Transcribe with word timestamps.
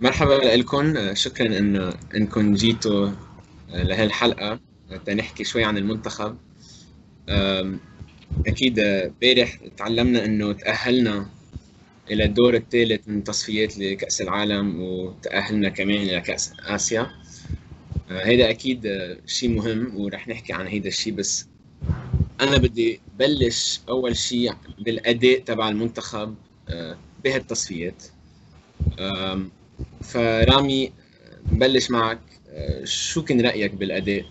مرحبا 0.00 0.34
لكم. 0.56 1.14
شكرا 1.14 1.58
إن 1.58 1.92
إنكم 2.14 2.54
جيتوا 2.54 3.10
لهالحلقة. 3.68 4.60
تنحكي 5.06 5.44
شوي 5.44 5.64
عن 5.64 5.78
المنتخب. 5.78 6.36
أكيد 8.46 8.78
امبارح 8.78 9.58
تعلمنا 9.76 10.24
إنه 10.24 10.52
تأهلنا 10.52 11.28
إلى 12.10 12.24
الدور 12.24 12.54
الثالث 12.54 13.08
من 13.08 13.24
تصفيات 13.24 13.78
لكأس 13.78 14.20
العالم 14.20 14.80
وتأهلنا 14.80 15.68
كمان 15.68 15.96
إلى 15.96 16.20
كأس 16.20 16.52
آسيا. 16.60 17.10
هيدا 18.10 18.50
أكيد 18.50 18.88
شيء 19.26 19.48
مهم 19.48 19.96
ورح 19.96 20.28
نحكي 20.28 20.52
عن 20.52 20.66
هيدا 20.66 20.88
الشيء 20.88 21.12
بس 21.12 21.46
أنا 22.40 22.56
بدي 22.56 23.00
بلش 23.18 23.80
أول 23.88 24.16
شيء 24.16 24.52
بالأداء 24.78 25.38
تبع 25.40 25.68
المنتخب 25.68 26.34
بهالتصفيات. 27.24 28.02
فرامي 30.02 30.92
نبلش 31.52 31.90
معك. 31.90 32.18
شو 32.84 33.24
كان 33.24 33.40
رأيك 33.40 33.74
بالأداء 33.74 34.24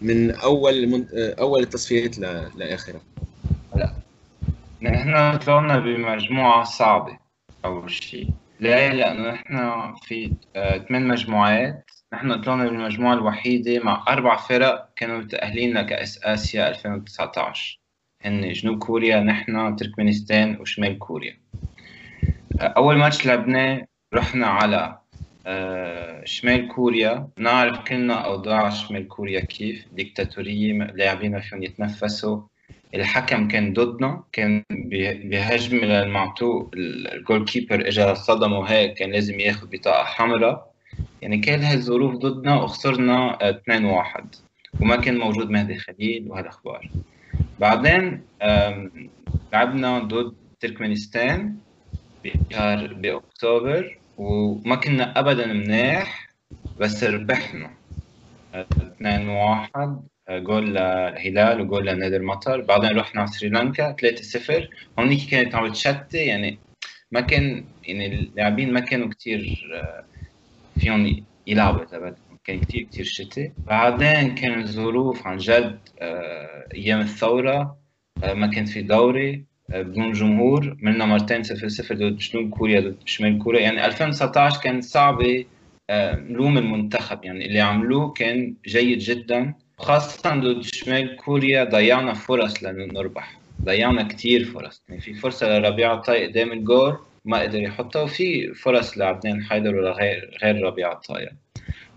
من 0.00 0.30
أول 0.30 0.86
من... 0.86 1.06
أول 1.14 1.62
التصفيات. 1.62 2.18
لاخرها 2.56 3.00
هلا 3.74 3.94
نحن 4.82 5.38
طلعنا 5.38 5.78
بمجموعة 5.78 6.64
صعبة 6.64 7.18
أول 7.64 7.90
شيء. 7.90 8.28
ليه؟ 8.60 8.88
لأنه 8.88 9.30
نحن 9.30 9.94
في 10.02 10.32
ثمان 10.88 11.08
مجموعات. 11.08 11.90
نحن 12.12 12.40
طلعنا 12.40 12.64
بالمجموعة 12.64 13.14
الوحيدة 13.14 13.84
مع 13.84 14.04
أربع 14.08 14.36
فرق 14.36 14.88
كانوا 14.96 15.18
متاهلين 15.18 15.78
لكاس 15.78 16.24
آسيا 16.24 16.68
2019 16.68 17.80
هن 18.22 18.52
جنوب 18.52 18.78
كوريا 18.78 19.20
نحن 19.20 19.76
تركمانستان 19.76 20.56
وشمال 20.60 20.98
كوريا. 20.98 21.36
أول 22.60 22.96
ماتش 22.96 23.26
لعبناه 23.26 23.86
رحنا 24.14 24.46
على 24.46 24.98
آه، 25.46 26.24
شمال 26.24 26.68
كوريا. 26.68 27.28
نعرف 27.38 27.78
كلنا 27.78 28.14
أوضاع 28.14 28.70
شمال 28.70 29.08
كوريا 29.08 29.40
كيف. 29.40 29.86
ديكتاتورية 29.92 30.72
لاعبين 30.72 31.40
فيهم 31.40 31.62
يتنفسوا. 31.62 32.40
الحكم 32.94 33.48
كان 33.48 33.72
ضدنا 33.72 34.22
كان 34.32 34.62
بهجم 34.70 35.76
للمعطوء. 35.76 36.70
الجول 36.74 37.44
كيبر 37.44 37.88
اجى 37.88 38.14
صدمه 38.14 38.64
هيك 38.64 38.94
كان 38.94 39.10
لازم 39.10 39.40
ياخذ 39.40 39.66
بطاقة 39.72 40.04
حمراء. 40.04 40.72
يعني 41.22 41.38
كل 41.40 41.50
هالظروف 41.50 42.14
ضدنا 42.14 42.62
وخسرنا 42.62 43.38
2-1 43.42 44.24
وما 44.80 44.96
كان 44.96 45.18
موجود 45.18 45.50
مهدي 45.50 45.74
خليل 45.78 46.24
وهالأخبار. 46.28 46.90
بعدين 47.58 48.22
لعبنا 49.52 49.98
ضد 49.98 50.34
تركمانستان 50.60 51.56
بشهر 52.24 52.94
بأكتوبر. 52.94 53.99
وما 54.20 54.76
كنا 54.76 55.18
ابدا 55.20 55.46
منيح 55.46 56.28
بس 56.80 57.04
ربحنا. 57.04 57.70
2 58.54 59.28
1 59.28 60.02
جول 60.30 60.66
للهلال 60.74 61.60
وجول 61.60 61.86
لنادي 61.86 62.16
المطر 62.16 62.60
بعدين 62.60 62.98
رحنا 62.98 63.20
على 63.20 63.30
سريلانكا 63.30 63.92
3 63.92 64.22
0 64.22 64.68
هونيك 64.98 65.30
كانت 65.30 65.54
عم 65.54 65.72
تشتي 65.72 66.18
يعني 66.18 66.58
ما 67.12 67.20
كان 67.20 67.64
يعني 67.84 68.06
اللاعبين 68.06 68.72
ما 68.72 68.80
كانوا 68.80 69.08
كثير 69.08 69.70
آه، 69.74 70.04
فيهم 70.80 71.24
يلعبوا 71.46 71.84
تبعت 71.84 72.16
كان 72.44 72.60
كثير 72.60 72.82
كثير 72.82 73.04
شتي. 73.04 73.52
بعدين 73.66 74.34
كان 74.34 74.60
الظروف 74.60 75.26
عن 75.26 75.36
جد 75.36 75.78
آه، 75.98 76.68
أيام 76.74 77.00
الثورة 77.00 77.78
آه، 78.24 78.34
ما 78.34 78.46
كان 78.46 78.64
في 78.64 78.82
دوري. 78.82 79.49
بدون 79.70 80.12
جمهور 80.12 80.76
ملنا 80.80 81.06
مرتين 81.06 81.42
0 81.42 81.68
0 81.68 81.94
ضد 81.94 82.16
جنوب 82.16 82.50
كوريا 82.50 82.80
ضد 82.80 82.96
شمال 83.04 83.38
كوريا 83.38 83.60
يعني 83.60 83.86
2019 83.86 84.60
كانت 84.60 84.84
صعبه 84.84 85.44
نلوم 85.90 86.58
المنتخب 86.58 87.24
يعني 87.24 87.46
اللي 87.46 87.60
عملوه 87.60 88.12
كان 88.12 88.54
جيد 88.66 88.98
جدا 88.98 89.54
خاصة 89.78 90.36
ضد 90.36 90.62
شمال 90.62 91.16
كوريا 91.16 91.64
ضيعنا 91.64 92.14
فرص 92.14 92.64
لنربح 92.64 93.38
ضيعنا 93.64 94.02
كثير 94.02 94.44
فرص 94.44 94.82
يعني 94.88 95.00
في 95.00 95.14
فرصة 95.14 95.58
لربيع 95.58 95.94
الطاي 95.94 96.26
قدام 96.26 96.52
الجول 96.52 96.98
ما 97.24 97.40
قدر 97.40 97.60
يحطها 97.60 98.02
وفي 98.02 98.54
فرص 98.54 98.98
لعبدين 98.98 99.42
حيدر 99.42 99.76
ولا 99.76 99.92
غير 99.92 100.38
غير 100.42 100.62
ربيع 100.62 100.92
الطاي 100.92 101.30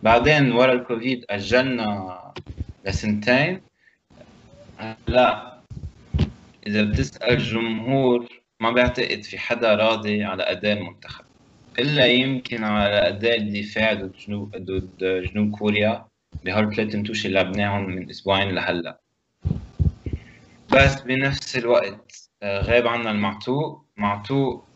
بعدين 0.04 0.52
ورا 0.52 0.74
الكوفيد 0.74 1.26
أجلنا 1.30 2.20
لسنتين 2.86 3.62
لا 5.08 5.53
إذا 6.68 6.84
بتسأل 6.84 7.34
الجمهور 7.34 8.28
ما 8.60 8.72
بعتقد 8.72 9.24
في 9.24 9.38
حدا 9.38 9.76
راضي 9.76 10.24
على 10.24 10.44
أداء 10.44 10.78
المنتخب. 10.78 11.26
إلا 11.80 12.06
يمكن 12.06 12.64
على 12.64 13.08
أداء 13.08 13.38
الدفاع 13.38 13.94
ضد 13.94 14.12
جنوب 14.28 14.56
ضد 14.58 15.24
جنوب 15.32 15.52
كوريا 15.52 16.06
بهول 16.46 16.76
ثلاث 16.76 16.96
متوش 16.96 17.26
اللي 17.26 17.36
لعبناهم 17.44 17.90
من 17.90 18.10
أسبوعين 18.10 18.56
لهلا. 18.56 19.00
بس 20.74 21.02
بنفس 21.02 21.58
الوقت 21.58 22.30
آه، 22.44 22.62
غاب 22.62 22.88
عنا 22.88 23.12
المعتوق 23.12 23.86
معتوق 23.98 24.68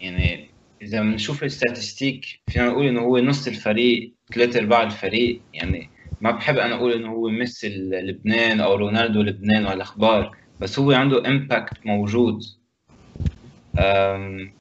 يعني 0.00 0.48
إذا 0.82 1.00
بنشوف 1.00 1.44
ال 1.44 1.53
statistics 1.53 2.40
فينا 2.50 2.66
نقول 2.66 2.86
إنه 2.86 3.00
هو 3.00 3.18
نص 3.18 3.46
الفريق 3.46 4.12
ثلاثة 4.34 4.60
أرباع 4.60 4.82
الفريق. 4.82 5.40
يعني 5.54 5.90
ما 6.20 6.30
بحب 6.30 6.56
أنا 6.56 6.74
أقول 6.74 6.92
إنه 6.92 7.08
هو 7.08 7.28
ميسي 7.28 7.90
لبنان 7.92 8.60
أو 8.60 8.74
رونالدو 8.74 9.22
لبنان 9.22 9.66
والأخبار 9.66 10.41
بس 10.62 10.78
هو 10.78 10.92
عنده 10.92 11.28
impact 11.28 11.86
موجود. 11.86 12.42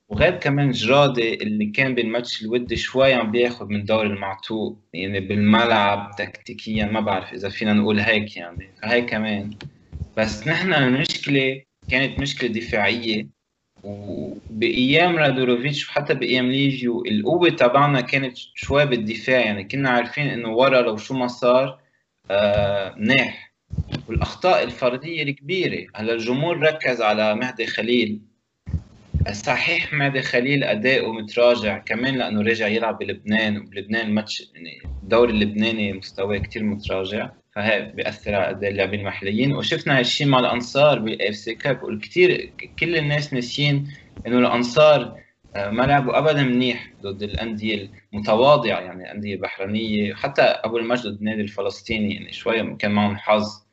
وغير 0.09 0.35
كمان 0.35 0.71
جرادي 0.71 1.33
اللي 1.33 1.65
كان 1.65 1.95
بالماتش 1.95 2.41
الودي 2.41 2.75
شوي 2.75 3.13
عم 3.13 3.31
بياخذ 3.31 3.65
من 3.65 3.85
دور 3.85 4.05
المعتوق 4.05 4.77
يعني 4.93 5.19
بالملعب 5.19 6.11
تكتيكيا 6.17 6.85
ما 6.85 6.99
بعرف 6.99 7.33
إذا 7.33 7.49
فينا 7.49 7.73
نقول 7.73 7.99
هيك 7.99 8.37
يعني 8.37 8.69
فهي 8.81 9.01
كمان. 9.01 9.49
بس 10.17 10.47
نحن 10.47 10.73
المشكلة 10.73 11.61
كانت 11.89 12.19
مشكلة 12.19 12.49
دفاعية 12.49 13.27
وبأيام 13.83 15.15
رادوروفيتش 15.15 15.89
وحتى 15.89 16.13
بأيام 16.13 16.51
ليجيو 16.51 17.05
القوة 17.05 17.49
تبعنا 17.49 18.01
كانت 18.01 18.37
شوي 18.37 18.85
بالدفاع 18.85 19.39
يعني 19.39 19.63
كنا 19.63 19.89
عارفين 19.89 20.27
إنه 20.27 20.49
ورا 20.49 20.81
لو 20.81 20.97
شو 20.97 21.13
ما 21.13 21.27
صار 21.27 21.79
آه 22.31 22.95
منيح 22.97 23.50
والأخطاء 24.07 24.63
الفردية 24.63 25.23
الكبيرة. 25.23 25.87
هلأ 25.95 26.13
الجمهور 26.13 26.57
ركز 26.59 27.01
على 27.01 27.35
مهدي 27.35 27.65
خليل. 27.67 28.21
صحيح 29.31 29.93
مهدي 29.93 30.21
خليل 30.21 30.63
اداؤه 30.63 31.13
متراجع 31.13 31.77
كمان 31.77 32.15
لأنه 32.15 32.41
رجع 32.41 32.67
يلعب 32.67 32.97
بلبنان 32.97 33.57
وبلبنان 33.57 34.23
يعني 34.53 34.81
الدوري 35.03 35.31
اللبناني 35.31 35.93
مستواه 35.93 36.37
كثير 36.37 36.63
متراجع 36.63 37.29
فهي 37.55 37.91
بيأثر 37.95 38.35
على 38.35 38.49
أداء 38.49 38.71
اللاعبين 38.71 38.99
المحليين. 38.99 39.55
وشفنا 39.55 39.99
هالشيء 39.99 40.27
مع 40.27 40.39
الأنصار 40.39 40.99
بالاف 40.99 41.35
سي 41.35 41.55
كاب 41.55 41.83
والكثير 41.83 42.51
كل 42.79 42.95
الناس 42.95 43.33
ناسيين 43.33 43.93
إنه 44.27 44.39
الأنصار 44.39 45.20
آه، 45.55 45.69
ما 45.69 45.83
لعبوا 45.83 46.17
ابدا 46.17 46.43
منيح 46.43 46.93
ضد 47.01 47.23
الأندية 47.23 47.89
المتواضعة 48.13 48.79
يعني 48.79 49.03
الأندية 49.03 49.35
البحرينية 49.35 50.13
حتى 50.13 50.41
ابو 50.41 50.77
المجد 50.77 51.07
ضد 51.07 51.17
النادي 51.19 51.41
الفلسطيني 51.41 52.15
يعني 52.15 52.33
شوية 52.33 52.75
كان 52.79 52.91
معهم 52.91 53.17
حظ. 53.17 53.63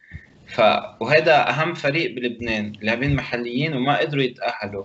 ف 0.46 0.60
وهذا 1.00 1.50
أهم 1.50 1.74
فريق 1.74 2.14
بلبنان 2.14 2.72
لاعبين 2.82 3.16
محليين 3.16 3.74
وما 3.74 3.98
قدروا 3.98 4.22
يتأهلوا. 4.22 4.84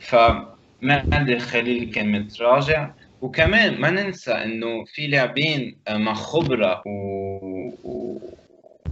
فمهدي 0.00 1.38
خليل 1.38 1.90
كان 1.92 2.12
متراجع. 2.12 2.90
وكمان 3.20 3.80
ما 3.80 3.90
ننسى 3.90 4.32
إنه 4.32 4.84
في 4.84 5.06
لاعبين 5.06 5.78
مع 5.90 6.14
خبرة 6.14 6.82
و... 6.86 6.90
و... 7.84 8.18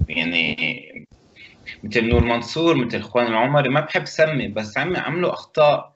يعني 0.09 0.57
مثل 1.85 2.09
نور 2.09 2.25
منصور 2.25 2.75
مثل 2.77 3.01
جوان 3.03 3.27
العمري 3.27 3.69
ما 3.69 3.81
بحب 3.81 4.05
سمي 4.05 4.49
بس 4.49 4.79
عم 4.79 4.97
عملوا 4.97 5.33
أخطاء 5.33 5.94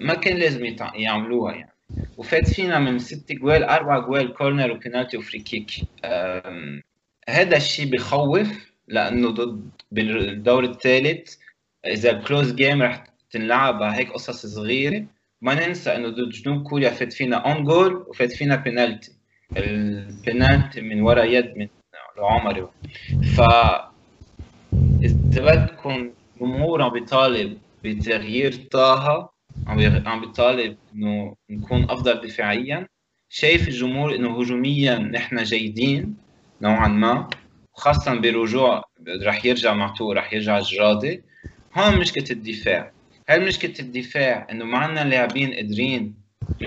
ما 0.00 0.14
كان 0.14 0.36
لازم 0.36 0.76
يعملوها 0.94 1.54
يعني. 1.54 1.72
وفات 2.16 2.48
فينا 2.48 2.78
من 2.78 2.98
ست 2.98 3.32
جوال 3.32 3.64
أربع 3.64 3.98
جوال 3.98 4.34
corner 4.34 4.70
و 4.70 4.76
penalty 4.76 5.16
و 5.16 5.20
free 5.20 5.38
kick 5.38 5.70
هذا 7.28 7.56
الشيء 7.56 7.90
بخوف 7.90 8.72
لأنه 8.88 9.30
ضد 9.30 9.70
بالدور 9.92 10.64
الثالث 10.64 11.34
إذا 11.86 12.10
ال 12.10 12.17
close 12.17 12.54
game 12.54 12.82
رح 12.82 13.04
تنلعب 13.30 13.82
هيك 13.82 14.12
قصص 14.12 14.46
صغيرة. 14.46 15.06
ما 15.40 15.66
ننسى 15.66 15.96
إنه 15.96 16.08
ضد 16.08 16.30
جنوب 16.30 16.62
كوريا 16.62 16.90
فات 16.90 17.12
فينا 17.12 17.36
own 17.36 17.64
goal 17.64 17.94
وفات 18.08 18.32
فينا 18.32 18.56
بينالتي 18.56 19.12
البينالتي 19.56 20.80
من 20.80 21.02
ورا 21.02 21.24
يد 21.24 21.56
من 21.56 21.68
عمري 22.18 22.68
ف 23.36 23.40
إذا 25.02 25.54
بدكم 25.54 26.10
جمهور 26.40 26.82
عم 26.82 26.92
بيطالب 26.92 27.58
بتغيير 27.84 28.54
طه 28.70 29.31
عم 30.06 30.20
بيطالب 30.20 30.76
إنه 30.94 31.34
نكون 31.50 31.90
أفضل 31.90 32.20
دفاعيا. 32.20 32.86
شايف 33.28 33.68
الجمهور 33.68 34.14
إنه 34.14 34.40
هجوميا 34.40 34.98
نحن 34.98 35.42
جيدين 35.42 36.16
نوعا 36.62 36.88
ما 36.88 37.28
وخاصة 37.74 38.14
برجوع 38.14 38.84
رح 39.22 39.44
يرجع 39.44 39.74
معتوق 39.74 40.12
رح 40.12 40.32
يرجع 40.32 40.60
جرادي. 40.60 41.22
هون 41.74 41.98
مشكلة 41.98 42.26
الدفاع. 42.30 42.92
هل 43.28 43.46
مشكلة 43.46 43.74
الدفاع 43.80 44.46
إنه 44.50 44.64
ما 44.64 44.78
عندنا 44.78 45.08
لاعبين 45.08 45.52
قادرين 45.54 46.14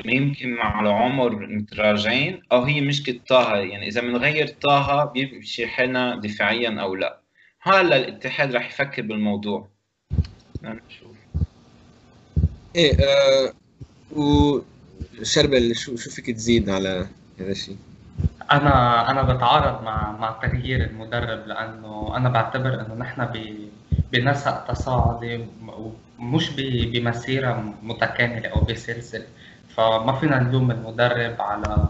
يمكن 0.06 0.54
مع 0.54 0.80
العمر 0.80 1.48
متراجعين؟ 1.48 2.42
أو 2.52 2.64
هي 2.64 2.82
مشكلة 2.82 3.20
طه 3.28 3.56
يعني 3.56 3.88
إذا 3.88 4.02
بنغير 4.02 4.48
طه 4.48 5.06
بيمشي 5.06 5.68
حالنا 5.68 6.16
دفاعيا 6.16 6.82
أو 6.82 6.96
لا. 6.96 7.20
هلا 7.62 7.96
الاتحاد 7.96 8.56
رح 8.56 8.68
يفكر 8.68 9.02
بالموضوع. 9.02 9.70
نشوف 10.64 11.15
إيه 12.76 12.98
آه 13.00 13.54
وشربل 14.12 15.76
شو 15.76 15.96
شو 15.96 16.10
فيك 16.10 16.32
تزيد 16.32 16.70
على 16.70 17.08
هذا 17.40 17.52
الشيء؟ 17.52 17.78
أنا 18.52 19.12
أنا 19.12 19.22
بتعارض 19.22 19.84
مع 19.84 20.12
مع 20.12 20.32
تغيير 20.42 20.84
المدرب 20.84 21.48
لأنه 21.48 22.14
أنا 22.18 22.30
بعتبر 22.30 22.74
إنه 22.82 22.94
نحن 22.96 23.28
بنسق 24.12 24.66
تصاعدي 24.68 25.46
ومش 26.20 26.50
بمسيرة 26.94 27.74
متكاملة 27.84 28.50
أو 28.50 28.62
بسلسلة 28.62 29.26
فما 29.76 30.14
فينا 30.20 30.40
نلوم 30.40 30.72
المدرب 30.72 31.42
على 31.42 31.88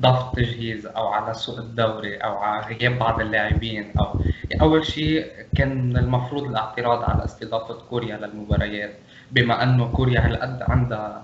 ضعف 0.00 0.28
التجهيز 0.28 0.86
أو 0.86 1.08
على 1.08 1.34
سوء 1.34 1.58
الدوري 1.58 2.16
أو 2.16 2.36
على 2.36 2.76
غياب 2.76 2.98
بعض 2.98 3.20
اللاعبين 3.20 3.92
أو 3.98 4.20
أول 4.60 4.86
شيء 4.86 5.26
كان 5.56 5.96
المفروض 5.96 6.44
الاعتراض 6.44 7.02
على 7.10 7.24
استضافة 7.24 7.74
كوريا 7.90 8.16
للمباريات 8.16 8.94
بما 9.32 9.62
أنه 9.62 9.88
كوريا 9.92 10.26
هالقد 10.26 10.62
عندها 10.62 11.22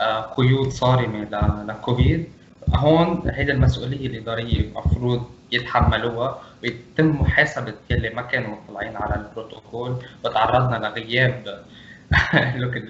آه، 0.00 0.20
قيود 0.20 0.68
صارمة 0.68 1.64
لكوفيد 1.68 2.28
هون 2.74 3.30
هيدي 3.30 3.52
المسؤولية 3.52 4.06
الاداريه 4.06 4.60
المفروض 4.60 5.30
يتحملوها 5.52 6.42
ويتم 6.62 7.22
محاسبة 7.22 7.74
يلي 7.90 8.10
ما 8.10 8.22
كانوا 8.22 8.56
مطلعين 8.56 8.96
على 8.96 9.14
البروتوكول 9.14 9.96
وتعرضنا 10.24 10.76
لغياب. 10.76 11.64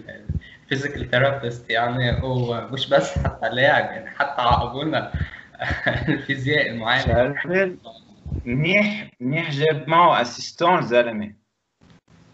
الفيزيكال 0.67 1.11
ثيرابيست 1.11 1.71
يعني 1.71 2.21
ومش 2.23 2.89
بس 2.89 3.19
حتى 3.19 3.49
لاعب 3.49 3.85
يعني 3.85 4.11
حتى 4.11 4.43
عقبونا 4.43 5.13
الفيزياء 6.09 6.71
المعالج 6.71 7.37
منيح 8.45 9.11
منيح 9.21 9.51
جاب 9.51 9.89
معه 9.89 10.21
اسيستون 10.21 10.83
زلمة. 10.83 11.46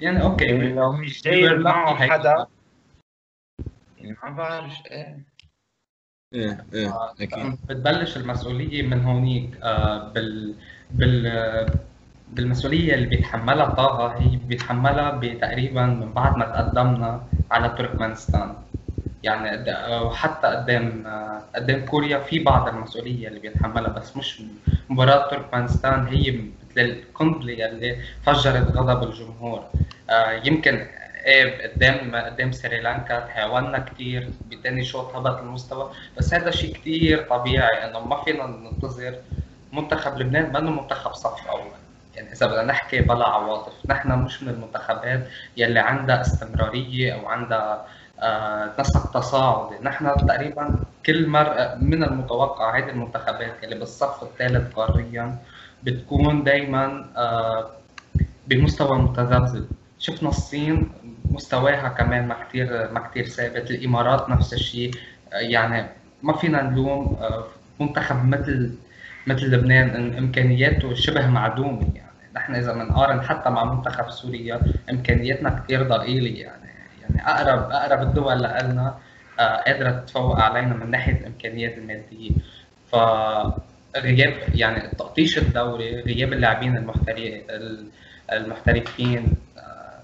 يعني 0.03 0.23
أوكي. 0.23 0.45
يعني 0.45 0.73
لو 0.73 0.93
مش 0.93 1.23
جايب 1.23 1.61
معه 1.61 1.95
حدا. 1.95 2.47
يعني 3.99 4.17
ما 4.23 4.31
بعرف 4.31 4.87
إيه. 4.91 5.25
إيه 6.35 6.65
إيه 6.75 7.13
أكيد. 7.21 7.57
بتبلش 7.69 8.17
المسؤولية 8.17 8.83
من 8.83 9.05
هونيك 9.05 9.59
آه 9.63 10.09
بال 10.13 10.55
بال 10.91 11.81
بالمسؤولية 12.33 12.95
اللي 12.95 13.07
بيتحملها 13.07 13.67
طه 13.71 14.07
هي 14.07 14.37
بيتحملها 14.37 15.35
تقريبا 15.35 15.87
من 15.87 16.13
بعد 16.13 16.37
ما 16.37 16.45
تقدمنا 16.45 17.25
على 17.51 17.69
تركمانستان. 17.69 18.55
يعني 19.23 19.65
وحتى 20.03 20.47
قدام 20.47 21.05
قدام 21.55 21.85
كوريا 21.87 22.19
في 22.19 22.39
بعض 22.39 22.69
المسؤولية 22.69 23.29
اللي 23.29 23.41
بيتحملها 23.41 23.91
بس 23.93 24.17
مش 24.17 24.43
مباراة 24.91 25.31
تركمانستان 25.31 26.07
هي 26.07 26.41
مثل 26.73 26.81
القنبلة 26.81 27.67
اللي 27.67 27.99
فجرت 28.27 28.77
غضب 28.77 29.03
الجمهور. 29.03 29.65
آه، 30.11 30.31
يمكن 30.45 30.87
إيه 31.25 31.73
قدام 31.73 32.17
قدام 32.17 32.53
سريلانكا 32.53 33.21
تهاونا 33.21 33.79
كثير 33.79 34.31
بثاني 34.51 34.85
شوط 34.85 35.15
هبط 35.17 35.39
المستوى 35.39 35.91
بس 36.19 36.35
هذا 36.35 36.51
شيء 36.51 36.75
كثير 36.75 37.23
طبيعي 37.23 37.85
إنه 37.85 38.01
ما 38.01 38.25
فينا 38.25 38.47
ننتظر 38.47 39.15
منتخب 39.73 40.19
لبنان 40.19 40.53
ما 40.53 40.61
منتخب 40.61 41.15
صف 41.15 41.47
أول. 41.49 41.71
يعني 42.17 42.33
إذا 42.33 42.47
بدنا 42.47 42.63
نحكي 42.63 43.01
بلا 43.01 43.29
عواطف 43.29 43.73
نحن 43.87 44.13
مش 44.13 44.43
من 44.43 44.49
المنتخبات 44.49 45.29
يلي 45.57 45.81
عندها 45.81 46.21
استمرارية 46.21 47.15
أو 47.15 47.29
عندها 47.29 47.87
آه 48.21 48.73
نسق 48.81 49.11
تصاعدي. 49.13 49.77
نحن 49.83 50.27
تقريبا 50.27 50.75
كل 51.07 51.27
مرة 51.27 51.75
من 51.81 52.05
المتوقع 52.05 52.79
هذه 52.79 52.89
المنتخبات 52.89 53.65
اللي 53.65 53.75
بالصف 53.75 54.23
الثالث 54.23 54.75
قاريا 54.75 55.39
بتكون 55.83 56.45
دائما 56.45 57.07
آه 57.17 57.71
بمستوى 58.47 58.99
متذبذب 58.99 59.67
شفنا 59.99 60.29
الصين 60.29 60.89
مستواها 61.31 61.89
كمان 61.89 62.29
ما 62.29 62.37
كثير 62.45 62.93
ما 62.93 63.01
كثير 63.09 63.27
ثابت. 63.27 63.71
الإمارات 63.71 64.31
نفس 64.31 64.53
الشيء. 64.53 64.91
يعني 65.33 65.87
ما 66.23 66.37
فينا 66.37 66.63
نلوم 66.63 67.17
آه، 67.21 67.45
منتخب 67.81 68.25
مثل 68.25 68.75
مثل 69.27 69.47
لبنان 69.51 70.17
إمكانياته 70.19 70.95
شبه 70.95 71.27
معدومة. 71.27 71.89
يعني 71.95 72.33
نحن 72.37 72.55
إذا 72.55 72.73
بنقارن 72.73 73.23
حتى 73.23 73.51
مع 73.51 73.65
منتخب 73.65 74.11
سوريا 74.11 74.61
إمكانياتنا 74.91 75.51
كثير 75.51 75.83
ضئيلة. 75.89 76.41
يعني 76.41 76.69
يعني 77.03 77.29
أقرب 77.29 77.71
أقرب 77.71 78.03
الدول 78.03 78.39
لنا 78.39 78.95
آه، 79.41 79.57
قادرة 79.57 79.91
تتفوق 79.91 80.41
علينا 80.41 80.75
من 80.75 80.91
ناحية 80.91 81.13
الإمكانيات 81.13 81.79
المادية. 81.79 82.31
ف 82.93 82.97
غياب 83.97 84.35
يعني 84.55 84.89
تقطيش 84.89 85.39
الدوري 85.39 86.01
غياب 86.01 86.33
اللاعبين 86.33 86.87
المحترفين 88.33 89.35
آه، 89.59 90.01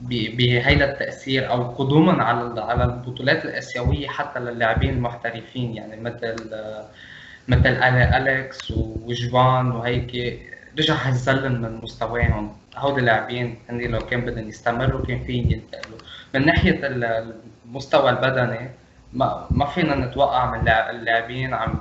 بهيدا 0.00 0.92
التأثير 0.92 1.50
أو 1.50 1.62
قدوما 1.62 2.22
على 2.22 2.60
على 2.60 2.84
البطولات 2.84 3.44
الآسيوية 3.44 4.08
حتى 4.08 4.40
للاعبين 4.40 4.90
المحترفين. 4.90 5.76
يعني 5.76 6.00
مثل 6.00 6.36
مثل 7.48 7.66
أليكس 7.66 8.70
وجوان 8.76 9.70
وهيك 9.70 10.40
رجع 10.78 10.94
هيزلن 10.94 11.62
من 11.62 11.80
مستواهم. 11.82 12.56
هودي 12.76 13.00
اللاعبين 13.00 13.58
هن 13.70 13.80
لو 13.80 13.98
كان 13.98 14.20
بدهم 14.20 14.48
يستمروا 14.48 15.06
كان 15.06 15.24
فيهم 15.24 15.50
ينتقلوا. 15.50 15.98
من 16.34 16.46
ناحية 16.46 16.80
المستوى 16.86 18.10
البدني 18.10 18.70
ما 19.12 19.46
ما 19.50 19.66
فينا 19.66 19.94
نتوقع 19.94 20.50
من 20.50 20.68
اللاعبين 20.68 21.54
عم 21.54 21.78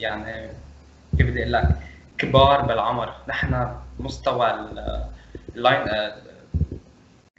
يعني 0.00 0.50
كيف 1.18 1.26
بدي 1.26 1.42
أقول 1.42 1.52
لك 1.52 1.68
كبار 2.18 2.62
بالعمر. 2.62 3.12
نحن 3.28 3.76
مستوى 3.98 4.68
اللاين 5.56 6.12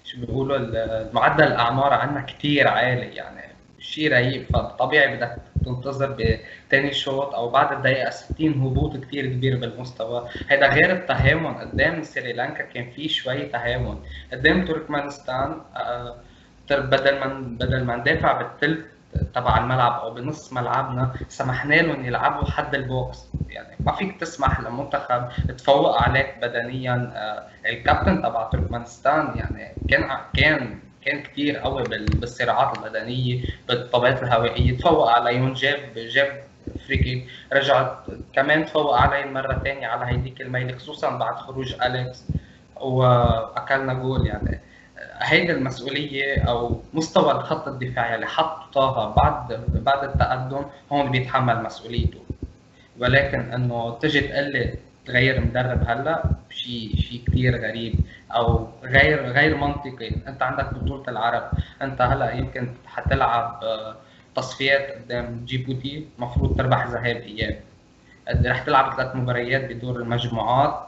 شو 0.03 0.19
بيقولوا 0.19 1.13
معدل 1.13 1.43
الأعمار 1.43 1.93
عندنا 1.93 2.21
كثير 2.21 2.67
عالي. 2.67 3.15
يعني 3.15 3.41
شيء 3.79 4.11
رهيب. 4.11 4.45
فطبيعي 4.53 5.15
بدك 5.15 5.35
تنتظر 5.65 6.11
بثاني 6.69 6.93
شوط 6.93 7.35
أو 7.35 7.49
بعد 7.49 7.71
الدقيقة 7.71 8.09
60 8.09 8.51
هبوط 8.51 8.97
كثير 8.97 9.25
كبير 9.25 9.57
بالمستوى. 9.57 10.29
هذا 10.47 10.67
غير 10.67 10.91
التهاون. 10.91 11.53
قدام 11.53 12.03
سريلانكا 12.03 12.63
كان 12.63 12.91
في 12.91 13.09
شوي 13.09 13.45
تهاون. 13.45 14.03
قدام 14.31 14.65
تركمانستان 14.65 15.61
آه، 15.75 16.15
بدل 16.71 17.19
ما 17.19 17.27
بدل 17.59 17.83
ما 17.83 17.95
ندافع 17.95 18.41
بالثلث 18.41 18.85
تبع 19.33 19.57
الملعب 19.57 19.91
أو 20.01 20.13
بنص 20.13 20.53
ملعبنا 20.53 21.15
سمحنا 21.27 21.73
لهم 21.75 22.05
يلعبوا 22.05 22.45
حد 22.45 22.75
ال 22.75 22.86
box. 22.86 23.29
يعني 23.49 23.77
ما 23.85 23.91
فيك 23.93 24.19
تسمح 24.19 24.59
لمنتخب 24.59 25.29
تفوق 25.57 25.97
عليك 26.01 26.37
بدنيا. 26.41 27.11
آه، 27.15 27.69
الكابتن 27.69 28.21
تبع 28.21 28.43
تركمانستان 28.49 29.37
يعني 29.37 29.77
كان 29.87 30.17
كان 30.33 30.79
كان 31.01 31.23
كثير 31.23 31.57
قوي 31.57 31.87
بالصراعات 31.87 32.73
البدنية 32.73 33.43
بالطابات 33.67 34.23
الهوائية. 34.23 34.77
تفوق 34.77 35.09
عليهم 35.11 35.53
جاب 35.53 35.93
جاب 35.95 36.43
free 36.87 37.05
kick. 37.05 37.27
رجعت 37.53 38.05
كمان 38.33 38.65
تفوق 38.65 38.95
علي 38.97 39.25
مرة 39.31 39.61
ثانية 39.63 39.87
على 39.87 40.05
هيديك 40.05 40.41
الميله 40.41 40.77
خصوصا 40.77 41.17
بعد 41.17 41.35
خروج 41.35 41.75
أليكس. 41.81 42.29
وأكلنا 42.75 43.93
جول 43.93 44.27
يعني. 44.27 44.68
هيدي 45.21 45.51
المسؤولية 45.51 46.43
أو 46.49 46.81
مستوى 46.93 47.31
الخط 47.31 47.67
الدفاعي 47.67 48.15
اللي 48.15 48.27
حط 48.27 48.73
طه 48.73 49.13
بعد 49.15 49.61
بعد 49.73 50.03
التقدم 50.03 50.65
هون 50.91 51.11
بيتحمل 51.11 51.63
مسؤوليته. 51.63 52.19
ولكن 52.99 53.39
إنه 53.53 53.97
تجي 53.99 54.21
تقول 54.21 54.51
لي 54.51 54.73
تغير 55.05 55.41
مدرب 55.41 55.83
هلأ 55.87 56.23
شيء 56.49 56.95
شيء 56.95 57.21
كثير 57.27 57.61
غريب 57.61 57.95
أو 58.31 58.67
غير 58.83 59.25
غير 59.25 59.57
منطقي. 59.57 60.11
أنت 60.27 60.41
عندك 60.41 60.73
بطولة 60.73 61.03
العرب. 61.07 61.51
أنت 61.81 62.01
هلأ 62.01 62.31
يمكن 62.33 62.69
حتلعب 62.85 63.59
آه، 63.63 63.95
تصفيات 64.35 64.91
قدام 64.91 65.45
جيبوتي 65.45 66.07
المفروض 66.17 66.57
تربح 66.57 66.87
ذهاب 66.87 67.15
إياب. 67.15 67.59
رح 68.45 68.61
تلعب 68.63 68.95
ثلاث 68.95 69.15
مباريات 69.15 69.71
بدور 69.71 69.95
المجموعات. 69.95 70.87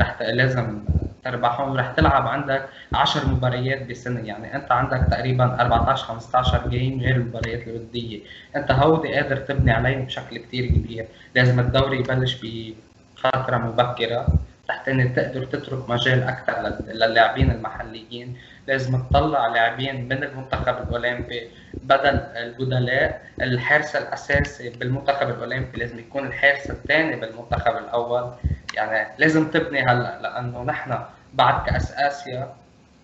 رح 0.00 0.22
لازم 0.22 0.82
تربحهم 1.24 1.70
ورح 1.72 1.92
تلعب 1.92 2.28
عندك 2.28 2.68
10 2.92 3.28
مباريات 3.28 3.86
بسنه 3.90 4.20
يعني 4.20 4.56
أنت 4.56 4.72
عندك 4.72 5.06
تقريبا 5.10 5.60
14 5.60 6.04
15 6.04 6.68
جيم 6.68 7.00
غير 7.00 7.16
المباريات 7.16 7.68
الودية. 7.68 8.20
أنت 8.56 8.70
هودي 8.70 9.14
قادر 9.14 9.36
تبني 9.36 9.72
عليهم 9.72 10.04
بشكل 10.04 10.38
كثير 10.38 10.66
كبير. 10.66 11.06
لازم 11.34 11.60
الدوري 11.60 11.98
يبلش 11.98 12.34
بفتره 12.34 13.56
مبكرة. 13.56 14.26
لحتى 14.70 15.08
تقدر 15.08 15.44
تترك 15.44 15.90
مجال 15.90 16.22
أكثر 16.22 16.84
للاعبين 16.92 17.50
المحليين. 17.50 18.36
لازم 18.68 19.02
تطلع 19.02 19.46
لاعبين 19.46 20.04
من 20.08 20.24
المنتخب 20.24 20.76
الأولمبي 20.82 21.48
بدل 21.74 22.16
البدلاء 22.36 23.22
الحارس 23.40 23.96
الأساسي 23.96 24.70
بالمنتخب 24.70 25.28
الأولمبي 25.28 25.78
لازم 25.78 25.98
يكون 25.98 26.26
الحارس 26.26 26.70
الثاني 26.70 27.16
بالمنتخب 27.16 27.76
الأول. 27.76 28.30
يعني 28.74 29.08
لازم 29.18 29.50
تبني 29.50 29.82
هلأ 29.82 30.20
لأنه 30.22 30.62
نحن 30.62 30.98
بعد 31.34 31.66
كأس 31.66 31.92
آسيا 31.92 32.54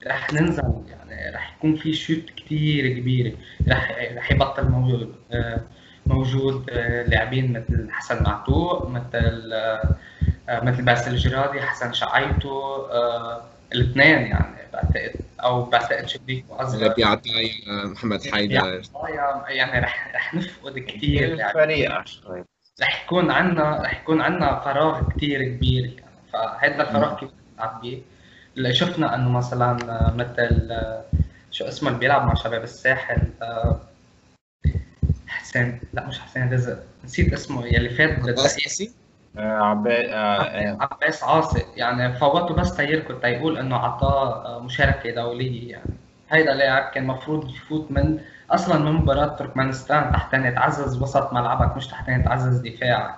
رح 0.06 0.32
ننزل 0.32 0.82
يعني 0.88 1.36
رح 1.36 1.56
يكون 1.56 1.76
في 1.76 1.92
شوت 1.92 2.30
كتير 2.36 2.88
كبيره 2.98 3.32
رح 3.68 3.96
رح 4.16 4.32
يبطل 4.32 4.68
موجود 4.68 5.14
آه، 5.32 5.60
موجود 6.06 6.70
آه، 6.70 7.02
لاعبين 7.02 7.52
مثل 7.52 7.88
حسن 7.90 8.22
معتوق 8.22 8.88
مثل 8.88 9.52
آه، 9.52 9.94
مثل 10.48 10.82
باسل 10.82 11.10
الجرادي 11.10 11.60
حسن 11.60 11.92
شعيتو 11.92 12.86
الاثنين 13.72 14.26
يعني 14.26 14.56
بعتقد 14.72 15.12
أو 15.42 15.64
بعتقد 15.64 16.08
شبيك 16.08 16.44
وأصغر. 16.48 16.90
ربيع 16.90 17.08
عطايا 17.08 17.50
محمد 17.84 18.26
حيدر. 18.26 18.82
يعني 19.48 19.80
رح 19.80 20.14
رح 20.14 20.34
نفقد 20.34 20.78
كثير 20.78 21.32
الفريق. 21.32 22.04
رح 22.82 23.04
يكون 23.04 23.30
عندنا 23.30 23.82
رح 23.82 24.00
يكون 24.00 24.20
عندنا 24.20 24.60
فراغ 24.60 25.08
كثير 25.16 25.44
كبير 25.44 25.84
يعني. 25.84 26.02
فهذا 26.32 26.82
الفراغ 26.82 27.20
كيف 27.20 27.30
نعبيه 27.58 27.98
اللي 28.56 28.74
شفنا 28.74 29.14
إنه 29.14 29.28
مثلا 29.28 29.76
مثل 30.16 30.76
شو 31.50 31.64
اسمه 31.64 31.88
اللي 31.88 32.00
بيلعب 32.00 32.26
مع 32.26 32.34
شباب 32.34 32.62
الساحل 32.62 33.22
حسين 35.26 35.80
لا 35.92 36.06
مش 36.06 36.18
حسين 36.18 36.52
رزق. 36.52 36.78
نسيت 37.04 37.32
اسمه 37.32 37.66
يلي 37.66 37.90
فات 37.90 38.20
بالتأسيسي 38.20 38.92
عباس 39.38 41.24
عاصي. 41.24 41.64
يعني 41.76 42.12
فوته 42.12 42.54
بس 42.54 42.74
تيركو 42.74 43.12
تيقول 43.12 43.58
إنه 43.58 43.76
اعطاه 43.76 44.58
مشاركة 44.58 45.10
دولية. 45.10 45.70
يعني 45.72 45.90
هيدا 46.30 46.54
لاعب 46.54 46.90
كان 46.90 47.02
المفروض 47.02 47.50
يفوت 47.50 47.90
من 47.90 48.18
أصلا 48.50 48.78
من 48.78 48.92
مباراة 48.92 49.26
تركمانستان 49.26 50.12
تحت 50.12 50.34
يتعزز 50.34 51.02
وسط 51.02 51.32
ملعبك 51.32 51.76
مش 51.76 51.86
تحت 51.86 52.08
يتعزز 52.08 52.58
دفاع 52.60 53.14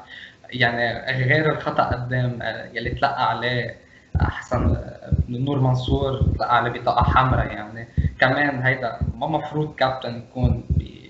يعني 0.50 1.12
غير 1.24 1.52
الخطأ 1.52 1.82
قدام 1.84 2.38
يلي 2.72 2.90
تلقى 2.90 3.30
عليه 3.30 3.76
حسن 4.20 4.76
نور 5.28 5.60
منصور 5.60 6.22
تلقى 6.38 6.56
عليه 6.56 6.80
بطاقة 6.80 7.02
حمراء. 7.02 7.46
يعني 7.46 7.88
كمان 8.20 8.62
هيدا 8.62 8.98
ما 9.14 9.26
مفروض 9.26 9.74
كابتن 9.74 10.16
يكون 10.16 10.64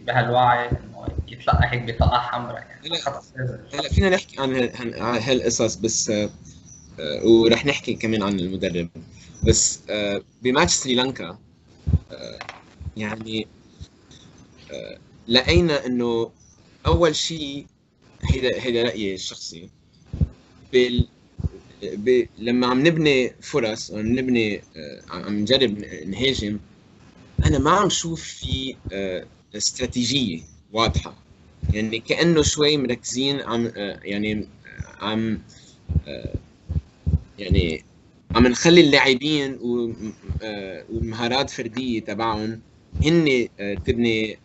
بهالوعي. 0.06 0.68
يتلقى 1.32 1.72
هيك 1.72 1.82
بطاقة 1.82 2.18
حمراء 2.18 2.66
يعني. 2.68 2.98
هلا 3.74 3.88
فينا 3.88 4.10
نحكي 4.10 4.40
عن 4.40 4.54
هالقصص 4.98 5.74
بس 5.74 6.10
آه، 6.10 6.30
ورح 7.24 7.66
نحكي 7.66 7.94
كمان 7.94 8.22
عن 8.22 8.40
المدرب. 8.40 8.88
بس 9.46 9.80
آه، 9.90 10.22
بماتش 10.42 10.72
سريلانكا 10.72 11.38
آه، 12.10 12.38
يعني 12.96 13.48
لقينا 15.28 15.86
إنه 15.86 16.30
أول 16.86 17.16
شيء 17.16 17.66
هيدا 18.22 18.62
هيدا 18.62 18.82
رأيي 18.82 19.14
الشخصي. 19.14 19.70
بال 20.72 21.08
ب... 21.82 22.26
لما 22.38 22.66
عم 22.66 22.86
نبني 22.86 23.32
فرص 23.40 23.90
عم 23.90 24.18
نبني 24.18 24.62
عم 25.10 25.38
نجرب 25.38 25.78
نهاجم 26.06 26.58
أنا 27.46 27.58
ما 27.58 27.70
عم 27.70 27.88
شوف 27.88 28.22
في 28.22 28.76
استراتيجية. 29.54 30.57
واضحة. 30.72 31.14
يعني 31.72 31.98
كأنه 32.00 32.42
شوي 32.42 32.76
مركزين 32.76 33.40
عم 33.40 33.72
يعني 34.02 34.48
عم 35.00 35.38
يعني 37.38 37.84
عم 38.34 38.46
نخلي 38.46 38.80
اللاعبين 38.80 39.58
والمهارات 40.90 41.50
الفرديه 41.50 42.00
تبعهم 42.00 42.60
هن 43.04 43.48
تبني 43.84 44.38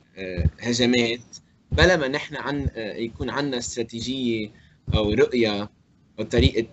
هجمات. 0.60 1.20
بلا 1.72 1.98
ما 1.98 2.08
نحن 2.08 2.36
عن 2.36 2.70
يكون 2.78 3.30
عندنا 3.30 3.58
استراتيجية 3.58 4.52
أو 4.94 5.14
رؤية 5.14 5.70
أو 6.20 6.24
طريقة 6.24 6.68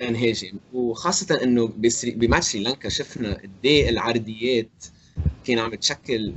نهاجم 0.00 0.52
وخاصة 0.72 1.42
إنه 1.42 1.72
بماتش 2.04 2.46
سريلانكا 2.46 2.88
شفنا 2.88 3.34
قد 3.34 3.50
إيه 3.64 3.88
العرضيات 3.88 4.84
كان 5.46 5.58
عم 5.58 5.74
تشكل 5.74 6.32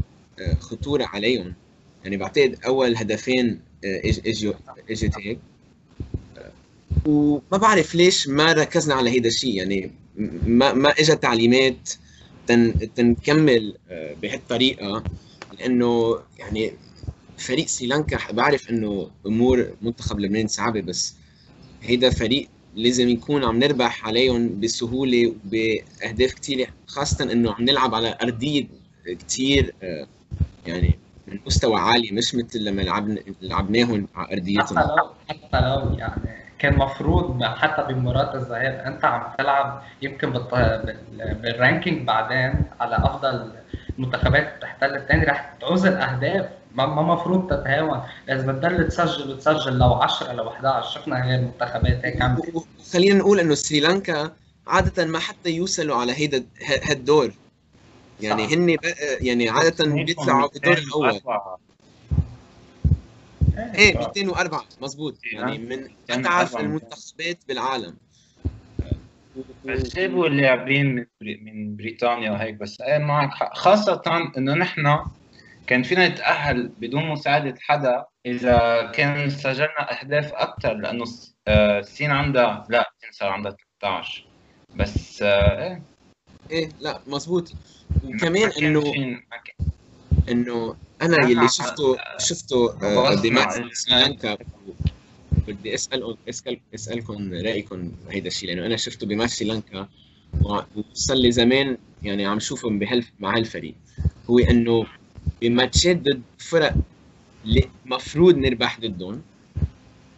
خطورة 0.60 1.06
عليهم. 1.06 1.54
يعني 2.04 2.18
بعتقد 2.18 2.60
اول 2.66 2.96
هدفين 2.98 3.60
اجوا 4.26 4.54
اجت 4.90 5.18
هيك 5.18 5.40
وما 7.06 7.58
بعرف 7.58 7.96
ليش 7.96 8.28
ما 8.28 8.54
ركزنا 8.54 8.96
على 8.96 9.10
هيدا 9.10 9.28
الشيء. 9.28 9.56
يعني 9.56 9.92
ما 10.46 10.74
ما 10.74 10.90
اجى 10.90 11.16
تعليمات 11.16 11.90
تن 12.48 12.94
تنكمل 12.96 13.78
آه، 13.90 14.16
بهالطريقة 14.22 15.04
لأنه 15.60 16.20
يعني 16.40 16.74
فريق 17.38 17.68
سريلانكا 17.68 18.32
بعرف 18.32 18.70
إنه 18.70 19.12
أمور 19.26 19.74
منتخب 19.82 20.20
لبنان 20.20 20.48
صعبة 20.48 20.82
بس 20.82 21.14
هيدا 21.82 22.10
فريق 22.10 22.48
لازم 22.76 23.10
يكون 23.10 23.44
عم 23.44 23.60
نربح 23.60 24.08
عليهم 24.08 24.60
بسهولة 24.60 25.28
وبأهداف 25.28 26.34
كثيره 26.34 26.68
خاصة 26.88 27.32
إنه 27.32 27.52
عم 27.54 27.64
نلعب 27.64 27.96
على 27.96 28.18
أرضية 28.24 28.68
كثير 29.28 29.74
آه، 29.84 30.08
يعني 30.68 31.00
من 31.32 31.40
مستوى 31.46 31.80
عالي 31.80 32.12
مش 32.12 32.36
مثل 32.36 32.64
لما 32.64 32.82
لعبنا 32.82 33.20
لعبناهم 33.42 34.08
على 34.16 34.34
أرضيتهم. 34.34 34.80
حتى 34.80 34.96
لو 34.98 35.10
حتى 35.30 35.60
لو 35.66 35.98
يعني 35.98 36.40
كان 36.60 36.78
مفروض 36.78 37.44
حتى 37.44 37.94
بمباراه 37.94 38.36
الذهاب 38.36 38.74
أنت 38.86 39.06
عم 39.06 39.24
تلعب 39.38 39.84
يمكن 40.02 40.34
بالرانكينج 41.14 42.08
بعدين 42.08 42.64
على 42.80 42.96
أفضل 42.96 43.52
المنتخبات 44.00 44.58
بتحتل 44.58 44.96
الثاني 44.96 45.24
رح 45.26 45.54
تعوز 45.62 45.86
الأهداف. 45.86 46.46
ما 46.76 46.86
مفروض 46.86 47.48
تتهاون. 47.48 48.02
إذا 48.30 48.52
بتضل 48.52 48.88
تسجل 48.88 49.32
وتسجل 49.32 49.78
لو 49.78 49.94
10 49.94 50.34
لو 50.34 50.50
11 50.50 50.90
شفنا 50.90 51.26
غير 51.26 51.42
منتخبات 51.42 52.06
هيك 52.06 52.22
عم 52.22 52.38
خلينا 52.94 53.16
نقول 53.16 53.40
إنه 53.40 53.56
سريلانكا 53.56 54.32
عادة 54.68 55.06
ما 55.06 55.20
حتى 55.20 55.50
يوصلوا 55.50 55.96
على 55.96 56.14
هيدا 56.14 56.46
هالدور 56.90 57.32
يعني 58.22 58.48
صح. 58.48 58.54
هن 58.54 58.78
يعني 59.22 59.50
عادة 59.50 59.86
بيطلعوا 59.86 60.50
بالدور 60.50 60.78
الأول. 60.78 61.22
إيه 63.76 63.98
204 63.98 64.64
مزبوط 64.82 65.18
يعني 65.34 65.58
من 65.58 65.90
اتعس 66.10 66.56
المنتخبات 66.56 67.38
بالعالم. 67.48 67.96
بس 69.66 69.96
جابوا 69.96 70.28
اللاعبين 70.28 70.96
من 70.96 71.06
من 71.22 71.76
بريطانيا 71.76 72.32
وهيك 72.32 72.56
بس 72.56 72.82
إيه 72.82 72.98
معك 72.98 73.34
حق. 73.34 73.58
خاصة 73.58 74.32
إنه 74.38 74.54
نحن 74.54 75.00
كان 75.68 75.84
فينا 75.84 76.08
نتأهل 76.08 76.68
بدون 76.68 77.08
مساعدة 77.08 77.56
حدا 77.62 78.06
إذا 78.26 78.86
كان 78.94 79.30
سجلنا 79.30 80.02
أهداف 80.02 80.34
أكثر 80.34 80.74
لأنه 80.74 81.06
الصين 81.48 82.12
عندها 82.12 82.66
لا 82.70 82.92
الصين 82.96 83.12
صار 83.12 83.30
عندها 83.30 83.56
13 83.82 84.26
بس 84.76 85.22
إيه. 85.22 85.82
إيه 86.52 86.70
لا 86.80 87.00
مزبوط 87.08 87.54
وكمان 88.04 88.52
إنه 88.52 88.94
إنه 90.30 90.76
أنا 91.02 91.30
يلي 91.30 91.48
شفته 91.48 91.98
شفته 92.18 92.74
آه، 92.84 93.22
بماتش 93.22 93.56
سريلانكا 93.74 94.38
بدي 95.48 95.74
اسال 95.74 96.16
اسال 96.30 96.60
أسألكم 96.76 97.34
رأيكم 97.34 97.92
بهيدا 98.08 98.28
الشيء 98.28 98.50
لأنه 98.50 98.66
أنا 98.66 98.78
شفته 98.78 99.08
بماتش 99.08 99.34
سريلانكا 99.34 99.88
وصار 100.42 101.18
لي 101.18 101.32
زمان 101.32 101.78
يعني 102.04 102.26
عم 102.26 102.40
شوفه 102.40 102.70
بهال 102.70 103.06
مع 103.20 103.38
هالفريق. 103.38 103.76
هو 104.30 104.40
إنه 104.40 104.86
بماتشات 105.42 105.98
ضد 105.98 106.22
فرق 106.38 106.76
اللي 107.46 107.70
المفروض 107.86 108.38
نربح 108.38 108.80
ضدهم 108.80 109.22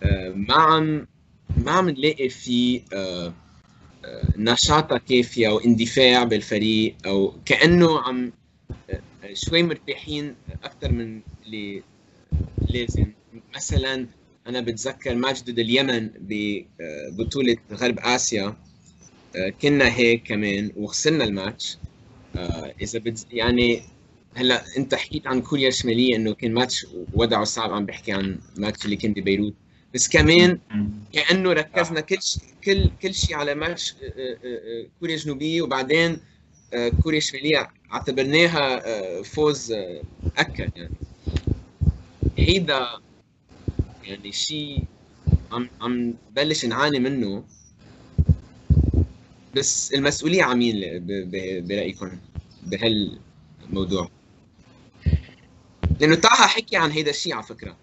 آه، 0.04 0.30
ما 0.30 0.54
عم 0.54 1.08
ما 1.58 1.72
عم 1.72 1.90
نلاقي 1.90 2.30
في 2.30 2.82
آه، 2.94 3.34
نشاطة 4.38 4.98
كافية 4.98 5.50
واندفاع 5.50 6.24
بالفريق 6.24 6.96
أو 7.06 7.34
كأنه 7.46 8.00
عم 8.02 8.32
شوي 9.34 9.64
مرتاحين 9.64 10.36
أكثر 10.64 10.92
من 10.92 11.22
اللي 11.46 11.84
لازم. 12.74 13.14
مثلا 13.56 14.08
أنا 14.48 14.62
بتذكر 14.62 15.16
ماتش 15.16 15.42
ضد 15.44 15.60
اليمن 15.60 16.08
ببطولة 16.08 17.58
غرب 17.72 18.00
آسيا 18.00 18.56
كنا 19.62 19.96
هيك 19.96 20.24
كمان 20.28 20.72
وخسرنا 20.76 21.24
الماتش. 21.24 21.78
إذا 22.82 23.00
بت 23.00 23.26
يعني 23.32 23.82
هلأ 24.36 24.64
أنت 24.78 24.96
حكيت 24.96 25.28
عن 25.28 25.42
كوريا 25.42 25.68
الشمالية 25.68 26.16
إنه 26.16 26.34
كان 26.34 26.54
ماتش 26.54 26.86
وضعه 27.14 27.44
صعب 27.44 27.74
عم 27.74 27.86
بحكي 27.86 28.12
عن 28.12 28.40
ماتش 28.58 28.86
اللي 28.86 28.96
كان 28.96 29.14
ببيروت. 29.14 29.54
بس 29.94 30.10
كمان 30.10 30.60
كأنه 31.14 31.54
ركزنا 31.54 32.02
كل 32.02 32.22
شيء 32.22 32.44
كل 32.64 32.92
كل 33.02 33.14
شيء 33.14 33.36
على 33.36 33.56
ماتش 33.56 33.94
آه، 34.04 34.08
آه، 34.08 34.38
آه، 34.44 34.86
كوريا 35.00 35.16
الجنوبيه 35.16 35.62
وبعدين 35.62 36.20
كوريا 37.04 37.18
الشمالية. 37.18 37.70
اعتبرناها 37.94 38.82
فوز 39.22 39.72
اكد 40.38 40.72
يعني. 40.76 40.96
هيدا 42.38 42.88
يعني 44.04 44.32
شيء 44.32 44.84
عم 45.52 45.70
عم 45.82 46.14
بلش 46.32 46.66
نعاني 46.66 47.00
منه. 47.00 47.44
بس 49.56 49.94
المسؤولية 49.94 50.44
على 50.44 50.56
مين 50.56 51.06
برأيكم 51.68 52.12
بهالموضوع. 52.64 54.10
لأنه 56.00 56.16
طه 56.16 56.30
حكي 56.30 56.78
عن 56.78 56.92
هيدا 56.92 57.10
الشيء 57.10 57.34
على 57.34 57.44
فكرة. 57.44 57.78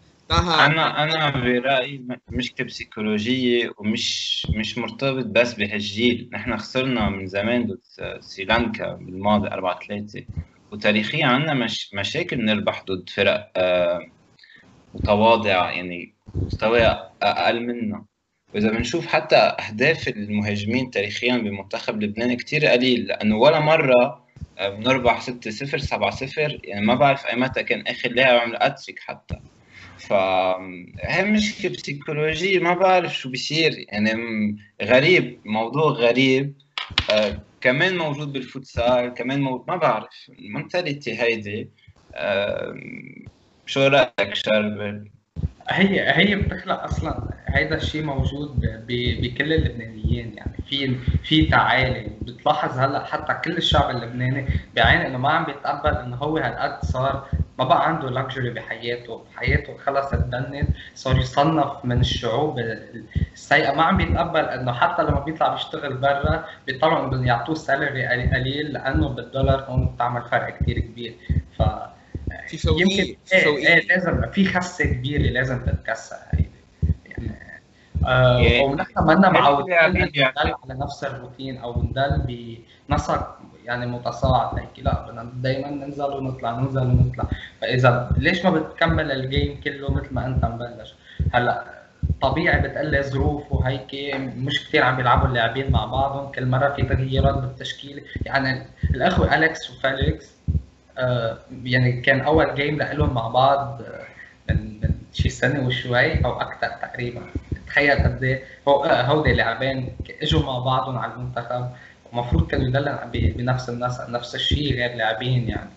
أنا 0.67 1.03
أنا 1.03 1.31
برأيي 1.31 2.05
مشكله 2.29 2.67
بسيكولوجيه 2.67 3.71
ومش 3.79 4.47
مش 4.51 4.79
مرتبط 4.79 5.25
بس 5.27 5.55
بهالجيل. 5.55 6.29
نحن 6.33 6.57
خسرنا 6.57 7.09
من 7.09 7.27
زمان 7.27 7.67
ضد 7.67 7.79
سريلانكا 8.21 8.93
بالماضي 8.93 9.49
4 9.49 9.79
3 9.89 10.25
وتاريخيا 10.73 11.27
عندنا 11.27 11.55
مش 11.55 11.95
مشاكل 11.95 12.45
نربح 12.45 12.85
ضد 12.85 13.09
فرق 13.11 13.51
آه، 13.57 14.07
متواضعة 14.95 15.71
يعني 15.71 16.15
مستواها 16.35 17.13
أقل 17.23 17.67
منا. 17.67 18.05
وإذا 18.55 18.71
بنشوف 18.71 19.07
حتى 19.07 19.37
أهداف 19.37 20.09
المهاجمين 20.09 20.91
تاريخيا 20.91 21.37
بمنتخب 21.37 22.03
لبنان 22.03 22.37
كتير 22.37 22.67
قليل 22.67 23.01
لأنه 23.07 23.37
ولا 23.37 23.61
مرة 23.61 24.25
آه، 24.59 24.69
بنربح 24.69 25.21
6 25.21 25.51
0 25.51 25.79
7 25.79 26.11
0 26.11 26.61
يعني 26.65 26.87
ما 26.87 26.95
بعرف 26.95 27.27
أي 27.27 27.37
متى 27.37 27.63
كان 27.63 27.85
آخر 27.87 28.09
لاعب 28.11 28.39
عمل 28.39 28.57
اتريك 28.57 28.99
حتى. 28.99 29.39
فهي 29.99 31.25
مشكلة 31.25 31.71
بسيكولوجية 31.71 32.59
ما 32.59 32.75
بعرف 32.75 33.19
شو 33.19 33.31
بيصير. 33.31 33.87
يعني 33.89 34.57
غريب 34.83 35.39
موضوع 35.45 35.91
غريب. 35.91 36.55
آه 37.11 37.41
كمان 37.61 37.97
موجود 37.99 38.33
بالفوتسال 38.33 39.15
كمان 39.15 39.41
موجود 39.41 39.65
ما 39.69 39.77
بعرف. 39.77 40.31
المنتاليتي 40.39 41.23
هيدي 41.23 41.69
آه 42.15 42.75
شو 43.67 43.87
رأيك 43.87 44.35
شربل؟ 44.35 45.09
هي 45.69 46.13
هي 46.17 46.37
بتخلق 46.37 46.83
أصلا 46.83 47.35
هيدا 47.47 47.77
الشيء 47.77 48.03
موجود 48.03 48.61
بكل 48.89 49.53
اللبنانيين. 49.53 50.35
يعني 50.37 50.57
في 50.69 50.97
في 51.25 51.47
تعالي. 51.47 52.11
بتلاحظ 52.23 52.79
هلأ 52.79 53.05
حتى 53.05 53.35
كل 53.45 53.57
الشعب 53.57 53.91
اللبناني 53.91 54.47
بيعاني 54.75 55.07
إنه 55.07 55.19
ما 55.19 55.31
عم 55.31 55.45
بيتقبل 55.45 55.97
إنه 55.97 56.17
هو 56.17 56.37
هالقد 56.37 56.85
صار 56.85 57.29
ما 57.59 57.65
بقى 57.65 57.89
عنده 57.89 58.11
لكجري 58.11 58.51
بحياته. 58.51 59.25
حياته 59.37 59.77
خلص 59.77 60.13
اتبنت 60.13 60.69
صار 60.95 61.17
يصنف 61.19 61.85
من 61.85 62.01
الشعوب 62.01 62.59
السيئة. 63.35 63.73
ما 63.73 63.83
عم 63.83 63.97
بيتقبل 63.97 64.41
إنه 64.41 64.73
حتى 64.73 65.03
لما 65.03 65.21
بيطلع 65.21 65.49
بيشتغل 65.49 65.95
برا 65.97 66.45
بيطلعوا 66.67 67.15
إنه 67.15 67.27
يعطوه 67.27 67.55
سالري 67.55 68.07
قليل 68.07 68.73
لأنه 68.73 69.09
بالدولار 69.09 69.61
هون 69.69 69.87
بتعمل 69.95 70.23
فرق 70.23 70.59
كثير 70.59 70.79
كبير. 70.79 71.15
ف 71.59 71.63
في 72.49 72.59
فوقيه 72.59 72.83
يمكن 72.83 73.17
في 73.27 73.35
إيه, 73.37 73.45
فوقيه. 73.45 73.69
إيه 73.69 73.87
لازم 73.89 74.31
في 74.31 74.45
خسة 74.45 74.85
كبيرة 74.85 75.23
لازم 75.23 75.65
تتكسر. 75.65 76.17
هيدي 76.31 76.51
يعني 77.07 77.33
آه 78.07 78.39
يعني 78.39 78.65
ونحن 78.65 78.93
منا 79.07 79.31
معودين 79.31 79.73
يعني- 79.75 80.25
على 80.37 80.55
نفس 80.69 81.05
الروتين 81.05 81.59
أو 81.59 81.83
نضل 81.83 82.23
بنسق 82.89 83.39
يعني 83.69 83.87
متصاعد. 83.87 84.59
هيك. 84.59 84.69
لا 84.79 85.07
بدنا 85.07 85.33
دائما 85.35 85.71
ننزل 85.71 86.05
ونطلع 86.05 86.51
ننزل 86.51 86.81
ونطلع. 86.81 87.25
فإذا 87.61 88.11
ليش 88.17 88.45
ما 88.45 88.51
بتكمل 88.51 89.13
الجيم 89.13 89.61
كله 89.65 89.91
مثل 89.95 90.15
ما 90.15 90.27
أنت 90.27 90.45
مبلش؟ 90.45 90.95
هلأ 91.33 91.65
طبيعي 92.23 92.61
بتقلي 92.61 93.03
ظروف 93.03 93.53
وهيك. 93.53 94.15
مش 94.37 94.69
كثير 94.69 94.83
عم 94.83 94.97
بيلعبوا 94.97 95.29
اللاعبين 95.29 95.73
مع 95.73 95.85
بعضهم. 95.85 96.33
كل 96.33 96.47
مرة 96.47 96.69
في 96.73 96.83
تغييرات 96.83 97.35
بالتشكيله 97.35 98.03
يعني 98.27 98.67
الأخوة 98.95 99.35
أليكس 99.35 99.71
وفيليكس 99.71 100.39
آه، 100.99 101.39
يعني 101.65 102.01
كان 102.01 102.21
أول 102.21 102.55
game 102.55 102.79
لهم 102.83 103.15
مع 103.15 103.29
بعض 103.29 103.83
آه، 103.83 104.05
من 104.51 104.81
من 104.81 104.91
شي 105.13 105.29
سنة 105.29 105.67
وشوي 105.67 106.25
أو 106.25 106.41
أكثر 106.41 106.69
تقريبا. 106.69 107.23
تخيل 107.67 107.99
قد 108.05 108.23
إيه 108.23 108.45
آه، 108.69 109.03
هودي 109.03 109.33
لاعبين 109.33 109.97
إجوا 110.23 110.43
مع 110.43 110.59
بعضهم 110.59 110.99
على 110.99 111.13
المنتخب. 111.13 111.71
ومفروض 112.13 112.47
كانوا 112.47 112.67
يلعبوا 112.67 113.05
ب- 113.13 113.37
بنفس 113.37 113.69
النفس 113.69 114.01
نفس 114.09 114.35
الشيء 114.35 114.75
غير 114.75 114.95
لاعبين 114.97 115.49
يعني. 115.49 115.71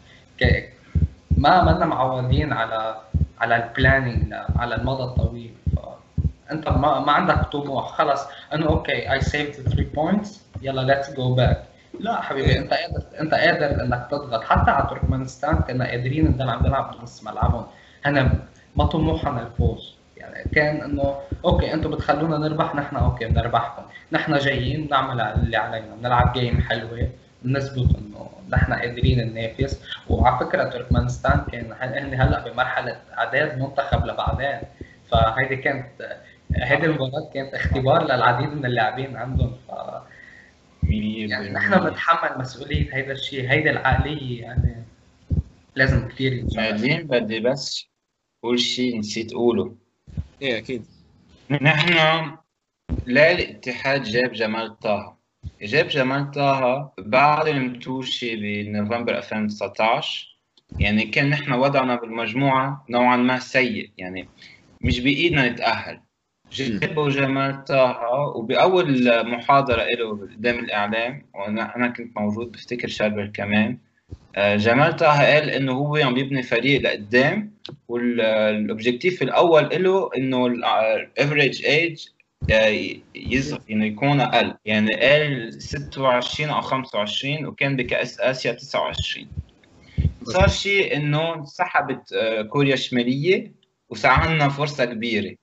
ما 1.37 1.63
منا 1.63 1.85
معودين 1.85 2.53
على 2.53 2.95
على 3.41 3.55
ال 3.55 3.64
planning 3.64 4.33
على 4.55 4.75
المدى 4.75 5.03
الطويل. 5.03 5.53
فانت 6.49 6.69
ما 6.69 6.99
ما 6.99 7.11
عندك 7.11 7.35
طموح. 7.51 7.91
خلص 7.97 8.21
انه 8.53 8.65
okay 8.67 9.11
I 9.13 9.21
saved 9.21 9.69
3 9.69 9.83
points 9.93 10.41
يلا 10.61 10.81
let's 10.81 11.13
go 11.13 11.35
back 11.35 11.63
لا 11.99 12.21
حبيبي 12.21 12.57
انت 12.59 12.73
قادر 12.73 13.03
انت 13.19 13.33
قادر 13.33 13.83
إنك 13.83 14.07
تضغط. 14.11 14.43
حتى 14.43 14.71
على 14.71 14.89
تركمانستان 14.89 15.55
كنا 15.55 15.85
قادرين 15.89 16.25
نضل 16.31 16.49
عم 16.49 16.65
نلعب 16.67 16.95
بنص 16.99 17.23
ملعبهم. 17.23 17.65
هنا 18.05 18.33
ما 18.75 18.85
طموحنا 18.85 19.41
الفوز 19.41 19.95
يعني. 20.21 20.49
كان 20.55 20.81
إنه 20.81 21.15
okay 21.45 21.73
أنتم 21.73 21.91
بتخلونا 21.91 22.37
نربح 22.37 22.75
نحن 22.75 22.95
okay 22.95 23.25
بنربحكم. 23.25 23.83
نحن 24.11 24.37
جايين 24.37 24.87
نعمل 24.91 25.21
اللي 25.21 25.57
علينا 25.57 25.95
بنلعب 25.95 26.33
game 26.33 26.61
حلوة 26.61 27.09
بنثبت 27.41 27.95
إنه 27.95 28.29
نحن 28.49 28.73
قادرين 28.73 29.27
ننافس. 29.27 29.81
وعلى 30.09 30.39
فكرة 30.39 30.63
تركمانستان 30.63 31.45
كان 31.51 31.73
هن 31.79 32.21
هلأ 32.21 32.49
بمرحلة 32.49 32.97
أعداد 33.17 33.59
منتخب 33.59 34.05
لبعدين. 34.05 34.59
فهيدي 35.11 35.55
كانت 35.55 35.85
هيدي 36.55 36.85
المباراة 36.85 37.29
كانت 37.33 37.53
اختبار 37.53 38.03
للعديد 38.03 38.49
من 38.49 38.65
اللاعبين 38.65 39.17
عندهم. 39.17 39.55
ف 39.67 39.71
يعني 40.83 41.49
نحن 41.49 41.79
بنتحمل 41.79 42.39
مسؤولية 42.39 42.95
هيدا 42.95 43.11
الشيء 43.11 43.51
هيدي 43.51 43.69
العقلية 43.69 44.41
يعني 44.41 44.83
لازم 45.75 46.07
كثير 46.07 46.45
بعدين 46.55 47.07
بدي 47.07 47.39
بس 47.39 47.85
أقول 48.43 48.59
شيء 48.59 48.99
نسيت 48.99 49.33
أقوله. 49.33 49.75
إيه 50.41 50.57
أكيد. 50.57 50.85
نحن 51.51 51.93
لا 53.05 53.31
الاتحاد 53.31 54.03
جاب 54.03 54.31
جمال 54.31 54.79
طه. 54.79 55.17
جاب 55.61 55.87
جمال 55.87 56.31
طه 56.31 56.93
بعد 56.97 57.47
المتوشي 57.47 58.35
بنوفمبر 58.35 59.17
2019 59.17 60.37
يعني 60.79 61.05
كان 61.05 61.29
نحن 61.29 61.51
وضعنا 61.53 61.95
بالمجموعة 61.95 62.85
نوعا 62.89 63.17
ما 63.17 63.39
سيء. 63.39 63.91
يعني 63.97 64.29
مش 64.81 64.99
بإيدنا 64.99 65.49
نتأهل. 65.49 66.01
جابوا 66.51 67.09
جمال 67.09 67.63
طه 67.63 67.99
وبأول 68.35 69.07
محاضرة 69.31 69.83
له 69.83 70.09
قدام 70.11 70.59
الإعلام 70.59 71.25
وأنا 71.33 71.75
أنا 71.75 71.87
كنت 71.87 72.17
موجود 72.17 72.51
بفتكر 72.51 72.87
شربل 72.87 73.31
كمان. 73.33 73.77
جمال 74.37 74.95
طه 74.95 75.33
قال 75.33 75.49
إنه 75.49 75.71
هو 75.71 75.95
عم 75.95 76.17
يبني 76.17 76.43
فريق 76.43 76.81
لقدام 76.81 77.53
وال 77.87 78.12
objective 78.12 79.21
الأول 79.21 79.83
له 79.83 80.09
إنه 80.17 80.45
ال 80.47 80.62
average 80.62 81.65
age 81.65 82.07
يصغر 83.15 83.61
انه 83.71 83.85
يكون 83.85 84.21
أقل. 84.21 84.53
يعني 84.65 84.95
قال 84.95 85.53
26 85.61 86.49
أو 86.49 86.61
25 86.61 87.45
وكان 87.45 87.75
بكأس 87.75 88.19
آسيا 88.19 88.51
29 88.51 89.27
صار 90.23 90.47
شيء 90.47 90.95
إنه 90.95 91.35
انسحبت 91.35 92.13
آه، 92.13 92.41
كوريا 92.41 92.73
الشمالية 92.73 93.51
وصار 93.89 94.11
عندنا 94.11 94.49
فرصة 94.49 94.85
كبيرة. 94.85 95.35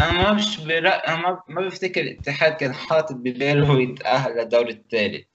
أنا 0.00 0.12
ما 0.12 0.32
مش 0.32 0.60
برأ... 0.60 1.16
ما 1.48 1.60
بفتكر 1.60 2.00
الاتحاد 2.00 2.52
كان 2.52 2.74
حاطط 2.74 3.14
بباله 3.14 3.82
يتأهل 3.82 4.36
للدور 4.36 4.68
الثالث. 4.68 5.33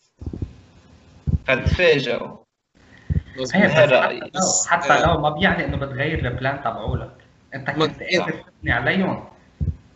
هي 3.55 3.67
بس 3.67 3.75
هذا 3.75 4.29
حتى 4.67 4.87
لو 4.87 4.95
آه. 4.95 5.13
لو 5.13 5.21
ما 5.21 5.29
بيعني 5.29 5.65
إنه 5.65 5.77
بتغير 5.77 6.27
البلان 6.27 6.61
تبعولك. 6.61 7.11
أنت 7.55 7.69
كنت 7.69 8.03
قادر 8.03 8.31
تبني 8.59 8.71
عليهم؟ 8.71 9.29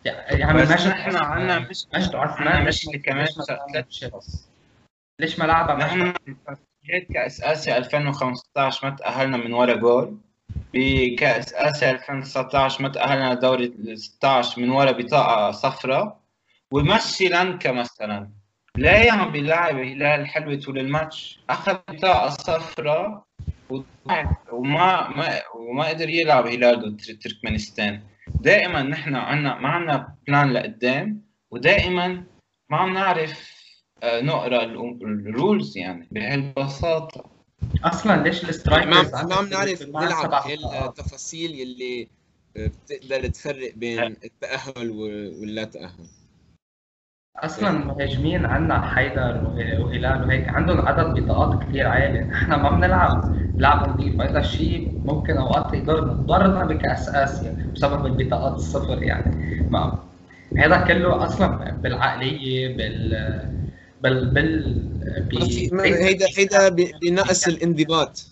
يعني 0.04 0.62
بس 0.62 0.70
مجد 0.70 0.86
نحن 0.88 1.16
عندنا 1.16 1.58
مش 1.58 1.86
مجد 1.94 2.14
عثمان 2.14 2.64
مشكله 2.64 2.92
ما- 2.92 2.98
كمان 3.02 3.24
ليش 3.24 3.38
ما 3.38 3.44
لعبها 3.48 3.66
ثلاث 3.72 3.86
مشيت؟ 3.88 4.12
قصص 4.14 4.48
ليش 5.20 5.38
ما 5.38 5.44
لعبها 5.44 5.74
مشيت؟ 5.74 5.92
نحن 5.92 7.12
كأس 7.14 7.42
آسيا 7.42 7.76
2015 7.76 8.86
ما 8.90 8.96
تأهلنا 8.96 9.36
من 9.36 9.52
ورا 9.52 9.74
جول. 9.74 10.18
بكأس 10.74 11.54
آسيا 11.54 11.90
2019 11.90 12.82
ما 12.82 12.88
تأهلنا 12.88 13.34
لدوري 13.34 13.64
ال 13.64 13.98
16 13.98 14.60
من 14.62 14.70
ورا 14.70 14.92
بطاقة 14.92 15.50
صفراء. 15.50 16.20
ومشي 16.72 17.28
لانكا 17.28 17.72
مثلا. 17.72 18.30
لا 18.76 19.12
عم 19.12 19.32
بيلعب 19.32 19.76
هلال 19.76 20.02
الحلوة 20.20 20.56
طول 20.56 20.78
الماتش. 20.78 21.40
أخذ 21.50 21.76
بطاقة 21.88 22.28
صفراء 22.28 23.24
وما 24.52 25.08
ما 25.08 25.40
وما 25.54 25.84
قدر 25.88 26.08
يلعب 26.08 26.46
هلال 26.46 26.80
ضد 26.80 27.00
تر- 27.00 27.14
تركمانستان. 27.14 28.02
دائما 28.40 28.82
نحن 28.82 29.14
عنا 29.14 29.58
ما 29.58 29.68
عنا 29.68 30.14
بلان 30.28 30.52
لقدام 30.52 31.22
ودائما 31.50 32.24
ما 32.70 32.76
عم 32.76 32.94
نعرف 32.94 33.54
آه، 34.02 34.20
نقرأ 34.20 34.64
ال- 34.64 35.02
ال 35.02 35.15
rules 35.15 35.78
يعني 35.78 36.08
بهالبساطة. 36.10 37.24
أصلا 37.84 38.22
ليش 38.22 38.42
ما 38.44 38.50
ال 38.50 38.57
strikers 38.57 39.14
عم- 39.14 39.28
ما 39.28 39.34
عم 39.34 39.48
نعرف 39.48 39.82
نلعب؟ 39.82 40.44
التفاصيل 40.88 41.54
يلي 41.54 42.08
بتقدر 42.56 43.26
تفرق 43.26 43.72
بين 43.74 44.02
التأهل 44.24 44.90
و- 44.90 45.40
واللا 45.40 45.64
تأهل. 45.64 46.06
أصلا 47.36 47.70
مهاجمين 47.70 48.46
عندنا 48.46 48.80
حيدر 48.80 49.44
وه- 49.44 49.80
وهلال 49.84 50.24
وهيك 50.24 50.48
عندهم 50.48 50.80
عدد 50.80 51.18
بطاقات 51.20 51.62
كثير 51.64 51.86
عالي 51.86 52.20
نحن 52.20 52.54
ما 52.54 52.70
بنلعب 52.70 53.34
لعب 53.58 53.88
نظيف 53.88 54.20
هذا 54.20 54.38
الشيء 54.38 54.92
ممكن 55.04 55.36
أوقات 55.36 55.74
يضرنا 55.74 56.12
ضرنا 56.12 56.64
بكأس 56.64 57.08
آسيا 57.08 57.56
بسبب 57.74 58.06
البطاقات 58.06 58.54
الصفر 58.54 59.02
يعني. 59.02 59.30
ما 59.70 59.98
هذا 60.56 60.76
كله 60.76 61.24
أصلا 61.24 61.70
بالعقلية 61.82 62.76
بال 62.76 63.10
بال 64.00 64.30
بال 64.30 65.80
هيدا 65.80 66.26
هيدا 66.38 66.68
بنقص 67.02 67.48
الانضباط. 67.48 68.26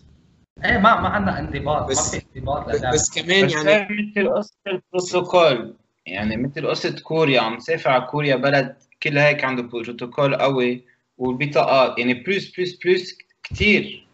إيه 0.65 0.79
ما 0.79 1.01
ما 1.01 1.09
عندنا 1.09 1.39
انضباط 1.39 1.91
بس- 1.91 2.15
ما 2.15 2.21
في 2.21 2.27
انضباط 2.39 2.69
بس, 2.69 2.81
للعبة 2.81 2.95
بس 2.97 3.11
كمان 3.19 3.47
بس 3.47 3.53
يعني 3.53 3.89
مثل 4.17 4.35
قصة 4.35 4.55
البروتوكول. 4.67 5.75
يعني 6.07 6.37
مثل 6.37 6.67
قصة 6.67 7.01
كوريا 7.03 7.41
عم 7.41 7.59
تسافر 7.59 7.91
على 7.91 8.03
كوريا 8.07 8.37
بلد 8.37 8.77
كل 9.03 9.19
هيك 9.19 9.45
عنده 9.45 9.63
بروتوكول 9.63 10.35
قوي 10.35 10.85
والبطاقات 11.19 11.99
يعني 11.99 12.15
بلوس 12.15 12.51
بلوس 12.57 12.73
بلوس 12.85 13.15
كتير. 13.43 14.07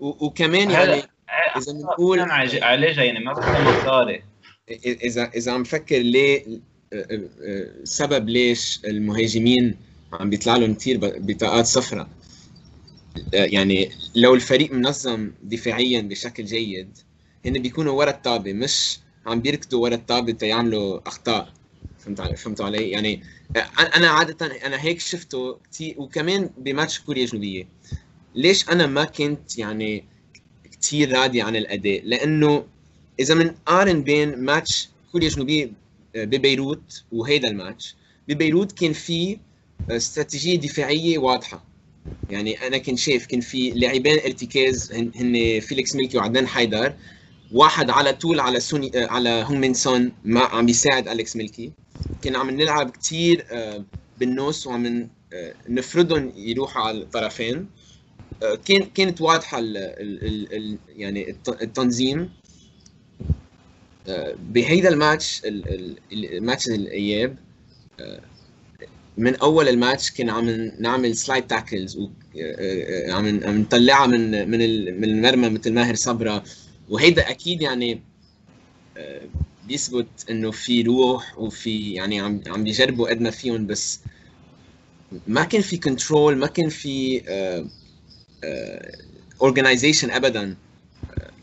و- 0.00 0.26
وكمان 0.26 0.70
يعني 0.70 1.02
إذا 1.56 1.72
بنقول 1.72 2.20
علاجها 2.62 3.04
يعني 3.04 3.24
ما 3.24 3.32
بدها 3.32 3.80
مصاري 3.80 4.22
اذا 4.86 5.30
إذا 5.36 5.52
عم 5.52 5.64
فكر 5.64 5.98
ليه 5.98 6.44
سبب 7.84 8.28
ليش 8.28 8.80
المهاجمين 8.84 9.76
عم 10.12 10.30
بيطلع 10.30 10.56
لهم 10.56 10.74
كثير 10.74 10.98
بطاقات 11.02 11.66
صفراء. 11.66 12.08
يعني 13.32 13.90
لو 14.14 14.34
الفريق 14.34 14.72
منظم 14.72 15.30
دفاعيا 15.42 16.00
بشكل 16.00 16.44
جيد 16.44 16.98
هن 17.46 17.52
بيكونوا 17.62 17.92
ورا 17.92 18.10
الطابة 18.10 18.52
مش 18.52 18.98
عم 19.26 19.40
بيركضوا 19.40 19.82
ورا 19.82 19.94
الطابة 19.94 20.32
تيعملوا 20.32 21.00
أخطاء. 21.08 21.52
فهمت 22.04 22.20
علي 22.20 22.36
فهمتوا 22.36 22.66
علي؟ 22.66 22.90
يعني 22.90 23.22
أنا 23.96 24.08
عادة 24.08 24.46
أنا 24.66 24.82
هيك 24.82 25.00
شفته 25.00 25.58
كثير 25.72 25.94
وكمان 25.98 26.50
بماتش 26.58 27.00
كوريا 27.00 27.24
الجنوبيه 27.24 27.68
ليش 28.34 28.68
أنا 28.68 28.86
ما 28.86 29.04
كنت 29.04 29.58
يعني 29.58 30.04
كثير 30.80 31.12
راضي 31.12 31.42
عن 31.42 31.56
الأداء؟ 31.56 32.00
لأنه 32.04 32.64
إذا 33.20 33.34
بنقارن 33.34 34.02
بين 34.02 34.38
ماتش 34.38 34.88
كوريا 35.12 35.28
الجنوبيه 35.28 35.70
ببيروت 36.14 37.04
وهيدا 37.12 37.48
الماتش 37.48 37.94
ببيروت 38.28 38.72
كان 38.72 38.92
في 38.92 39.38
استراتيجية 39.90 40.58
دفاعية 40.58 41.18
واضحة. 41.18 41.64
يعني 42.30 42.66
أنا 42.66 42.78
كنت 42.78 42.98
شايف 42.98 43.26
كان 43.26 43.40
في 43.40 43.70
لاعبين 43.70 44.18
إرتكاز 44.20 44.92
هن 44.92 45.60
فيليكس 45.60 45.96
ملكي 45.96 46.18
وعدنان 46.18 46.46
حيدر 46.46 46.94
واحد 47.52 47.90
على 47.90 48.12
طول 48.12 48.40
على 48.40 48.60
سوني 48.60 48.90
على 48.94 49.13
هيونغ 49.13 49.46
مين 49.50 49.74
سون 49.74 50.12
ما 50.24 50.40
عم 50.40 50.66
بيساعد 50.66 51.08
أليكس 51.08 51.36
ملكي 51.36 51.72
كنا 52.24 52.38
عم 52.38 52.50
نلعب 52.50 52.90
كثير 52.90 53.46
بالنص 54.18 54.66
وعم 54.66 55.08
نفرضهم 55.68 56.32
يروحوا 56.36 56.82
على 56.82 56.98
الطرفين. 56.98 57.66
كان 58.64 58.82
كانت 58.94 59.20
واضحة 59.20 59.58
ال 59.58 59.76
ال 59.76 60.54
ال 60.54 60.78
يعني 60.88 61.36
التنظيم. 61.48 62.30
بهيدا 64.38 64.88
الماتش 64.88 65.42
الماتش 66.12 66.68
الإياب 66.68 67.36
من 69.16 69.34
أول 69.36 69.68
الماتش 69.68 70.10
كنا 70.10 70.32
عم 70.32 70.50
نعمل 70.80 71.16
سلايد 71.16 71.46
تاكلز 71.46 71.96
وعم 71.96 73.40
عم 73.44 73.58
نطلعها 73.60 74.06
من 74.06 74.50
من 74.50 74.60
من 75.00 75.04
المرمى 75.04 75.48
مثل 75.48 75.72
ماهر 75.72 75.94
صبرا. 75.94 76.42
وهيدا 76.88 77.30
أكيد 77.30 77.62
يعني 77.62 78.02
بيثبت 79.66 80.30
إنه 80.30 80.50
في 80.50 80.82
روح 80.82 81.38
وفي 81.38 81.92
يعني 81.92 82.20
عم 82.20 82.40
عم 82.46 82.64
بيجربوا 82.64 83.08
قد 83.10 83.20
ما 83.20 83.30
فيهم 83.30 83.66
بس 83.66 84.00
ما 85.26 85.44
كان 85.44 85.60
في 85.60 85.76
control 85.76 86.36
ما 86.36 86.46
كان 86.46 86.68
في 86.68 87.22
organization 89.40 90.10
ابدا. 90.10 90.56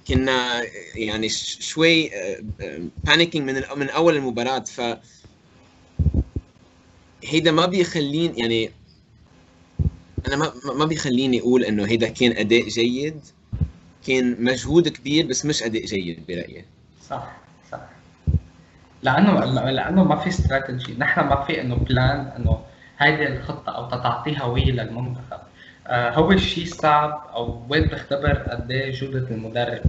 كنا 0.07 0.63
يعني 0.95 1.29
شوي 1.59 2.11
panicking 3.03 3.49
من 3.49 3.63
من 3.77 3.89
أول 3.89 4.15
المباراة. 4.15 4.59
ف 4.59 4.81
هيدا 7.23 7.51
ما 7.51 7.65
بيخليني 7.65 8.39
يعني 8.39 8.71
أنا 10.27 10.35
ما 10.35 10.53
ما 10.75 10.85
بيخليني 10.85 11.39
أقول 11.39 11.63
إنه 11.63 11.85
هيدا 11.85 12.09
كان 12.09 12.31
أداء 12.31 12.67
جيد 12.67 13.19
كان 14.07 14.43
مجهود 14.43 14.87
كبير 14.87 15.25
بس 15.27 15.45
مش 15.45 15.63
أداء 15.63 15.85
جيد 15.85 16.25
برأيي. 16.27 16.65
صح. 17.09 17.48
لأنه 19.03 19.45
لأنه 19.71 20.03
ما 20.03 20.15
في 20.15 20.29
استراتيجي 20.29 20.95
نحن 20.97 21.21
ما 21.21 21.43
في 21.43 21.61
إنه 21.61 21.75
plan 21.75 22.19
إنه 22.37 22.59
هيدي 22.99 23.27
الخطة 23.27 23.75
أو 23.75 23.89
تعطي 23.89 24.37
هويه 24.41 24.71
للمنتخب. 24.71 25.39
آه 25.87 26.11
هو 26.11 26.31
الشيء 26.31 26.65
صعب 26.65 27.21
أو 27.33 27.63
وين 27.69 27.83
بختبر 27.87 28.33
قد 28.33 28.71
إيه 28.71 28.91
جودة 28.91 29.27
المدرب؟ 29.35 29.81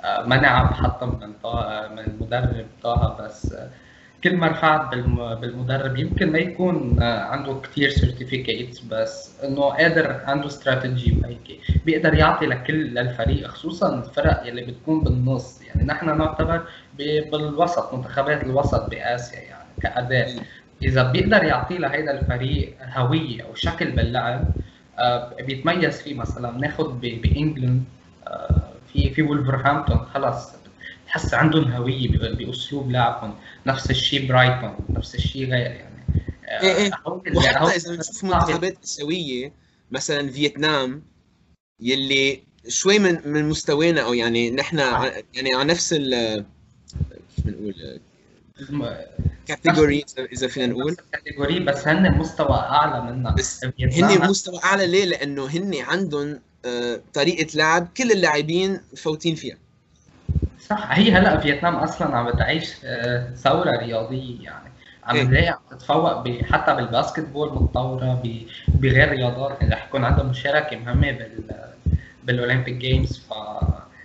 آه 0.00 0.22
ما 0.22 0.46
عم 0.46 0.66
بحطم 0.66 1.08
من 1.20 1.32
طه 1.42 1.88
من 1.92 1.98
المدرب 1.98 2.66
طه 2.82 3.16
بس 3.20 3.52
آه 3.52 3.68
كل 4.24 4.36
ما 4.36 4.48
رفعت 4.48 4.94
بالمدرب 5.40 5.96
يمكن 5.96 6.32
ما 6.32 6.38
يكون 6.38 7.02
عنده 7.02 7.60
كثير 7.60 7.90
certificates 7.90 8.80
بس 8.80 9.44
إنه 9.44 9.62
قادر 9.62 10.20
عنده 10.24 10.46
استراتيجي 10.46 11.20
وهيك 11.22 11.60
بيقدر 11.86 12.14
يعطي 12.14 12.46
لكل 12.46 12.74
للفريق 12.74 13.48
خصوصا 13.48 13.94
الفرق 13.94 14.46
يلي 14.46 14.62
بتكون 14.62 15.00
بالنص. 15.04 15.62
يعني 15.62 15.84
نحن 15.84 16.18
نعتبر 16.18 16.62
بالوسط 17.32 17.94
منتخبات 17.94 18.42
الوسط 18.44 18.90
بآسيا 18.90 19.40
يعني 19.40 19.68
كاداء 19.82 20.30
إذا 20.82 21.02
بيقدر 21.12 21.44
يعطي 21.44 21.78
لهيدا 21.78 22.20
الفريق 22.20 22.76
هوية 22.96 23.42
أو 23.42 23.54
شكل 23.54 23.90
باللعب 23.90 24.44
بيتميز 25.40 26.02
فيه. 26.02 26.14
مثلا 26.14 26.58
ناخذ 26.58 26.92
بإنجلند 27.00 27.84
في 28.92 29.10
في 29.10 29.22
ولفرهامبتون 29.22 29.98
خلص 30.14 30.57
تحس 31.08 31.34
عندهم 31.34 31.72
هوية 31.72 32.18
بأسلوب 32.18 32.90
لعبهم. 32.90 33.34
نفس 33.66 33.90
الشيء 33.90 34.28
برايتون 34.28 34.76
نفس 34.90 35.14
الشيء 35.14 35.50
غير 35.50 35.70
يعني. 35.70 36.04
إيه 36.62 36.76
إيه. 36.76 36.90
وحتى 37.36 37.76
إذا 37.76 37.96
بنشوف 37.96 38.24
منتخبات 38.24 38.76
آسيوية 38.84 39.52
مثلا 39.90 40.30
فيتنام 40.30 41.02
يلي 41.80 42.42
شوي 42.68 42.98
من 42.98 43.20
من 43.24 43.48
مستوانا 43.48 44.00
أو 44.00 44.14
يعني 44.14 44.50
نحن 44.50 44.78
يعني 45.34 45.54
على 45.54 45.64
نفس 45.64 45.92
ال 45.92 46.44
كيف 47.36 47.46
بنقول 47.46 47.74
category 49.46 50.04
اذا 50.32 50.48
فينا 50.48 50.66
نقول. 50.66 50.96
category 51.12 51.60
بس 51.60 51.88
هن 51.88 52.18
مستوى 52.18 52.56
أعلى 52.56 53.12
منا 53.12 53.30
بس 53.30 53.64
هن 53.92 54.28
مستوى 54.30 54.60
أعلى 54.64 54.86
ليه؟ 54.86 55.04
لأنه 55.04 55.46
هن 55.46 55.74
عندهم 55.74 56.40
طريقة 57.14 57.56
لعب 57.56 57.88
كل 57.96 58.12
اللاعبين 58.12 58.80
مفوتين 58.92 59.34
فيها. 59.34 59.56
صح. 60.70 60.88
هي 60.90 61.12
هلا 61.12 61.40
فيتنام 61.40 61.76
أصلا 61.76 62.16
عم 62.16 62.30
بتعيش 62.30 62.74
ثورة 63.34 63.70
رياضية 63.70 64.44
يعني. 64.44 64.68
عم 65.04 65.16
نلاقي 65.16 65.48
عم 65.48 65.58
تتفوق 65.70 66.28
حتى 66.42 66.74
بال 66.74 67.28
basketball 67.28 67.48
متطوره 67.48 68.22
بغير 68.68 69.08
رياضات. 69.08 69.64
رح 69.64 69.86
يكون 69.86 70.04
عندها 70.04 70.24
مشاركه 70.24 70.76
مهمة 70.76 71.10
بال 71.10 71.30
بال 72.24 72.35
Olympic 72.35 72.74
Games. 72.74 73.18
ف 73.18 73.32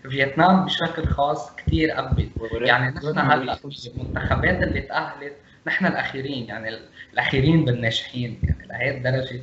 فيتنام 0.10 0.66
بشكل 0.66 1.06
خاص 1.06 1.56
كثير 1.56 1.92
قبل 1.92 2.30
يعني 2.52 2.96
نحن 2.96 3.20
هلا 3.20 3.58
المنتخبات 3.96 4.64
اللي 4.64 4.82
تأهلت 4.82 5.34
نحن 5.68 5.86
الأخيرين. 5.86 6.46
يعني 6.48 6.78
الأخيرين 7.14 7.66
بالناجحين. 7.66 8.40
يعني 8.44 8.68
لهي 8.68 8.98
الدرجة 8.98 9.42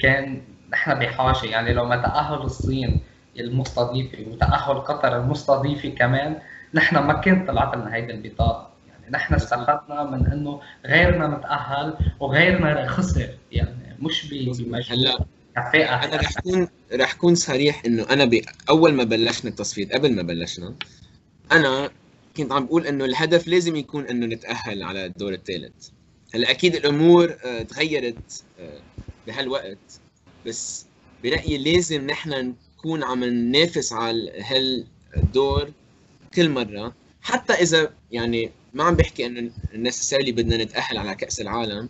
كان 0.00 0.42
نحن 0.72 0.98
بحاجة. 0.98 1.46
يعني 1.46 1.72
لو 1.72 1.84
ما 1.84 1.96
تأهل 1.96 2.38
الصين 2.38 3.00
المستضيفة 3.38 4.18
وتأهل 4.30 4.74
قطر 4.74 5.16
المستضيفة 5.16 5.88
كمان 5.88 6.36
نحن 6.74 6.98
ما 6.98 7.12
كنت 7.12 7.48
طلعت 7.48 7.76
لنا 7.76 7.94
هيدي 7.94 8.12
البطاقة. 8.12 8.70
يعني 8.88 9.10
نحن 9.10 9.34
استفدنا 9.34 10.04
من 10.10 10.26
إنه 10.26 10.60
غيرنا 10.86 11.28
متأهل 11.28 11.94
وغيرنا 12.20 12.86
خسر. 12.88 13.28
يعني 13.52 13.96
مش 14.00 14.34
هلا 14.88 15.24
أنا 15.74 16.16
رح 16.16 16.38
اكون 16.38 16.68
رح 16.92 17.14
اكون 17.14 17.34
صريح 17.34 17.82
إنه 17.86 18.06
أنا 18.10 18.24
باول 18.24 18.94
ما 18.94 19.04
بلشنا 19.04 19.50
التصفيات 19.50 19.92
قبل 19.92 20.14
ما 20.14 20.22
بلشنا 20.22 20.74
أنا 21.52 21.90
كنت 22.36 22.52
عم 22.52 22.66
بقول 22.66 22.86
إنه 22.86 23.04
الهدف 23.04 23.48
لازم 23.48 23.76
يكون 23.76 24.06
إنه 24.06 24.26
نتأهل 24.26 24.82
على 24.82 25.04
الدور 25.06 25.32
الثالث. 25.32 25.88
هلا 26.34 26.50
أكيد 26.50 26.74
الأمور 26.74 27.28
تغيرت 27.68 28.44
بهالوقت 29.26 30.00
بس 30.46 30.86
برأيي 31.22 31.58
لازم 31.58 32.06
نحن 32.06 32.54
نكون 32.76 33.04
عم 33.04 33.24
ننافس 33.24 33.92
على 33.92 34.32
هالدور 34.42 35.72
كل 36.34 36.50
مرة. 36.50 36.94
حتى 37.22 37.52
إذا 37.52 37.90
يعني 38.12 38.50
ما 38.74 38.84
عم 38.84 38.94
بحكي 38.94 39.26
إنه 39.26 39.50
نسيسيرلي 39.74 40.32
بدنا 40.32 40.64
نتأهل 40.64 40.98
على 40.98 41.14
كأس 41.14 41.40
العالم 41.40 41.88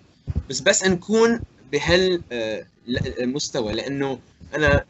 بس 0.51 0.61
بس 0.61 0.85
نكون 0.85 1.41
بهالمستوى 1.73 3.73
لأنه 3.73 4.19
أنا 4.55 4.85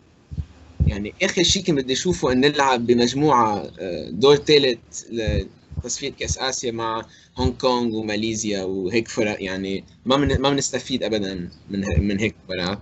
يعني 0.87 1.15
آخر 1.23 1.43
شيء 1.43 1.65
كنت 1.65 1.77
بدي 1.77 1.93
أشوفه 1.93 2.33
ان 2.33 2.41
نلعب 2.41 2.87
بمجموعة 2.87 3.71
دور 4.11 4.37
ثالث 4.37 4.79
لتصفية 5.11 6.11
كأس 6.11 6.39
آسيا 6.39 6.73
مع 6.73 7.07
هونغ 7.37 7.53
كونغ 7.53 7.97
وماليزيا 7.97 8.63
وهيك 8.63 9.09
فرق. 9.09 9.43
يعني 9.43 9.85
ما 10.07 10.17
من 10.17 10.41
ما 10.41 10.51
بنستفيد 10.51 11.03
ابدا 11.03 11.51
من 11.71 11.85
من 11.99 12.21
هيك 12.21 12.35
فرق. 12.49 12.81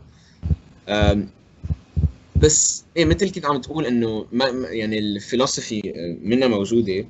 بس 2.37 2.85
إيه 2.97 3.05
مثل 3.05 3.33
كنت 3.33 3.47
عم 3.47 3.61
تقول 3.61 3.87
إنه 3.87 4.27
ما 4.33 4.45
يعني 4.69 4.99
الفلسفي 4.99 5.83
منا 6.23 6.49
موجودة. 6.49 7.07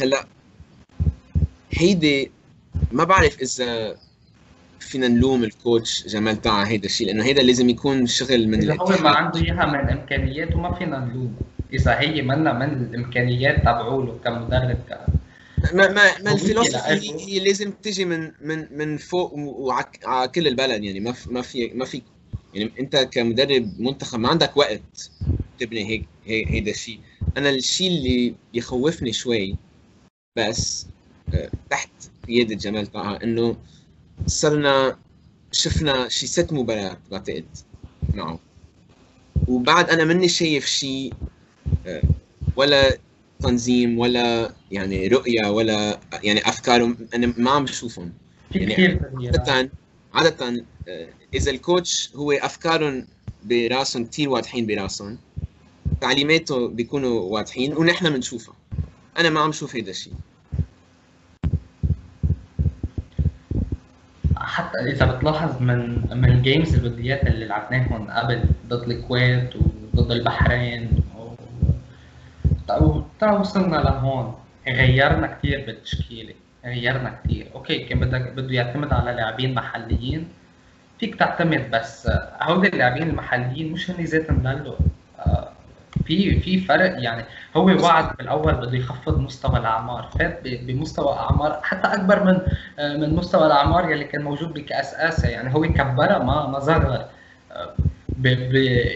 هلأ 0.00 0.26
هيدي 1.72 2.30
ما 2.92 3.04
بعرف 3.04 3.40
إذا 3.40 3.96
فينا 4.80 5.08
نلوم 5.08 5.44
الكوتش 5.44 6.06
جمال 6.06 6.42
طاعة 6.42 6.64
هيدا 6.64 6.86
الشيء 6.86 7.06
لأنه 7.06 7.24
هيدا 7.24 7.42
لازم 7.42 7.68
يكون 7.68 8.06
شغل 8.06 8.48
من 8.48 8.62
إذا 8.62 8.76
هو 8.80 9.02
ما 9.02 9.10
عنده 9.10 9.40
إياها 9.40 9.66
من 9.66 9.90
امكانياته 9.90 10.60
ما 10.60 10.74
فينا 10.74 10.98
نلومه 10.98 11.30
إذا 11.72 12.00
هي 12.00 12.22
منا 12.22 12.52
من 12.52 12.72
الإمكانيات 12.72 13.60
تبعوله 13.60 14.18
كمدرب 14.24 14.78
ك... 14.90 14.98
ما 15.74 15.92
ما 15.92 16.22
ما 16.24 16.32
الفلسفة 16.32 16.92
هي, 16.92 17.20
هي 17.20 17.38
لازم 17.44 17.70
تجي 17.70 18.04
من 18.04 18.32
من 18.40 18.66
من 18.70 18.96
فوق 18.96 19.32
وعلى 19.34 20.28
كل 20.34 20.48
البلد 20.48 20.84
يعني 20.84 21.00
ما 21.00 21.12
في 21.12 21.32
ما 21.32 21.42
في 21.42 21.68
ما 21.74 21.84
في 21.84 22.02
يعني 22.54 22.72
انت 22.80 22.96
كمدرب 22.96 23.80
منتخب 23.80 24.18
ما 24.18 24.28
عندك 24.28 24.56
وقت 24.56 25.10
تبني 25.58 25.84
هيك 25.88 26.04
هي- 26.26 26.46
هيدا 26.48 26.70
الشيء. 26.70 27.00
أنا 27.36 27.50
الشيء 27.50 27.88
اللي 27.88 28.34
بيخوفني 28.52 29.12
شوي 29.12 29.56
بس 30.38 30.86
آه، 31.34 31.50
تحت 31.70 31.90
قيادة 32.28 32.54
جمال 32.54 32.86
طه 32.86 33.16
إنه 33.16 33.56
صرنا 34.26 34.98
شفنا 35.52 36.08
شي 36.08 36.26
ست 36.26 36.52
مباريات 36.52 36.98
بعتقد 37.10 37.44
معه. 38.14 38.38
وبعد 39.48 39.90
أنا 39.90 40.04
مني 40.04 40.28
شايف 40.28 40.66
شيء 40.66 41.12
آه، 41.86 42.02
ولا 42.56 42.98
تنظيم 43.40 43.98
ولا 43.98 44.52
يعني 44.70 45.08
رؤية 45.08 45.50
ولا 45.50 46.00
يعني 46.22 46.48
افكار 46.48 46.94
أنا 47.14 47.34
ما 47.38 47.50
عم 47.50 47.64
بشوفهم. 47.64 48.12
يعني 48.54 49.00
عادة 49.34 49.70
عادة 50.14 50.64
آه، 50.88 51.08
إذا 51.34 51.50
الكوتش 51.50 52.10
هو 52.16 52.32
أفكارهم 52.32 53.06
براسهم 53.44 54.04
كتير 54.04 54.28
واضحين 54.28 54.66
براسهم. 54.66 55.18
تعليماته 56.00 56.68
بيكونوا 56.68 57.20
واضحين 57.20 57.76
ونحن 57.76 58.10
بنشوفها 58.10 58.54
أنا 59.18 59.30
ما 59.30 59.40
عم 59.40 59.52
شوف 59.52 59.76
هيدا 59.76 59.90
الشيء 59.90 60.12
حتى 64.36 64.78
إذا 64.78 65.06
بتلاحظ 65.06 65.62
من 65.62 66.00
من 66.10 66.24
الجيمز 66.24 66.74
الوديات 66.74 67.26
اللي 67.26 67.46
لعبناهم 67.46 68.10
قبل 68.10 68.44
ضد 68.68 68.90
الكويت 68.90 69.50
وضد 69.94 70.10
البحرين 70.10 71.02
و... 71.16 71.20
و... 72.70 73.02
تا 73.20 73.32
وصلنا 73.32 73.76
لهون 73.76 74.34
غيرنا 74.66 75.26
كثير 75.26 75.66
بالتشكيلة 75.66 76.34
غيرنا 76.64 77.20
كثير 77.24 77.46
أوكي 77.54 77.78
كان 77.84 78.00
بدك 78.00 78.32
بده 78.32 78.54
يعتمد 78.54 78.92
على 78.92 79.12
لاعبين 79.12 79.54
محليين 79.54 80.28
فيك 80.98 81.14
تعتمد 81.14 81.70
بس 81.70 82.10
هول 82.42 82.66
اللاعبين 82.66 83.02
المحليين 83.02 83.72
مش 83.72 83.90
هن 83.90 84.04
ذاتهم 84.04 84.42
دلوا 84.42 84.74
آه، 85.18 85.48
في 86.04 86.40
في 86.40 86.60
فرق 86.60 87.02
يعني 87.02 87.24
هو 87.56 87.84
وعد 87.84 88.16
بالأول 88.16 88.54
بده 88.54 88.76
يخفض 88.76 89.18
مستوى 89.18 89.58
الأعمار 89.58 90.10
فات 90.18 90.40
بمستوى 90.44 91.12
أعمار 91.12 91.60
حتى 91.62 91.88
أكبر 91.88 92.24
من 92.24 92.40
آه، 92.78 92.96
من 92.96 93.14
مستوى 93.14 93.46
الأعمار 93.46 93.90
يلي 93.90 94.04
كان 94.04 94.22
موجود 94.22 94.52
بكأس 94.52 94.94
آسيا. 94.94 95.30
يعني 95.30 95.54
هو 95.54 95.62
كبرها 95.62 96.18
ما 96.18 96.46
ما 96.46 96.60
صغر 96.60 97.04
آه،. 97.52 97.74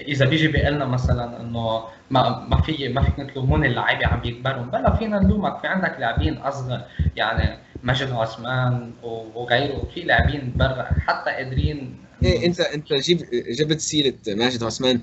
إذا 0.08 0.26
بيجي 0.26 0.48
بيقول 0.48 0.74
لنا 0.74 0.84
مثلا 0.84 1.40
إنه 1.40 1.84
ما 2.10 2.46
ما 2.48 2.60
في 2.62 2.88
ما 2.88 3.02
فيك 3.02 3.30
تلومون 3.30 3.64
اللعيبة 3.64 4.06
عم 4.06 4.20
بيكبروا 4.20 4.62
بلا 4.62 4.96
فينا 4.96 5.18
نلومك 5.18 5.58
في 5.58 5.66
عندك 5.66 5.96
لاعبين 5.98 6.38
أصغر. 6.38 6.80
يعني 7.16 7.58
مجد 7.82 8.10
عثمان 8.12 8.90
وغيره 9.34 9.88
في 9.94 10.00
لاعبين 10.00 10.52
برا 10.56 10.82
حتى 11.06 11.30
قادرين 11.30 11.96
إيه 12.22 12.46
أنت 12.46 12.60
أنت 12.60 12.92
جيب 12.92 13.18
جبت 13.58 13.80
سيرة 13.80 14.14
ماجد 14.28 14.62
عثمان 14.62 15.00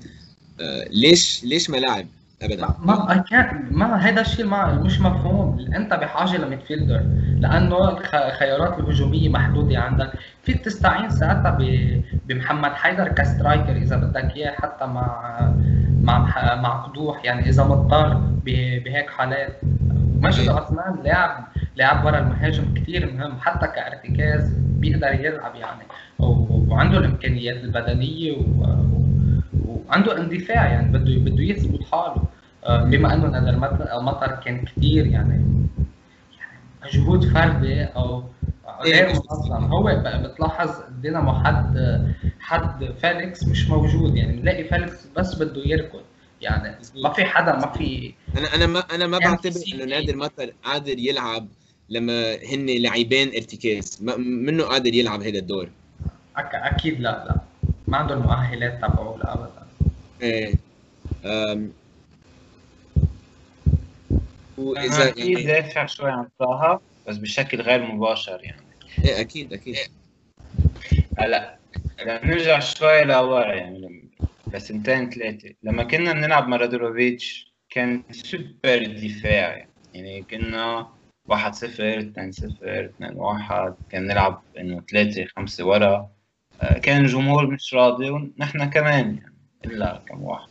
آه، 0.60 0.84
ليش 0.90 1.44
ليش 1.44 1.70
ما 1.70 1.76
لعب 1.76 2.06
أبدا؟ 2.42 2.68
ما 2.78 3.24
ما 3.70 3.96
هذا 3.96 4.20
الشيء 4.20 4.44
ما 4.44 4.74
مش 4.74 5.00
مفهوم. 5.00 5.72
أنت 5.76 5.94
بحاجة 5.94 6.36
لميدفيلدر 6.36 7.00
لأنه 7.38 7.88
الخيارات 7.88 8.78
الهجومية 8.78 9.28
محدودة 9.28 9.78
عندك. 9.78 10.12
فيك 10.42 10.64
تستعين 10.64 11.10
ساعتها 11.10 11.58
بمحمد 12.26 12.70
حيدر 12.72 13.08
كسترايكر 13.08 13.76
إذا 13.76 13.96
بدك 13.96 14.36
إياه 14.36 14.50
حتى 14.50 14.86
مع 14.86 15.54
مع 16.02 16.54
مع 16.54 16.86
قدوح 16.86 17.24
يعني 17.24 17.48
إذا 17.48 17.64
مضطر 17.64 18.14
بهيك 18.44 19.10
حالات. 19.10 19.60
مجد 20.22 20.48
عثمان 20.48 20.96
لاعب 21.04 21.46
لاعب 21.76 22.04
ورا 22.04 22.18
المهاجم 22.18 22.74
كثير 22.74 23.12
مهم 23.12 23.38
حتى 23.40 23.66
كارتكاز 23.66 24.52
بيقدر 24.58 25.12
يلعب 25.24 25.54
يعني. 25.54 25.82
وعنده 26.18 26.98
الإمكانيات 26.98 27.56
البدنية 27.56 28.32
و- 28.32 28.86
وعنده 29.88 30.18
اندفاع 30.18 30.66
يعني 30.66 30.88
بده 30.98 31.18
بده 31.30 31.42
يثبت 31.42 31.84
حاله. 31.92 32.22
آه، 32.66 32.84
بما 32.84 33.14
إنه 33.14 33.26
نادر 33.26 33.48
المطر 33.98 34.30
كان 34.44 34.64
كثير 34.64 35.06
يعني. 35.06 35.32
يعني 36.38 36.58
مجهود 36.84 37.24
فردي 37.24 37.84
أو 37.84 38.24
غير 38.82 39.08
منظم. 39.08 39.64
هو 39.64 40.02
بتلاحظ 40.24 40.70
دينامو 41.02 41.32
حد 41.32 42.00
حد 42.40 42.84
فيليكس 43.00 43.48
مش 43.48 43.68
موجود 43.70 44.16
يعني. 44.16 44.36
بنلاقي 44.36 44.64
فيليكس 44.64 45.06
بس 45.16 45.42
بده 45.42 45.62
يركض. 45.66 46.00
يعني 46.40 46.76
ما 46.94 47.12
في 47.12 47.24
حدا 47.24 47.52
ما 47.56 47.72
في 47.72 48.14
أنا 48.38 48.54
أنا 48.54 48.66
ما 48.66 48.78
أنا 48.94 49.06
ما 49.06 49.18
يعني 49.18 49.34
بعتبر 49.34 49.50
سي- 49.50 49.76
نادر 49.76 50.16
مطر 50.16 50.52
قادر 50.64 50.98
يلعب 50.98 51.48
لما 51.88 52.34
هن 52.34 52.66
لاعبين 52.66 53.28
ارتكاز. 53.28 53.98
ما- 54.02 54.16
منه 54.16 54.64
قادر 54.64 54.94
يلعب 54.94 55.22
هذا 55.22 55.38
الدور. 55.38 55.70
أك... 56.36 56.54
أكيد 56.54 57.00
لا 57.00 57.08
لا. 57.24 57.36
ما 57.88 57.96
عنده 57.96 58.14
المؤهلات 58.14 58.78
تبعه 58.78 59.16
لا 59.18 59.34
ابدا. 59.34 59.66
إيه. 60.22 60.54
أم. 61.24 61.72
واذا 64.58 65.02
إذا 65.02 65.12
في 65.12 65.20
يعني 65.32 65.42
دافع 65.42 65.86
شوي 65.86 66.10
عن 66.10 66.28
طه 66.38 66.80
بس 67.08 67.16
بشكل 67.16 67.60
غير 67.60 67.82
مباشر 67.82 68.40
يعني. 68.42 68.62
إيه 69.04 69.20
أكيد 69.20 69.52
أكيد. 69.52 69.76
هلا 71.18 71.56
بدنا 71.98 72.26
نرجع 72.26 72.58
شوي 72.60 73.04
لورا 73.04 73.54
يعني. 73.54 74.05
لسنتين 74.54 75.10
ثلاثة 75.10 75.54
لما 75.62 75.82
كنا 75.82 76.12
بنلعب 76.12 76.48
مع 76.48 76.56
كان 77.70 78.02
سوبر 78.10 78.86
دفاع 78.86 79.66
يعني 79.94 80.22
كنا 80.22 80.88
1 81.28 81.54
0 81.54 81.98
2 81.98 82.32
0 82.32 82.84
2 82.84 83.16
1 83.16 83.74
كان 83.90 84.06
نلعب 84.06 84.42
إنه 84.58 84.80
3 84.80 85.26
5 85.36 85.66
ورا. 85.66 86.10
آه، 86.62 86.78
كان 86.78 87.02
الجمهور 87.02 87.46
مش 87.46 87.74
راضي 87.74 88.10
ونحن 88.10 88.70
كمان 88.70 89.16
يعني 89.16 89.34
إلا 89.64 90.02
كم 90.08 90.22
واحد. 90.22 90.48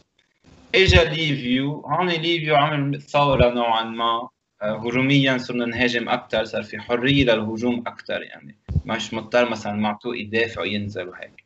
إجا 0.76 1.04
ليفيو. 1.04 1.80
هون 1.80 2.10
ليفيو 2.10 2.56
عمل 2.56 3.02
ثورة 3.02 3.54
نوعا 3.54 3.84
ما. 3.84 4.30
آه، 4.62 4.78
هجوميا 4.78 5.38
صرنا 5.38 5.66
نهاجم 5.66 6.10
أكثر 6.10 6.44
صار 6.44 6.64
في 6.64 6.80
حرية 6.80 7.24
للهجوم 7.24 7.84
أكثر 7.88 8.22
يعني 8.22 8.58
مش 8.86 9.14
مضطر 9.14 9.50
مثلا 9.50 9.74
معطوه 9.74 10.18
يدافع 10.18 10.62
وينزل 10.62 11.08
وهيك. 11.08 11.46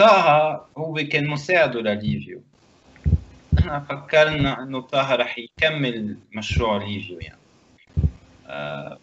طه 0.00 0.66
هو 0.78 0.94
كان 0.94 1.26
مساعده 1.26 1.80
لليفيو 1.80 2.42
إحنا 3.58 3.80
فكرنا 3.80 4.62
إنه 4.62 4.80
طه 4.80 5.14
رح 5.14 5.38
يكمل 5.38 6.16
مشروع 6.32 6.84
ليفيو 6.84 7.18
يعني. 7.20 7.40
آه 8.46 8.98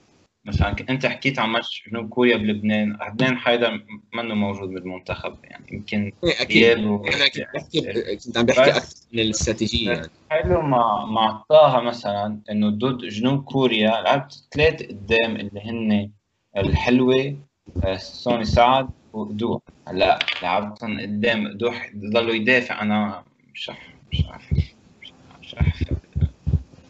مثلا 0.46 0.76
أنت 0.90 1.06
حكيت 1.06 1.40
عن 1.40 1.50
ماتش 1.50 1.84
جنوب 1.90 2.10
كوريا 2.10 2.38
بلبنان 2.38 2.98
لبنان 3.08 3.38
حيدر 3.38 3.84
منه 4.14 4.36
موجود 4.36 4.70
بالمنتخب 4.70 5.36
يعني. 5.44 5.66
يمكن 5.72 6.12
إيه 6.24 6.42
أكيد. 6.42 6.78
أنا 6.78 7.28
كنت 7.28 7.48
بحكي 7.54 8.16
كنت 8.16 8.38
عم 8.38 8.46
بحكي 8.46 8.70
أكثر 8.70 8.96
من 9.14 9.20
الاستراتيجية 9.20 9.92
يعني. 9.92 10.10
حلو 10.30 10.62
مع 10.62 11.06
مع 11.06 11.44
طه 11.50 11.82
مثلا 11.82 12.40
إنه 12.52 12.70
ضد 12.70 12.98
جنوب 13.06 13.44
كوريا 13.44 14.02
لعبت 14.02 14.48
ثلاث 14.52 14.84
قدام 14.84 15.36
اللي 15.36 15.62
هن 15.62 16.12
الحلوة 16.58 17.36
آه، 17.84 17.98
سوني 17.98 18.46
سعد 18.46 18.90
ودوح 19.14 19.62
هلا 19.88 20.20
لعبتهم 20.44 21.02
قدام. 21.02 21.58
دوح 21.58 21.92
ضلوا 21.96 22.34
يدافع. 22.34 22.82
أنا 22.82 23.24
مش 23.54 23.70
رح 23.70 23.88
مش 24.12 24.26
رح 24.26 24.52
مش 25.42 25.56
رح 25.56 25.74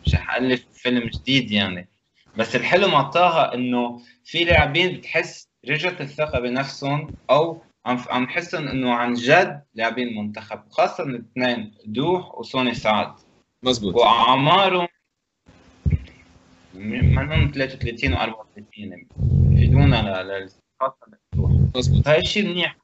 مش 0.06 0.16
رح 0.16 0.36
ألف 0.36 0.66
فيلم 0.74 1.10
جديد 1.10 1.52
يعني. 1.52 1.88
بس 2.38 2.56
الحلو 2.56 2.88
مع 2.88 3.02
طه 3.02 3.54
إنه 3.54 4.02
في 4.26 4.44
لاعبين 4.44 4.98
بتحس 4.98 5.48
رجعت 5.70 6.02
الثقة 6.02 6.40
بنفسهم 6.40 7.16
أو 7.30 7.62
عم 7.86 7.98
عم 8.10 8.26
تحسهم 8.26 8.68
إنه 8.68 8.94
عن 8.94 9.14
جد 9.14 9.64
لاعبين 9.76 10.18
منتخب 10.18 10.60
خاصة 10.70 11.04
الاثنين 11.04 11.74
دوح 11.86 12.36
وسوني 12.36 12.74
سعد. 12.74 13.14
مزبوط 13.64 13.96
وأعمارهم 13.96 14.88
منهم 16.74 17.52
33 17.52 18.14
و 18.14 18.18
34 18.18 19.08
بيفيدونا 19.18 20.24
ل 20.24 20.67
خاصه 20.80 22.02
فهي 22.06 22.18
الشيء 22.20 22.48
منيح 22.48 22.78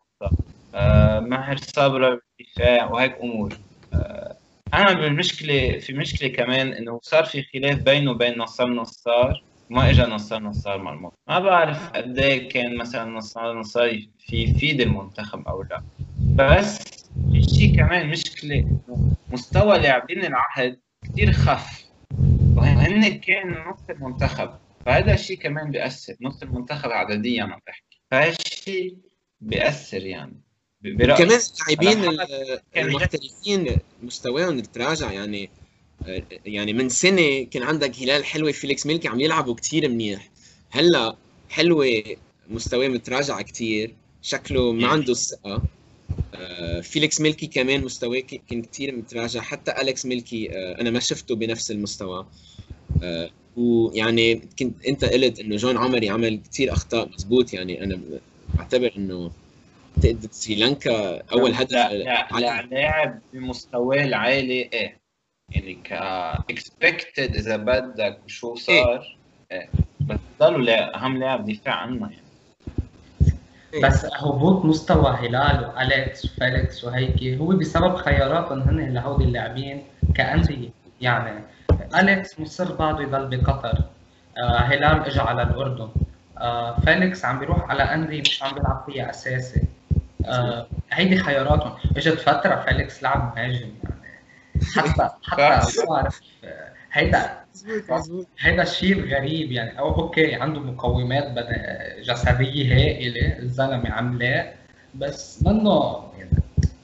آه 0.75 1.19
ماهر 1.19 1.57
صبرا 1.57 2.19
بالدفاع 2.39 2.91
وهيك 2.91 3.17
امور. 3.21 3.57
آه 3.93 4.37
أنا 4.73 4.93
بالمشكلة 4.93 5.79
في 5.79 5.93
مشكله 5.93 6.29
كمان 6.29 6.67
انه 6.73 6.99
صار 7.03 7.25
في 7.25 7.43
خلاف 7.43 7.79
بينه 7.79 8.11
وبين 8.11 8.37
نصار 8.37 8.67
نصار 8.67 9.43
ما 9.69 9.89
اجى 9.89 10.01
نصار 10.01 10.39
نصار 10.43 10.77
مع 10.77 10.93
المنتخب 10.93 11.17
ما 11.27 11.39
بعرف 11.39 11.89
قد 11.89 12.19
كان 12.51 12.77
مثلا 12.77 13.05
نصار 13.11 13.59
نصار 13.59 13.99
في 14.19 14.43
يفيد 14.43 14.81
المنتخب 14.81 15.47
أو 15.47 15.63
لا 15.63 15.81
بس 16.35 16.79
في 17.31 17.41
شيء 17.41 17.75
كمان 17.77 18.09
مشكله 18.09 18.81
مستوى 19.31 19.77
لاعبين 19.77 20.25
العهد 20.25 20.79
كثير 21.05 21.31
خف. 21.31 21.83
وهن 22.57 23.19
كانوا 23.19 23.71
نص 23.71 23.89
المنتخب 23.89 24.49
فهذا 24.85 25.13
الشيء 25.13 25.37
كمان 25.37 25.71
بيأثر. 25.71 26.15
نص 26.21 26.41
المنتخب 26.43 26.89
عدديا 26.89 27.43
عم 27.43 27.59
بحكي. 27.67 28.01
فهذا 28.11 28.35
الشيء 28.45 28.97
بيأثر 29.41 30.05
يعني. 30.05 30.41
برأيي. 30.81 31.17
كمان 31.17 31.39
اللاعبين 31.69 32.19
المحترفين 32.77 33.77
مستواهم 34.03 34.59
تراجع 34.59 35.11
يعني 35.11 35.49
آه، 36.07 36.23
يعني 36.45 36.73
من 36.73 36.89
سنة 36.89 37.43
كان 37.43 37.63
عندك 37.63 37.99
هلال 37.99 38.25
حلوة 38.25 38.51
فيليكس 38.51 38.85
ملكي 38.85 39.07
عم 39.07 39.19
يلعبوا 39.19 39.55
كثير 39.55 39.89
منيح. 39.89 40.29
هلأ 40.69 41.15
حلوة 41.49 42.03
مستواه 42.49 42.87
متراجع 42.87 43.41
كثير 43.41 43.95
شكله 44.21 44.71
ما 44.71 44.87
عنده 44.87 45.11
الثقه 45.11 45.63
آه، 46.35 46.81
فيليكس 46.81 47.21
ملكي 47.21 47.47
كمان 47.47 47.83
مستواه 47.83 48.19
كان 48.19 48.61
كثير 48.61 48.95
متراجع. 48.95 49.41
حتى 49.41 49.81
أليكس 49.81 50.05
ملكي 50.05 50.49
آه، 50.51 50.81
أنا 50.81 50.89
ما 50.89 50.99
شفته 50.99 51.35
بنفس 51.35 51.71
المستوى. 51.71 52.25
ويعني 53.57 54.35
كنت 54.59 54.85
انت 54.85 55.05
قلت 55.05 55.39
إنه 55.39 55.55
جوان 55.55 55.77
عمري 55.77 56.09
عمل 56.09 56.39
كثير 56.51 56.73
أخطاء 56.73 57.09
مزبوط. 57.09 57.53
يعني 57.53 57.83
أنا 57.83 57.99
بعتبر 58.53 58.91
إنه 58.97 59.31
ضد 59.99 60.27
سريلانكا 60.31 61.21
أول 61.31 61.53
هدف 61.53 61.73
لا 61.73 61.93
لا, 61.93 62.27
لا 62.39 62.61
لاعب 62.61 63.19
بمستواه 63.33 64.03
العالي 64.03 64.69
إيه 64.73 64.97
يعني 65.49 65.73
ك 65.73 65.91
expected 66.49 67.35
إذا 67.35 67.57
بدك 67.57 68.19
وشو 68.25 68.55
صار 68.55 69.17
إيه, 69.51 69.59
إيه. 69.59 69.69
بس 70.01 70.19
ضلوا 70.39 70.95
أهم 70.95 71.17
لاعب 71.17 71.45
دفاع 71.45 71.73
عنا 71.75 72.11
يعني. 72.11 72.23
إيه. 73.73 73.81
بس 73.81 74.05
هبوط 74.05 74.65
مستوى 74.65 75.09
هلال 75.11 75.65
وأليكس 75.65 76.25
وفيليكس 76.25 76.83
وهيك 76.83 77.23
هو 77.23 77.47
بسبب 77.47 77.95
خياراتهم 77.95 78.61
هن 78.61 78.93
لهودي 78.93 79.23
اللاعبين 79.23 79.83
كأندية. 80.15 80.69
يعني 81.01 81.43
أليكس 81.95 82.39
مصر 82.39 82.75
بعده 82.75 83.01
يضل 83.01 83.37
بقطر 83.37 83.77
آه 84.37 84.57
هلال 84.57 85.05
اجى 85.05 85.19
على 85.19 85.41
الأردن. 85.43 85.89
آه 86.37 86.79
فيليكس 86.79 87.25
عم 87.25 87.39
بيروح 87.39 87.69
على 87.69 87.83
انديه 87.83 88.21
مش 88.21 88.43
عم 88.43 88.53
بيلعب 88.53 88.83
فيها 88.87 89.09
أساسي. 89.09 89.63
آه 90.25 90.67
هيدي 90.91 91.17
خياراتهم. 91.17 91.73
إجت 91.97 92.19
فترة 92.19 92.55
فيليكس 92.67 93.03
لعب 93.03 93.33
مهاجم 93.35 93.69
يعني 93.83 94.23
حتى 94.75 95.09
حتى 95.31 95.85
بعرف 95.89 96.21
هيدا 96.91 97.39
هيدا 98.39 98.63
الشيء 98.63 98.99
الغريب 98.99 99.51
يعني. 99.51 99.79
أو 99.79 99.95
okay 99.95 100.35
عنده 100.35 100.59
مقومات 100.59 101.47
جسدية 101.99 102.73
هائلة 102.75 103.39
الزلمة 103.39 103.89
عملاق 103.89 104.55
بس 104.95 105.43
منه 105.43 106.03
يعني 106.17 106.31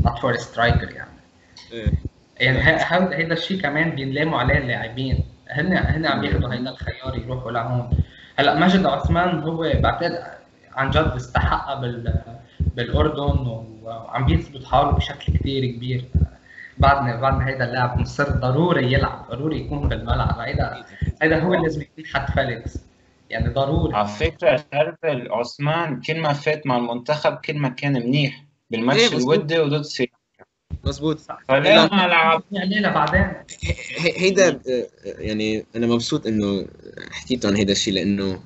not 0.06 0.20
for 0.20 0.38
striker 0.38 0.92
يعني. 0.92 1.10
إيه. 1.72 1.92
يعني 2.40 2.58
هذا 2.58 3.16
هيدا 3.16 3.34
الشيء 3.34 3.62
كمان 3.62 3.90
بينلاموا 3.90 4.40
عليه 4.40 4.58
اللاعبين؟ 4.58 5.24
هن 5.50 5.78
هن 5.78 6.06
عم 6.06 6.24
ياخذوا 6.24 6.54
هيدا 6.54 6.70
الخيار 6.70 7.18
يروحوا 7.18 7.52
لهون. 7.52 7.90
هلا 8.36 8.56
ماجد 8.60 8.86
عثمان 8.86 9.40
هو 9.40 9.72
بعتقد 9.76 10.24
عن 10.74 10.90
جد 10.90 11.12
استحقها 11.16 11.76
بال 11.76 12.22
بالأردن 12.76 13.48
وعم 13.84 14.26
بيثبت 14.26 14.66
حاله 14.66 14.92
بشكل 14.92 15.34
كثير 15.34 15.66
كبير 15.66 16.06
بعدنا 16.78 17.16
بعدنا 17.16 17.48
هيدا 17.48 17.66
اللاعب 17.66 18.00
مصر. 18.00 18.30
ضروري 18.30 18.94
يلعب 18.94 19.26
ضروري 19.32 19.60
يكون 19.60 19.90
بالملعب. 19.90 20.40
هيدا 20.40 20.86
هيدا 21.22 21.44
هو 21.44 21.54
اللي 21.54 21.64
لازم 21.64 21.82
يكون 21.82 22.06
حد 22.06 22.32
فيليكس 22.32 22.80
يعني 23.30 23.50
ضروري. 23.50 23.96
على 23.96 24.08
فكرة 24.08 24.64
شربل 24.74 25.32
عثمان 25.32 26.02
كل 26.02 26.20
ما 26.20 26.34
فات 26.34 26.68
مع 26.68 26.78
المنتخب 26.78 27.36
كل 27.36 27.58
ما 27.58 27.70
كان 27.70 27.94
منيح. 27.94 28.44
بالماتش 28.70 29.00
إيه 29.00 29.18
الودي 29.18 29.60
وضد 29.60 29.82
سوريا 29.82 30.19
لعب 32.08 32.44
يعني 32.52 32.82
بعدين. 32.94 33.34
هيدا 33.98 34.60
يعني 35.04 35.66
أنا 35.76 35.88
مبسوط 35.88 36.28
إنه 36.28 36.68
حكيتوا 37.12 37.50
عن 37.50 37.56
هيدا 37.56 37.72
الشيء 37.72 37.94
لأنه 37.94 38.42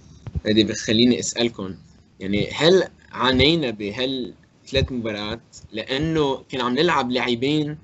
هيدي 0.45 0.63
بخليني 0.63 1.19
أسألكم 1.19 1.75
يعني 2.19 2.49
هل 2.51 2.83
عانينا 3.11 3.69
بهال 3.69 4.33
ثلاث 4.67 4.91
مباريات؟ 4.91 5.39
لأنه 5.71 6.43
كان 6.51 6.61
عم 6.61 6.73
نلعب 6.73 7.11
لاعبين 7.11 7.77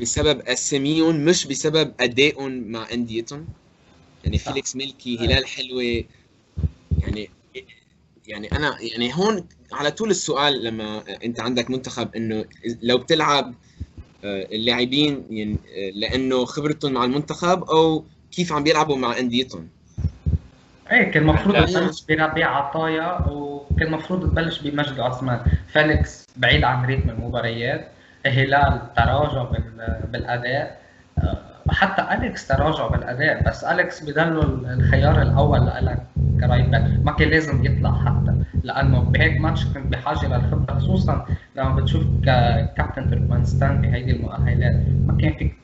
بسبب 0.00 0.40
أساميهم 0.40 1.24
مش 1.24 1.46
بسبب 1.46 1.92
أدائهم 2.00 2.52
مع 2.52 2.92
أنديتهم. 2.92 3.46
يعني 4.24 4.38
فيليكس 4.38 4.76
ميلكي 4.76 5.18
هلال 5.18 5.46
حلوة. 5.46 6.04
يعني 6.98 7.30
يعني 8.26 8.52
أنا 8.52 8.76
يعني 8.80 9.14
هون 9.14 9.46
على 9.74 9.90
طول 9.90 10.10
السؤال 10.10 10.64
لما 10.64 11.02
انت 11.24 11.40
عندك 11.40 11.70
منتخب 11.70 12.14
انه 12.16 12.44
لو 12.82 12.98
بتلعب 12.98 13.54
آه، 14.24 14.46
اللاعبين 14.52 15.24
يعني 15.30 15.56
آه، 15.76 15.90
لأنه 15.94 16.44
خبرتهم 16.44 16.92
مع 16.92 17.04
المنتخب 17.04 17.62
أو 17.62 18.04
كيف 18.32 18.52
عم 18.52 18.62
بيلعبوا 18.62 18.96
مع 18.96 19.18
أنديتهم. 19.18 19.68
إيه 20.92 21.10
كان 21.10 21.22
المفروض 21.22 21.56
تبلش 21.56 22.04
بربيع 22.08 22.56
عطايا 22.56 23.28
وكان 23.28 23.86
المفروض 23.86 24.30
تبلش 24.30 24.58
بمجد 24.58 25.00
عثمان. 25.00 25.40
فيليكس 25.72 26.26
بعيد 26.36 26.64
عن 26.64 26.86
ريتم 26.86 27.10
المباريات 27.10 27.88
هلال 28.26 28.80
تراجع 28.96 29.42
بالأداء. 30.12 30.80
آه، 31.18 31.54
حتى 31.68 32.14
أليكس 32.14 32.46
تراجع 32.46 32.86
بالأداء 32.86 33.42
بس 33.48 33.64
أليكس 33.64 34.02
بضل 34.02 34.66
الخيار 34.70 35.22
الأول 35.22 35.66
لك 35.66 36.02
ك 36.46 36.50
right 36.50 36.68
back 36.68 37.00
ما 37.04 37.12
كان 37.12 37.28
لازم 37.28 37.64
يطلع 37.64 38.04
حتى 38.04 38.34
لأنه 38.62 39.00
بهيك 39.00 39.40
ماتش 39.40 39.64
كنت 39.64 39.86
بحاجة 39.86 40.26
للخبره 40.26 40.78
خصوصا 40.78 41.26
لما 41.56 41.74
بتشوف 41.74 42.02
كابتن 42.76 43.10
تركمانستان 43.10 43.80
بهيدي 43.80 44.10
المؤهلات. 44.10 44.76
ما 45.06 45.18
كان 45.20 45.32
فيك 45.32 45.54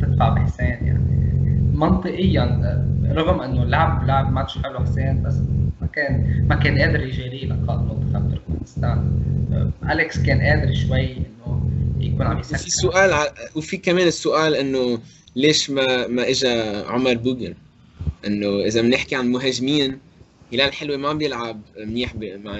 تدفع 0.00 0.28
بحسين 0.28 0.66
يعني. 0.66 1.32
منطقيا 1.74 2.44
رغم 3.10 3.40
إنه 3.40 3.64
لعب 3.64 4.06
لعب 4.06 4.32
ماتش 4.32 4.58
حلو 4.58 4.78
حسين 4.80 5.22
بس 5.22 5.34
ما 5.80 5.86
كان 5.92 6.44
ما 6.48 6.54
كان 6.54 6.78
قادر 6.78 7.00
يجاريه 7.00 7.46
لقائد 7.46 7.80
منتخب 7.80 8.30
تركمانستان. 8.30 9.20
أليكس 9.90 10.22
كان 10.22 10.40
قادر 10.40 10.74
شوي 10.74 11.16
إنه 11.16 11.70
يكون 12.00 12.26
عم 12.26 12.38
يسكر 12.38 12.54
وفي 12.54 12.70
سؤال 12.70 13.10
وفي 13.56 13.76
كمان 13.76 14.06
السؤال 14.06 14.54
إنه 14.54 14.98
ليش 15.36 15.70
ما 15.70 16.06
ما 16.06 16.28
اجى 16.28 16.62
عمر 16.88 17.14
بوجر 17.14 17.54
إنه 18.26 18.46
إذا 18.66 18.82
بنحكي 18.82 19.16
عن 19.16 19.26
مهاجمين 19.32 19.98
هلال 20.52 20.74
حلوة 20.74 20.96
ما 20.96 21.08
عم 21.08 21.18
بيلعب 21.18 21.62
منيح 21.76 22.14
مع 22.14 22.58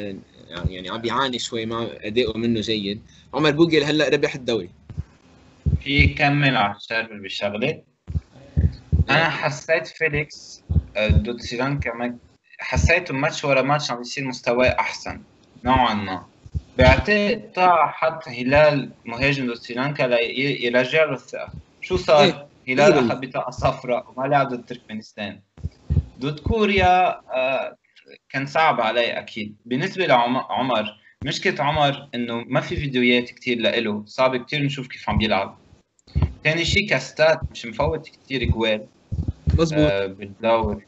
يعني 0.50 0.90
عم 0.90 0.98
بيعاني 0.98 1.38
شوي 1.38 1.66
ما 1.66 1.88
أداؤه 2.06 2.38
منه 2.38 2.60
جيد 2.60 3.02
عمر 3.34 3.50
بوجل 3.50 3.84
هلأ 3.84 4.08
ربح 4.08 4.34
الدوري. 4.34 4.70
في 5.80 6.06
كمل 6.06 6.56
على 6.56 6.76
الشرب 6.76 7.22
بالشغله 7.22 7.82
أنا 9.10 9.30
حسيت 9.30 9.86
فيليكس 9.86 10.62
آه، 10.96 11.08
ضد 11.08 11.40
سريلانكا 11.40 12.18
حسيته 12.58 13.14
ماتش 13.14 13.44
ورا 13.44 13.62
ماتش 13.62 13.90
عم 13.90 14.00
يصير 14.00 14.24
مستواه 14.24 14.76
أحسن 14.80 15.20
نوعا 15.64 15.94
ما. 15.94 16.26
بعتقد 16.78 17.50
طلع 17.54 17.86
حط 17.86 18.28
هلال 18.28 18.90
مهاجم 19.04 19.46
ضد 19.46 19.54
سريلانكا 19.54 20.02
ليرجع 20.02 21.04
له 21.04 21.12
الثقة. 21.12 21.48
شو 21.80 21.96
صار؟ 21.96 22.24
إيه؟ 22.24 22.46
هلال 22.68 23.10
أخذ 23.10 23.20
بطاقة 23.20 23.50
صفراء 23.50 24.10
وما 24.10 24.26
لعب 24.26 24.48
ضد 24.48 24.64
تركمانستان. 24.66 25.40
ضد 26.20 26.40
كوريا 26.40 27.08
آه 27.08 27.76
كان 28.28 28.46
صعب 28.46 28.80
علي 28.80 29.18
أكيد. 29.18 29.56
بالنسبة 29.64 30.06
لعمر 30.06 31.02
مشكلة 31.24 31.64
عمر 31.64 32.08
إنه 32.14 32.44
ما 32.46 32.60
في 32.60 32.76
فيديوهات 32.76 33.30
كثير 33.30 33.58
لإله 33.58 34.04
صعب 34.06 34.36
كثير 34.36 34.62
نشوف 34.62 34.88
كيف 34.88 35.08
عم 35.08 35.18
بيلعب. 35.18 35.58
ثاني 36.44 36.64
شيء 36.64 36.88
ك 36.88 36.97
stats 36.97 37.40
مش 37.52 37.66
مفوت 37.66 38.08
كثير 38.08 38.44
جوال 38.44 38.86
مزبوط 39.58 39.90
آه 39.90 40.06
بالدوري. 40.06 40.86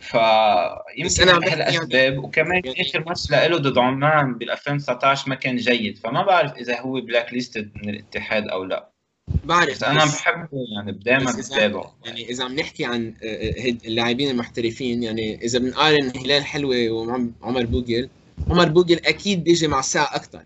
فيمكن 0.00 1.28
أنا 1.28 1.54
الأسباب 1.54 2.18
وكمان 2.18 2.62
يعني... 2.64 2.82
آخر 2.82 3.04
ماتش 3.06 3.30
له 3.30 3.56
ضد 3.56 3.78
عمان 3.78 4.34
بال 4.34 4.50
2019 4.50 5.28
ما 5.30 5.34
كان 5.34 5.56
جيد 5.56 5.98
فما 5.98 6.22
بعرف 6.22 6.52
إذا 6.52 6.80
هو 6.80 7.00
blacklisted 7.00 7.70
من 7.76 7.88
الاتحاد 7.88 8.48
أو 8.48 8.64
لا. 8.64 8.95
بعرف 9.44 9.84
أنا 9.84 10.04
بحبه 10.04 10.48
يعني 10.76 10.92
دائما 10.92 11.32
بتابعه 11.38 11.94
يعني 12.04 12.30
إذا 12.30 12.44
عم 12.44 12.54
نحكي 12.54 12.84
عن 12.84 13.14
آه، 13.22 13.26
آه، 13.26 13.76
اللاعبين 13.86 14.30
المحترفين 14.30 15.02
يعني 15.02 15.44
إذا 15.44 15.58
بنقارن 15.58 16.12
هلال 16.16 16.44
حلوة 16.44 16.90
وعمر 16.90 17.66
بوجل 17.66 18.08
عمر 18.50 18.68
بوجل 18.68 18.96
أكيد 19.06 19.44
بيجي 19.44 19.68
مع 19.68 19.80
ساعة 19.80 20.16
أكثر 20.16 20.42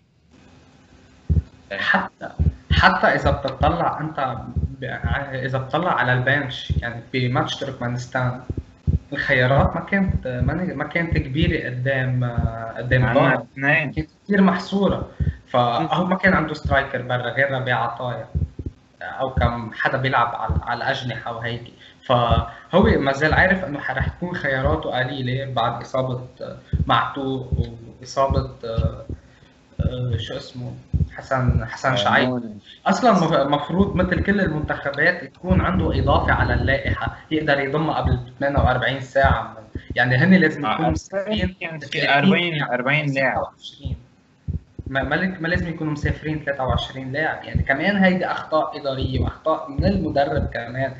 حتى 1.72 2.30
حتى 2.72 3.06
إذا 3.06 3.30
بتطلع 3.30 4.00
أنت 4.00 4.38
إذا 5.32 5.58
بتطلع 5.58 5.92
على 5.94 6.12
البنش 6.12 6.72
يعني 6.82 7.02
بماتش 7.12 7.56
تركمانستان 7.56 8.40
الخيارات 9.12 9.74
ما 9.76 9.80
كانت 9.80 10.26
ما 10.74 10.84
كانت 10.84 11.18
كبيرة 11.18 11.66
قدام 11.66 12.24
قدام 12.76 13.08
الضغط 13.08 13.46
كانت 13.56 13.98
كثير 14.24 14.40
محصورة. 14.42 15.10
فهو 15.48 16.06
ما 16.06 16.16
كان 16.16 16.34
عنده 16.34 16.54
سترايكر 16.54 17.02
برا 17.02 17.30
غير 17.30 17.50
ربيع 17.50 17.84
عطايا. 17.84 18.28
أو 19.02 19.34
كم 19.34 19.70
حدا 19.72 19.98
بيلعب 19.98 20.34
على 20.34 20.54
على 20.62 20.78
الاجنحه 20.84 21.36
وهيك 21.36 21.62
فهو 22.06 22.82
ما 22.98 23.12
زال 23.12 23.34
عارف 23.34 23.64
إنه 23.64 23.78
رح 23.78 24.08
تكون 24.08 24.34
خياراته 24.34 24.90
قليلة 24.90 25.52
بعد 25.52 25.80
إصابة 25.80 26.26
معتوق 26.86 27.52
وإصابة 28.00 28.50
آه، 29.80 30.16
شو 30.16 30.36
اسمه؟ 30.36 30.74
حسن 31.16 31.64
حسن 31.64 31.96
شعيب. 31.96 32.58
أصلا 32.86 33.42
المفروض 33.42 33.96
مثل 33.96 34.22
كل 34.22 34.40
المنتخبات 34.40 35.22
يكون 35.22 35.60
عنده 35.60 35.98
إضافة 35.98 36.32
على 36.32 36.54
اللائحة 36.54 37.16
يقدر 37.30 37.60
يضمها 37.60 37.94
قبل 37.94 38.18
48 38.40 39.00
ساعة. 39.00 39.56
يعني 39.96 40.16
هن 40.16 40.34
لازم 40.34 40.66
يكونوا 40.66 40.90
مسكين 40.90 41.56
يعني 41.60 41.80
في 41.80 42.18
40 42.18 42.62
40 42.62 43.14
لاعب. 43.14 43.44
ما 44.90 45.02
ما 45.40 45.48
لازم 45.48 45.68
يكونوا 45.68 45.92
مسافرين 45.92 46.44
23 46.44 47.12
لاعب. 47.12 47.44
يعني 47.44 47.62
كمان 47.62 47.96
هيدي 47.96 48.26
أخطاء 48.26 48.80
إدارية 48.80 49.20
وأخطاء 49.20 49.70
من 49.70 49.84
المدرب 49.84 50.46
كمان. 50.46 50.94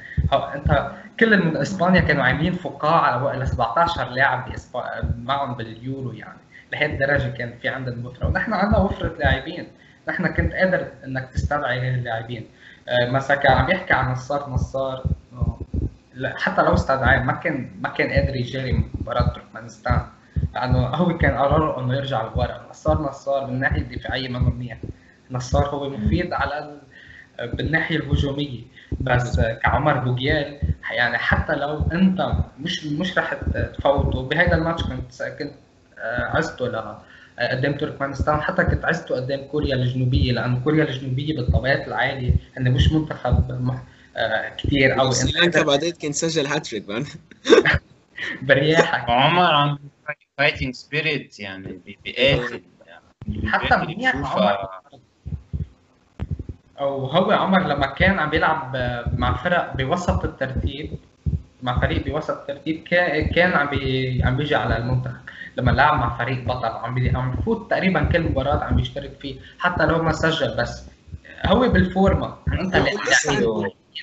أنت 0.54 0.92
كل 1.20 1.34
المد... 1.34 1.56
إسبانيا 1.56 2.00
كانوا 2.00 2.24
عاملين 2.24 2.52
فقاعة 2.52 3.28
على 3.28 3.46
17 3.46 4.10
لاعب 4.10 4.52
معهم 5.18 5.54
باليورو 5.54 6.12
يعني. 6.12 6.38
لهي 6.72 6.86
الدرجه 6.86 7.28
كان 7.28 7.58
في 7.62 7.68
عندنا 7.68 7.94
الوفره 7.94 8.26
ونحن 8.26 8.52
عندنا 8.52 8.78
وفرة 8.78 9.16
لاعبين. 9.18 9.68
نحن 10.08 10.26
كنت 10.26 10.52
قادر 10.52 10.88
إنك 11.04 11.30
تستدعي 11.30 11.94
اللاعبين. 11.94 12.46
آه، 12.88 13.10
مثلا 13.10 13.36
كان 13.36 13.52
عم 13.52 13.70
يحكي 13.70 13.94
عن 13.94 14.12
نصار 14.12 14.50
نصار 14.50 15.04
لا 16.14 16.38
حتى 16.38 16.62
لو 16.62 16.74
استدعاه 16.74 17.22
ما 17.22 17.32
كان 17.32 17.70
ما 17.80 17.88
كان 17.88 18.10
قادر 18.10 18.36
يجاري 18.36 18.72
مباراة 18.72 19.32
تركمانستان. 19.32 20.00
لأنه 20.54 20.78
هو 20.86 21.18
كان 21.18 21.34
قرر 21.38 21.80
إنه 21.80 21.94
يرجع 21.94 22.22
لورا. 22.22 22.66
نصار 22.70 23.02
نصار 23.02 23.46
من 23.46 23.54
الناحيه 23.54 23.80
الدفاعية 23.82 24.28
ما 24.28 24.38
منيح. 24.38 24.78
نصار 25.30 25.66
هو 25.68 25.88
مفيد 25.90 26.32
على 26.32 26.80
بالناحيه 27.52 27.96
الهجومية. 27.96 28.62
بس 29.00 29.40
كعمر 29.40 29.98
بوجيال 29.98 30.58
يعني 30.90 31.18
حتى 31.18 31.54
لو 31.54 31.86
أنت 31.92 32.32
مش 32.60 32.84
مش 32.84 33.18
رح 33.18 33.34
تفوته 33.78 34.22
بهذا 34.22 34.54
الماتش 34.54 34.82
كنت 34.82 35.22
كنت 35.38 35.52
آه، 35.98 36.36
عزته 36.36 36.68
ل 36.68 36.94
قدام 37.52 37.72
تركمانستان. 37.72 38.40
حتى 38.40 38.64
كنت 38.64 38.84
عزته 38.84 39.14
قدام 39.14 39.40
كوريا 39.44 39.74
الجنوبية 39.74 40.32
لأنه 40.32 40.60
كوريا 40.64 40.84
الجنوبية 40.84 41.36
بالطبيعات 41.36 41.88
العالية 41.88 42.32
انه 42.58 42.70
مش 42.70 42.92
منتخب 42.92 43.50
آه، 44.16 44.48
كثير 44.56 45.00
أو 45.00 45.10
سريلانكا 45.10 45.62
بعدين 45.62 45.92
كان 45.92 46.12
سجل 46.12 46.46
هاتريك 46.46 46.84
برياحك. 48.42 49.10
عمر 49.10 49.52
عنده 49.54 49.80
fighting 50.40 50.74
spirit 50.74 51.40
يعني 51.40 51.80
بيقاتل 52.04 52.62
يعني. 52.86 53.50
حتى 53.50 53.76
منيح 53.76 54.16
عمر. 54.16 54.68
أو 56.80 57.06
هو 57.06 57.30
عمر 57.30 57.66
لما 57.66 57.86
كان 57.86 58.18
عم 58.18 58.30
بيلعب 58.30 58.76
مع 59.18 59.36
فرق 59.36 59.76
بوسط 59.76 60.24
الترتيب 60.24 60.98
مع 61.62 61.80
فريق 61.80 62.04
بوسط 62.04 62.30
الترتيب 62.30 62.84
كان 63.34 63.52
عم 63.52 63.66
بي 63.66 64.22
عم 64.24 64.36
بيجي 64.36 64.54
على 64.54 64.76
المنتخب. 64.76 65.20
لما 65.56 65.70
لعب 65.70 65.98
مع 65.98 66.18
فريق 66.18 66.44
بطل 66.44 66.68
عم 66.68 66.94
بي... 66.94 67.10
عم 67.16 67.30
بفوت 67.30 67.70
تقريبا 67.70 68.04
كل 68.04 68.20
مباراة 68.20 68.64
عم 68.64 68.76
بيشترك 68.76 69.12
فيه 69.20 69.36
حتى 69.58 69.86
لو 69.86 70.02
ما 70.02 70.12
سجل 70.12 70.56
بس 70.56 70.84
هو 71.46 71.68
بالفورما 71.68 72.36
أنت 72.52 72.76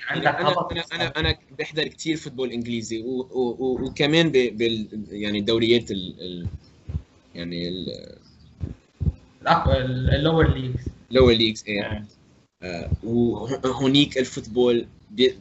عندك 0.08 0.28
أنا 0.28 0.70
أنا 0.72 0.86
أنا 0.94 1.20
أنا 1.20 1.38
بحضر 1.60 1.88
كثير 1.88 2.18
football 2.18 2.52
إنجليزي 2.52 3.00
و... 3.00 3.22
و... 3.32 3.86
وكمان 3.86 4.30
بال 4.30 4.88
يعني 5.10 5.40
الدوريات 5.40 5.92
ال... 5.92 6.16
ال... 6.22 6.48
يعني 7.36 7.68
ال... 7.68 8.18
ال 10.16 10.54
lower 10.54 10.67
leagues 10.67 10.86
ال 11.12 11.34
lower 11.34 11.46
leagues 11.46 11.64
إيه. 11.68 12.06
آه 12.62 12.92
وهونيك 13.04 14.18
ال 14.18 14.25
football 14.25 14.88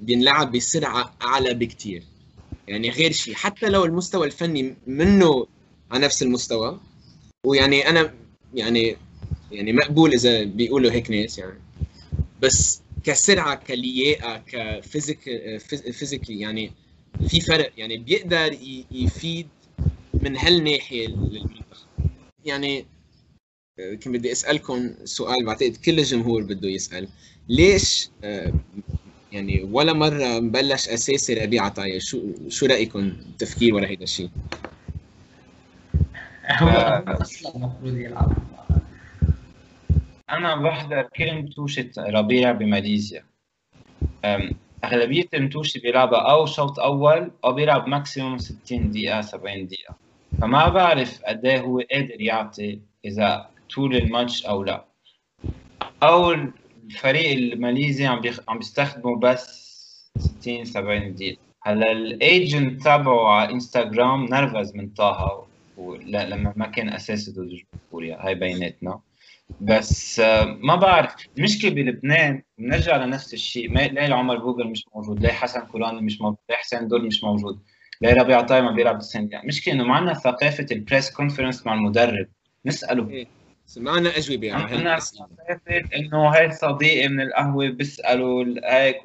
بينلعب 0.02 0.52
بسرعة 0.52 1.14
أعلى 1.22 1.54
بكثير 1.54 2.02
يعني 2.68 2.90
غير 2.90 3.12
شيء 3.12 3.34
حتى 3.34 3.68
لو 3.68 3.84
المستوى 3.84 4.26
الفني 4.26 4.74
منه 4.86 5.46
على 5.90 6.04
نفس 6.04 6.22
المستوى 6.22 6.80
ويعني 7.46 7.88
أنا 7.88 8.14
يعني 8.54 8.96
يعني 9.52 9.72
مقبول 9.72 10.12
إذا 10.12 10.44
بيقولوا 10.44 10.92
هيك 10.92 11.10
ناس 11.10 11.38
يعني. 11.38 11.58
بس 12.42 12.82
كسرعة 13.06 13.54
كلياقة 13.54 14.42
كفيزيك 14.46 15.20
فيزيكلي 15.92 16.40
يعني 16.40 16.72
في 17.28 17.40
فرق 17.40 17.72
يعني 17.76 17.96
بيقدر 17.96 18.56
يفيد 18.90 19.48
من 20.14 20.36
هالناحية 20.36 21.06
للمنتخب. 21.08 21.86
يعني 22.44 22.86
كنت 23.78 24.08
بدي 24.08 24.32
أسألكم 24.32 24.94
سؤال 25.04 25.44
بعتقد 25.44 25.76
كل 25.76 25.98
الجمهور 25.98 26.42
بده 26.42 26.68
يسأل. 26.68 27.08
ليش 27.48 28.10
آه، 28.24 28.52
يعني 29.32 29.62
ولا 29.72 29.92
مرة 29.92 30.40
مبلش 30.40 30.88
أساسي 30.88 31.34
ربيع 31.34 31.64
عطايا؟ 31.64 31.98
شو 31.98 32.22
شو 32.48 32.66
رأيكم؟ 32.66 33.00
التفكير 33.00 33.74
ورا 33.74 33.86
هيدا 33.86 34.04
الشيء؟ 34.04 34.30
هو 36.50 36.68
أصلا 37.08 37.56
المفروض 37.56 37.96
يلعب. 37.96 38.45
أنا 40.30 40.56
بحضر 40.56 41.02
كل 41.02 41.34
متوشة 41.34 41.90
ربيع 41.98 42.52
بماليزيا. 42.52 43.24
أغلبية 44.84 45.24
المتوشة 45.34 45.80
بيلعبها 45.80 46.20
أو 46.20 46.46
شوط 46.46 46.80
أول 46.80 47.30
أو 47.44 47.52
بيلعب 47.52 47.88
ماكسيموم 47.88 48.38
60 48.38 48.90
دقيقة 48.90 49.20
70 49.20 49.66
دقيقة. 49.66 49.94
فما 50.40 50.68
بعرف 50.68 51.22
قد 51.24 51.44
إيه 51.46 51.60
هو 51.60 51.82
قادر 51.92 52.20
يعطي 52.20 52.80
إذا 53.04 53.48
طول 53.74 53.96
الماتش 53.96 54.46
أو 54.46 54.62
لا. 54.64 54.84
أو 56.02 56.32
الفريق 56.32 57.30
الماليزي 57.30 58.06
عم 58.06 58.20
بيخ... 58.20 58.40
عم 58.48 58.58
بيستخدموا 58.58 59.16
بس 59.16 59.66
60 60.18 60.64
70 60.64 61.14
دقيقة. 61.14 61.38
هلا 61.62 61.92
الايجنت 61.92 62.82
تبعه 62.82 63.28
على 63.28 63.52
انستغرام 63.52 64.24
نرفز 64.24 64.74
من 64.76 64.88
طه 64.88 65.46
لما 66.06 66.52
ما 66.56 66.66
كان 66.66 66.88
أساسي 66.88 67.30
ضد 67.32 67.58
كوريا 67.90 68.26
هاي 68.26 68.34
بيناتنا 68.34 69.00
بس 69.60 70.20
آه، 70.20 70.44
ما 70.44 70.76
بعرف. 70.76 71.14
المشكلة 71.38 71.70
بلبنان 71.70 72.42
بنرجع 72.58 72.96
لنفس 72.96 73.34
الشيء. 73.34 73.70
ما 73.70 73.80
ليه 73.80 74.14
عمر 74.14 74.38
جوجل 74.38 74.66
مش 74.66 74.84
موجود 74.94 75.20
ليه 75.20 75.32
حسن 75.32 75.60
كولاني 75.60 76.00
مش 76.00 76.20
موجود 76.20 76.38
ليه 76.50 76.56
حسين 76.56 76.88
دول 76.88 77.06
مش 77.06 77.24
موجود 77.24 77.58
ليه 78.00 78.12
ربيع 78.14 78.40
طاي 78.40 78.62
ما 78.62 78.70
بيلعب 78.70 78.96
بالسنغال 78.96 79.34
المشكلة 79.34 79.74
إنه 79.74 79.84
ما 79.84 79.94
عندنا 79.94 80.14
ثقافة 80.14 80.66
البريس 80.72 81.10
كونفرنس 81.10 81.66
مع 81.66 81.74
المدرب. 81.74 82.26
نسأله. 82.66 83.10
إيه. 83.10 83.26
معنا 83.76 84.16
أجوبة 84.16 84.52
عندنا 84.52 84.98
ثقافة 84.98 85.96
إنه 85.96 86.28
هاي 86.28 86.50
صديقي 86.50 87.08
من 87.08 87.20
القهوة 87.20 87.68
بيسألوا 87.68 88.44
هيك 88.64 88.96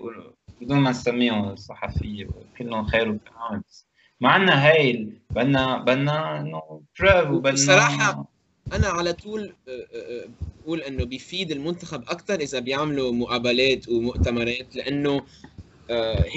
بدون 0.62 0.80
ما 0.80 0.90
نسميهم 0.90 1.50
الصحفية 1.50 2.28
كلهم 2.58 2.86
خير 2.86 3.10
وكلام 3.10 3.64
بس 3.70 3.88
ما 4.20 4.30
عندنا 4.30 4.68
هاي 4.68 5.10
بدنا 5.30 5.78
بدنا 5.78 6.40
إنه 6.40 6.82
بروف 7.00 7.30
وبدنا 7.30 7.54
بصراحة 7.54 8.31
أنا 8.74 8.88
على 8.88 9.14
طول 9.14 9.54
آه، 9.68 9.72
آه، 9.72 10.24
آه، 10.24 10.26
بقول 10.64 10.82
إنه 10.82 11.04
بيفيد 11.04 11.52
المنتخب 11.52 12.02
أكثر 12.02 12.40
إذا 12.40 12.60
بيعملوا 12.60 13.12
مقابلات 13.12 13.90
ومؤتمرات 13.90 14.76
لأنه 14.76 15.22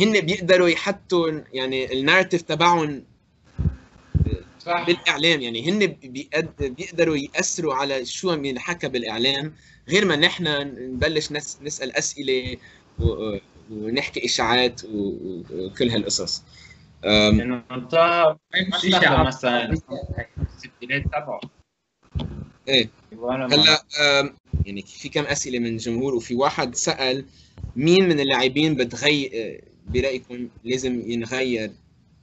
هن 0.01 0.20
بيقدروا 0.20 0.68
يحطوا 0.68 1.41
يعني 1.53 1.93
النارتيف 1.93 2.43
تبعهم 2.43 3.05
صح. 4.61 4.87
بالإعلام. 4.87 5.41
يعني 5.41 5.70
هن 5.70 5.97
بيقدروا 6.61 7.16
يأثروا 7.16 7.75
على 7.75 8.05
شو 8.05 8.31
عم 8.31 8.45
ينحكى 8.45 8.89
بالإعلام. 8.89 9.55
غير 9.89 10.05
ما 10.05 10.16
نحن 10.16 10.47
نبلش 10.79 11.33
نسأل 11.62 11.97
أسئلة 11.97 12.57
ونحكي 13.70 14.25
إشاعات 14.25 14.81
وكل 14.85 15.91
هالقصص. 15.91 16.43
إنه 17.05 17.64
مثلا 19.22 19.72
السجلات 19.72 21.05
تبعه. 21.07 21.41
إيه. 22.69 22.89
هلا 23.29 23.83
يعني 24.67 24.83
في 24.83 25.09
كم 25.09 25.25
أسئلة 25.25 25.59
من 25.59 25.67
الجمهور 25.67 26.15
وفي 26.15 26.35
واحد 26.35 26.75
سأل 26.75 27.25
مين 27.77 28.09
من 28.09 28.21
اللاعبين 28.21 28.75
بتغير 28.75 29.61
برأيكم 29.87 30.49
لازم 30.65 31.03
ينغير 31.07 31.71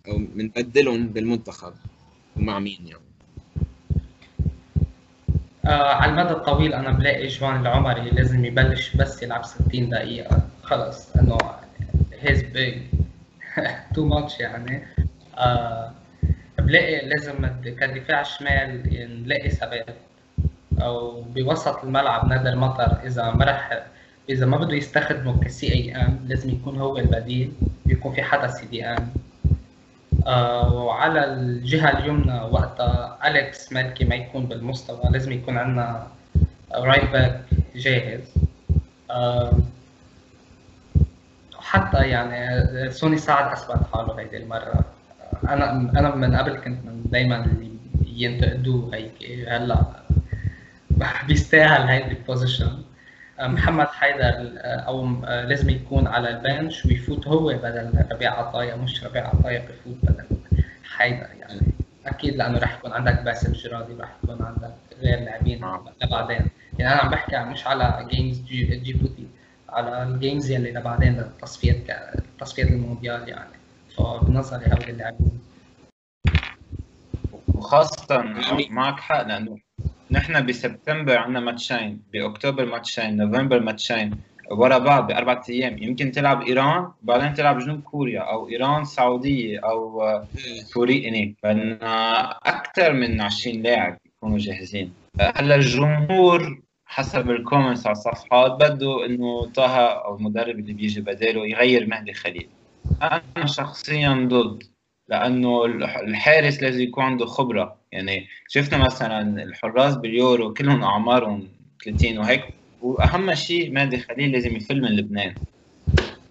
أو 0.08 0.18
بنبدلهم 0.18 1.08
بالمنتخب؟ 1.08 1.74
ومع 2.38 2.60
مين 2.60 2.88
يعني؟ 2.88 3.02
آه 5.66 5.94
على 5.94 6.12
المدى 6.12 6.34
الطويل 6.34 6.74
أنا 6.74 6.92
بلاقي 6.92 7.28
جوان 7.28 7.62
العمري 7.62 8.10
لازم 8.10 8.46
يبلش 8.46 8.96
بس 8.96 9.24
يلعب 9.24 9.46
60 9.46 9.90
دقيقة. 9.90 10.50
خلص 10.64 11.16
إنه 11.16 11.38
he's 12.20 12.44
big 12.44 12.82
too 13.96 14.06
much 14.06 14.40
يعني. 14.40 14.88
آه 15.38 15.94
بلاقي 16.60 17.06
لازم 17.06 17.48
كدفاع 17.64 18.24
شمال 18.24 18.84
نلاقي 19.24 19.50
ثبات. 19.50 19.96
أو 20.82 21.22
بوسط 21.22 21.84
الملعب 21.84 22.28
نادر 22.28 22.50
مطر 22.50 22.98
إذا 23.04 23.32
ما 23.32 23.46
رح 23.46 23.84
إذا 24.30 24.46
ما 24.46 24.58
بده 24.58 24.74
يستخدمه 24.74 25.40
ك 25.44 25.74
CAM 25.74 26.20
لازم 26.28 26.50
يكون 26.50 26.78
هو 26.78 26.98
البديل 26.98 27.52
يكون 27.86 28.14
في 28.14 28.22
حدا 28.24 28.48
CDM 28.48 29.10
آه 30.28 30.74
وعلى 30.74 31.26
الجهة 31.26 32.00
اليمنى 32.00 32.42
وقتها 32.42 33.18
أليكس 33.28 33.74
ملكي 33.74 34.06
ما 34.06 34.16
يكون 34.16 34.46
بالمستوى 34.46 35.00
لازم 35.12 35.32
يكون 35.32 35.58
عندنا 35.58 36.08
right 36.76 37.12
back 37.12 37.42
جاهز. 37.76 38.34
آه 39.12 39.52
حتى 41.60 41.98
يعني 41.98 42.92
سوني 42.92 43.18
سعد 43.18 43.52
أثبت 43.52 43.80
حاله 43.94 44.20
هيدي 44.20 44.38
المرة. 44.38 44.86
أنا 45.44 45.72
أنا 45.72 46.16
من 46.16 46.36
قبل 46.36 46.54
كنت 46.58 46.86
من 46.86 47.04
دائما 47.06 47.46
اللي 47.46 47.72
ينتقدوه 48.16 48.96
هيك 48.96 49.48
هلأ 49.50 49.86
بيستاهل 51.28 51.88
هيدي 51.88 52.12
ال 52.12 52.20
position 52.20 52.84
محمد 53.40 53.88
حيدر 53.88 54.52
أو 54.64 55.06
لازم 55.26 55.70
يكون 55.70 56.08
على 56.08 56.30
ال 56.30 56.39
bench 56.39 56.86
ويفوت 56.86 57.28
هو 57.28 57.48
بدل 57.48 58.06
ربيع 58.12 58.40
عطايا 58.40 58.76
مش 58.76 59.04
ربيع 59.04 59.28
عطايا 59.28 59.60
بفوت 59.60 59.98
بدل 60.04 60.26
حيدر 60.84 61.28
يعني. 61.40 61.62
أكيد 62.06 62.36
لأنه 62.36 62.60
راح 62.60 62.78
يكون 62.78 62.92
عندك 62.92 63.22
باسل 63.22 63.54
جرادي 63.54 63.94
راح 63.94 64.10
يكون 64.24 64.46
عندك 64.46 64.74
غير 65.02 65.20
لاعبين 65.20 65.62
بعدين 66.12 66.48
يعني 66.80 66.94
أنا 66.94 67.02
عم 67.02 67.10
بحكي 67.10 67.40
مش 67.40 67.68
على 67.68 68.08
games 68.12 68.42
جيبوتي 68.84 69.28
على 69.70 70.04
ال 70.04 70.12
games 70.12 70.52
يلي 70.52 70.72
لبعدين 70.72 71.20
التصفيات 71.20 71.78
تصفيات 72.40 72.68
المونديال 72.68 73.30
يعني. 73.30 73.56
فبنظري 73.98 74.66
هول 74.66 74.90
اللاعبين. 74.90 75.40
وخاصة 77.54 78.24
معك 78.70 79.00
حق 79.00 79.28
لأنه 79.28 79.58
نحن 80.12 80.46
بسبتمبر 80.46 81.18
عندنا 81.18 81.40
ماتشين 81.40 82.02
بأكتوبر 82.14 82.66
ماتشين 82.66 83.18
نوفمبر 83.18 83.60
ماتشين 83.60 84.12
ورا 84.52 84.78
بعض 84.78 85.08
بأربع 85.08 85.44
أيام. 85.50 85.78
يمكن 85.78 86.12
تلعب 86.12 86.42
إيران 86.42 86.92
وبعدين 87.04 87.34
تلعب 87.34 87.60
جنوب 87.60 87.82
كوريا 87.82 88.20
أو 88.20 88.50
إيران 88.50 88.86
سعودية 88.86 89.60
أو 89.60 90.04
كوريا 90.74 91.10
هناك. 91.10 91.36
أكثر 92.46 92.94
من 92.94 93.22
20 93.22 93.62
لاعب 93.62 93.98
يكونوا 94.06 94.38
جاهزين. 94.38 94.94
هلأ 95.20 95.56
الجمهور 95.56 96.62
حسب 96.86 97.30
الكومنتس 97.30 97.88
على 97.88 97.94
الصفحات 97.94 98.52
بده 98.52 99.06
إنه 99.06 99.46
طه 99.46 99.78
أو 99.78 100.16
المدرب 100.16 100.60
اللي 100.60 100.74
بيجي 100.74 101.02
بداله 101.02 101.48
يغير 101.48 101.88
مهدي 101.88 102.14
خليل 102.14 102.50
أنا 103.02 103.46
شخصيا 103.46 104.28
ضد 104.30 104.64
لأنه 105.08 105.66
الحارس 105.66 106.64
لازم 106.64 106.82
يكون 106.82 107.04
عنده 107.04 107.26
خبرة. 107.26 107.81
يعني 107.92 108.28
شفنا 108.48 108.78
مثلا 108.86 109.44
الحراس 109.44 109.96
باليورو 109.96 110.54
كلهم 110.54 110.84
اعمارهم 110.84 111.48
30 111.86 112.18
وهيك 112.18 112.44
وأهم 112.82 113.34
شيء 113.34 113.72
مهدي 113.72 114.00
خليل 114.00 114.32
لازم 114.32 114.56
يفل 114.56 114.82
من 114.82 114.90
لبنان. 114.90 115.36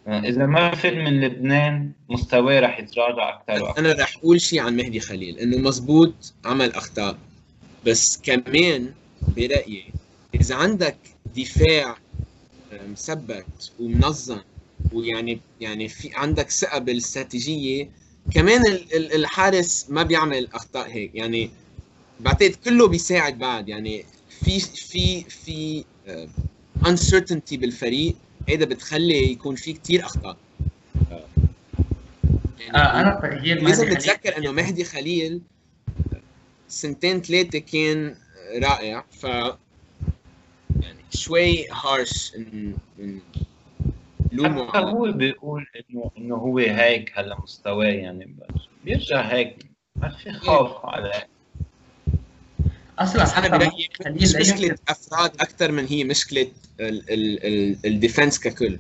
إذا 0.09 0.47
ما 0.47 0.71
فل 0.71 0.97
من 0.97 1.21
لبنان 1.21 1.93
مستواه 2.09 2.61
رح 2.61 2.81
يتراجع 2.81 3.29
أكثر 3.29 3.63
وأكثر 3.63 3.81
أنا 3.81 3.93
رح 3.93 4.17
أقول 4.17 4.41
شيء 4.41 4.61
عن 4.61 4.77
مهدي 4.77 5.01
خليل 5.01 5.39
إنه 5.39 5.59
مزبوط 5.59 6.35
عمل 6.45 6.73
أخطاء. 6.73 7.19
بس 7.85 8.23
كمان 8.23 8.95
برأيي 9.37 9.85
إذا 10.35 10.55
عندك 10.55 10.97
دفاع 11.37 11.97
مثبت 12.73 13.73
ومنظم 13.79 14.41
ويعني 14.93 15.41
يعني 15.61 15.89
في 15.89 16.11
عندك 16.15 16.51
ثقة 16.51 16.79
بالاستراتيجية 16.79 17.91
كمان 18.35 18.62
الحارس 18.95 19.87
ما 19.89 20.03
بيعمل 20.03 20.49
أخطاء 20.55 20.91
هيك. 20.91 21.14
يعني 21.14 21.51
بعتقد 22.21 22.55
كله 22.64 22.89
بيساعد 22.89 23.39
بعد. 23.39 23.68
يعني 23.68 24.05
في 24.45 24.61
في 24.61 25.25
في 25.25 25.85
uncertainty 26.85 27.55
بالفريق. 27.59 28.14
هيدا 28.49 28.64
بتخلي 28.64 29.33
يكون 29.33 29.55
في 29.55 29.73
كثير 29.73 30.05
أخطاء. 30.05 30.37
يعني 32.61 32.75
آه 32.75 33.01
أنا 33.01 33.21
تغيير 33.23 33.62
لازم 33.62 33.93
نتذكر 33.93 34.37
إنه 34.37 34.53
مهدي 34.53 34.85
خليل 34.85 35.41
سنتين 36.68 37.23
ثلاثة 37.23 37.59
كان 37.59 38.16
رائع. 38.62 39.05
ف 39.21 39.25
يعني 39.25 41.05
شوي 41.14 41.68
هارش 41.68 42.33
لومه 44.33 44.62
هو 44.62 45.12
بيقول 45.12 45.66
انه 45.76 46.11
إنه 46.18 46.35
هو 46.35 46.59
هيك 46.59 47.12
هلا 47.18 47.41
مستواه 47.43 47.85
يعني 47.85 48.37
بيرجع 48.85 49.20
هيك. 49.20 49.66
ما 49.97 50.09
في 50.09 50.33
خوف 50.33 50.87
عليه 50.87 51.28
أصلا 52.99 53.39
أنا 53.39 53.49
برايي 53.57 53.89
مش 54.07 54.37
مشكلة 54.37 54.76
أفراد 54.89 55.31
أكثر 55.41 55.72
من 55.72 55.87
هي 55.87 56.05
مشكلة 56.05 56.47
ال 57.85 57.91
defense 57.91 58.41
ككل. 58.41 58.78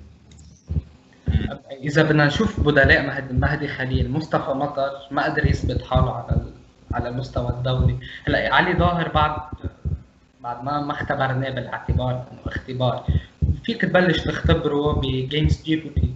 إذا 1.70 2.02
بدنا 2.02 2.26
نشوف 2.26 2.60
بدلاء 2.60 3.32
مهدي 3.32 3.68
خليل 3.68 4.10
مصطفى 4.10 4.50
مطر 4.50 4.90
ما 5.10 5.24
قدر 5.24 5.46
يثبت 5.46 5.82
حاله 5.82 6.14
على 6.14 6.52
على 6.92 7.08
المستوى 7.08 7.50
الدولي. 7.50 7.98
هلا 8.26 8.54
علي 8.54 8.78
ظاهر 8.78 9.08
بعد 9.08 9.40
بعد 10.42 10.64
ما 10.64 10.80
ما 10.80 10.92
اختبرناه 10.92 11.50
بالاعتبار 11.50 12.10
إنه 12.10 12.40
اختبار. 12.46 13.06
فيك 13.64 13.80
تبلش 13.82 14.20
تختبره 14.20 14.92
ب 14.92 15.04
games 15.04 15.62
جيبوتي 15.62 16.10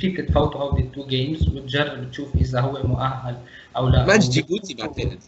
فيك 0.00 0.20
تفوته 0.20 0.58
هودي 0.58 0.82
ال 0.82 0.88
two 0.88 1.06
games 1.06 1.48
وتجرب 1.48 2.10
تشوف 2.10 2.36
إذا 2.36 2.60
هو 2.60 2.82
مؤهل 2.84 3.36
أو 3.76 3.88
لا. 3.88 4.06
ماتش 4.06 4.28
جيبوتي 4.28 4.74
بعتقد 4.74 5.18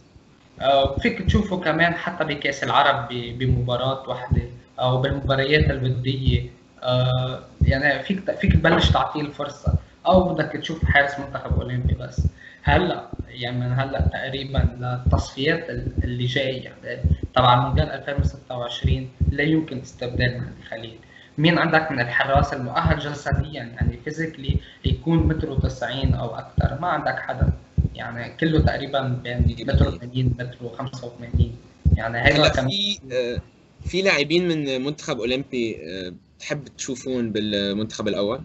آه، 0.61 0.97
فيك 0.97 1.21
تشوفه 1.21 1.57
كمان 1.57 1.93
حتى 1.93 2.23
بكأس 2.23 2.63
العرب 2.63 3.07
بمباراة 3.09 4.09
واحدة 4.09 4.41
أو 4.79 5.01
بالمباريات 5.01 5.69
الوديه 5.71 6.49
آه، 6.83 7.39
يعني 7.61 8.03
فيك 8.03 8.31
فيك 8.31 8.53
تبلش 8.53 8.89
تعطيه 8.89 9.21
الفرصة. 9.21 9.73
أو 10.05 10.33
بدك 10.33 10.51
تشوف 10.51 10.85
حارس 10.85 11.19
منتخب 11.19 11.61
أولمبي 11.61 11.93
بس. 11.93 12.27
هلأ 12.63 13.07
يعني 13.27 13.59
من 13.59 13.73
هلأ 13.73 14.01
تقريبا 14.01 14.57
للتصفيات 14.79 15.69
اللي 16.03 16.25
جاية. 16.25 16.63
يعني 16.63 17.03
طبعا 17.35 17.55
مونديال 17.55 17.91
2026 17.91 19.09
لا 19.31 19.43
يمكن 19.43 19.79
استبدال 19.79 20.37
مهدي 20.37 20.63
خليل. 20.69 20.95
مين 21.37 21.57
عندك 21.57 21.91
من 21.91 21.99
الحراس 21.99 22.53
المؤهل 22.53 22.99
جسديا؟ 22.99 23.51
يعني 23.51 23.97
physically 24.03 24.57
يكون 24.85 25.27
متر 25.27 25.59
90 25.59 26.13
أو 26.13 26.35
أكثر 26.35 26.79
ما 26.81 26.87
عندك 26.87 27.19
حدا. 27.19 27.49
يعني 27.95 28.37
كله 28.37 28.59
تقريبا 28.59 29.19
بين 29.23 29.55
متر 29.59 29.91
80 29.91 30.35
متر 30.39 30.69
85 30.77 31.55
يعني 31.97 32.17
هيدا 32.17 32.49
كمان. 32.49 32.69
في 32.69 32.99
آه، 33.11 33.41
في 33.85 34.01
لاعبين 34.01 34.47
من 34.47 34.81
منتخب 34.81 35.19
أولمبي 35.19 35.77
آه، 35.83 36.13
تحب 36.39 36.63
تشوفون 36.77 37.31
بالمنتخب 37.31 38.07
الأول؟ 38.07 38.41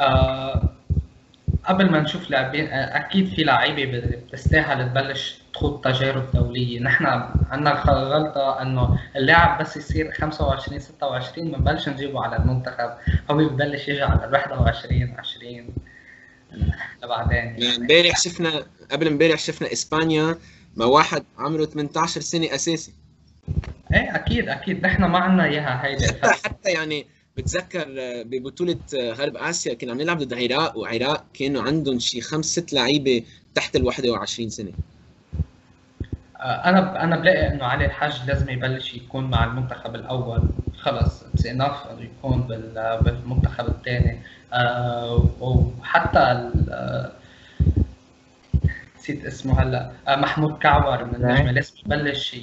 آه 0.00 0.69
قبل 1.64 1.90
ما 1.90 2.00
نشوف 2.00 2.30
لاعبين 2.30 2.68
أكيد 2.72 3.28
في 3.28 3.44
لعيبة 3.44 4.00
بتستاهل 4.00 4.88
تبلش 4.88 5.38
تخوض 5.54 5.80
تجارب 5.80 6.32
دولية، 6.34 6.80
نحن 6.80 7.06
عندنا 7.50 7.82
غلطة 7.84 8.62
إنه 8.62 8.98
اللاعب 9.16 9.60
بس 9.60 9.76
يصير 9.76 10.12
25 10.12 10.80
26 10.80 11.52
بنبلش 11.52 11.88
نجيبه 11.88 12.24
على 12.24 12.36
المنتخب، 12.36 12.90
هو 13.30 13.36
ببلش 13.36 13.88
يجي 13.88 14.02
على 14.02 14.24
ال 14.24 14.32
21 14.32 15.14
20 15.18 15.66
لبعدين 17.02 17.36
يعني 17.36 17.76
امبارح 17.76 18.16
شفنا 18.16 18.62
قبل 18.90 19.06
امبارح 19.06 19.38
شفنا 19.38 19.72
إسبانيا 19.72 20.36
مع 20.76 20.86
واحد 20.86 21.24
عمره 21.38 21.64
18 21.64 22.20
سنة 22.20 22.54
أساسي. 22.54 22.92
إيه 23.92 24.14
أكيد 24.14 24.48
أكيد. 24.48 24.86
نحن 24.86 25.04
ما 25.04 25.18
عندنا 25.18 25.44
إياها 25.44 25.86
هيدي 25.86 26.06
حتى 26.06 26.28
حتى 26.44 26.70
يعني 26.70 27.06
بتذكر 27.36 27.86
ببطولة 28.22 28.78
غرب 28.94 29.36
آسيا 29.36 29.74
كنا 29.74 29.92
عم 29.92 30.00
نلعب 30.00 30.18
ضد 30.18 30.32
العراق 30.32 30.78
وعراق 30.78 31.24
كانوا 31.34 31.62
عندهم 31.62 31.98
شي 31.98 32.20
خمس 32.20 32.44
ست 32.44 32.72
لعيبة 32.72 33.24
تحت 33.54 33.76
ال 33.76 33.84
21 33.84 34.50
سنة. 34.50 34.72
أنا 36.40 37.04
أنا 37.04 37.16
بلاقي 37.16 37.48
إنه 37.48 37.64
علي 37.64 37.84
الحاج 37.84 38.20
لازم 38.26 38.50
يبلش 38.50 38.94
يكون 38.94 39.24
مع 39.24 39.44
المنتخب 39.44 39.94
الأول. 39.94 40.42
خلص 40.78 41.22
it's 41.22 41.46
enough 41.46 41.86
إنه 41.90 42.02
يكون 42.02 42.42
بالمنتخب 43.00 43.68
الثاني. 43.68 44.20
وحتى 45.40 46.50
نسيت 49.00 49.24
اسمه 49.24 49.62
هلا. 49.62 49.92
آه، 50.08 50.16
محمود 50.16 50.58
كعور 50.58 51.04
من 51.04 51.14
النجمه 51.14 51.42
نعم. 51.44 51.54
لازم 51.54 51.72
يبلش 51.86 52.34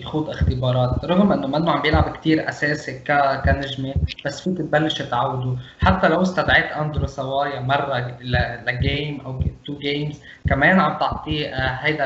يخوض 0.00 0.30
اختبارات. 0.30 1.04
رغم 1.04 1.32
إنه 1.32 1.46
منه 1.46 1.70
عم 1.72 1.82
بيلعب 1.82 2.16
كثير 2.16 2.48
أساسي 2.48 2.98
كنجمة 3.44 3.94
بس 4.26 4.40
فيك 4.40 4.58
تبلش 4.58 5.02
تعوده. 5.02 5.56
حتى 5.80 6.08
لو 6.08 6.22
استدعيت 6.22 6.64
أندرو 6.64 7.06
سوايا 7.06 7.60
مرة 7.60 8.16
ل 8.66 8.77
game 8.77 9.20
أو 9.20 9.42
two 9.66 9.78
games 9.78 10.20
كمان 10.48 10.80
عم 10.80 10.98
تعطيه 10.98 11.46
آه، 11.48 11.68
هيدا 11.84 12.04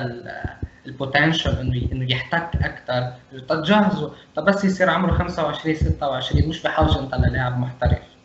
البوتنشل 0.86 1.50
إنه 1.58 1.92
إنه 1.92 2.12
يحتك 2.12 2.50
أكثر 2.62 3.12
تجهزه 3.48 4.12
طب 4.34 4.44
بس 4.44 4.64
يصير 4.64 4.90
عمره 4.90 5.12
25 5.12 5.74
26 5.74 6.48
مش 6.48 6.62
بحاجة 6.62 7.00
أنت 7.00 7.14
للاعب 7.14 7.58
محترف. 7.58 8.15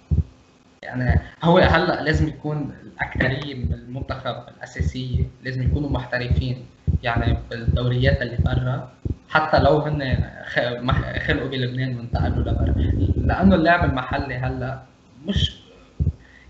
يعني 0.84 1.20
هو 1.44 1.58
هلا 1.58 2.02
لازم 2.04 2.28
يكون 2.28 2.74
الاكثريه 2.84 3.56
من 3.56 3.74
المنتخب 3.74 4.36
الاساسيه 4.58 5.24
لازم 5.44 5.64
يكونوا 5.64 5.90
محترفين 5.90 6.66
يعني 7.04 7.38
بالدوريات 7.50 8.22
اللي 8.22 8.38
برا 8.38 8.92
حتى 9.30 9.60
لو 9.60 9.78
هن 9.78 10.24
خلقوا 11.28 11.48
بلبنان 11.50 11.98
وانتقلوا 11.98 12.44
لبرا. 12.44 12.76
لأنه 13.18 13.56
اللعب 13.56 13.90
المحلي 13.90 14.36
هلا 14.36 14.82
مش 15.28 15.62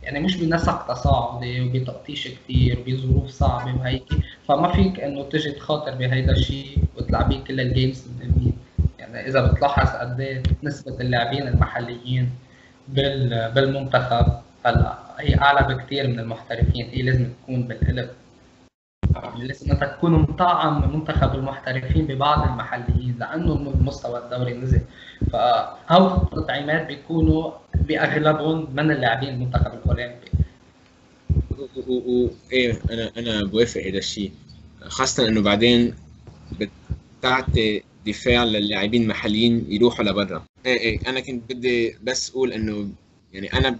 يعني 0.03 0.19
مش 0.19 0.37
بنسق 0.37 0.87
تصاعدي 0.87 1.61
وبتقطيش 1.61 2.27
كثير 2.27 2.79
وبظروف 2.79 3.29
صعبة 3.29 3.75
وهيك 3.79 4.09
فما 4.47 4.71
فيك 4.73 4.99
إنه 4.99 5.23
تجي 5.23 5.51
تخاطر 5.51 5.95
بهيدا 5.95 6.31
الشيء 6.31 6.77
وتلعبيه 6.97 7.43
كل 7.43 7.59
الجيمز 7.59 8.07
يعني 8.99 9.27
إذا 9.27 9.45
بتلاحظ 9.47 9.89
قد 9.95 10.19
إيه 10.19 10.43
نسبة 10.63 11.01
اللاعبين 11.01 11.47
المحليين 11.47 12.29
بالمنتخب. 12.87 14.25
هلأ 14.65 14.97
هي 15.19 15.35
أعلى 15.35 15.75
بكثير 15.75 16.07
من 16.07 16.19
المحترفين. 16.19 16.89
هي 16.89 17.01
لازم 17.01 17.29
تكون 17.43 17.61
بالقلب. 17.63 18.09
لازم 19.37 19.73
تكون 19.73 20.11
مطعم 20.11 20.95
منتخب 20.95 21.35
المحترفين 21.35 22.05
ببعض 22.05 22.47
المحليين. 22.47 23.15
لأنه 23.19 23.53
المستوى 23.53 24.19
الدوري 24.19 24.53
نزل. 24.53 24.81
فهول 25.31 26.21
التطعيمات 26.21 26.87
بيكونوا 26.87 27.51
بأغلبهم 27.75 28.67
من 28.73 28.91
اللاعبين 28.91 29.29
المنتخب 29.29 29.73
الأولمبي. 29.73 30.31
إيه 32.51 32.79
أنا 32.91 33.11
أنا 33.17 33.43
بوافق 33.43 33.81
هذا 33.81 33.97
الشيء. 33.97 34.31
خاصة 34.81 35.27
إنه 35.27 35.41
بعدين 35.41 35.95
بتعطي 36.59 37.83
دفع 38.05 38.43
للاعبين 38.43 39.03
المحليين 39.03 39.65
يروحوا 39.69 40.05
لبرا. 40.05 40.43
إيه 40.65 40.79
إيه. 40.79 41.09
أنا 41.09 41.19
كنت 41.19 41.53
بدي 41.53 41.95
بس 42.03 42.29
أقول 42.29 42.53
إنه 42.53 42.89
يعني 43.33 43.53
أنا 43.53 43.79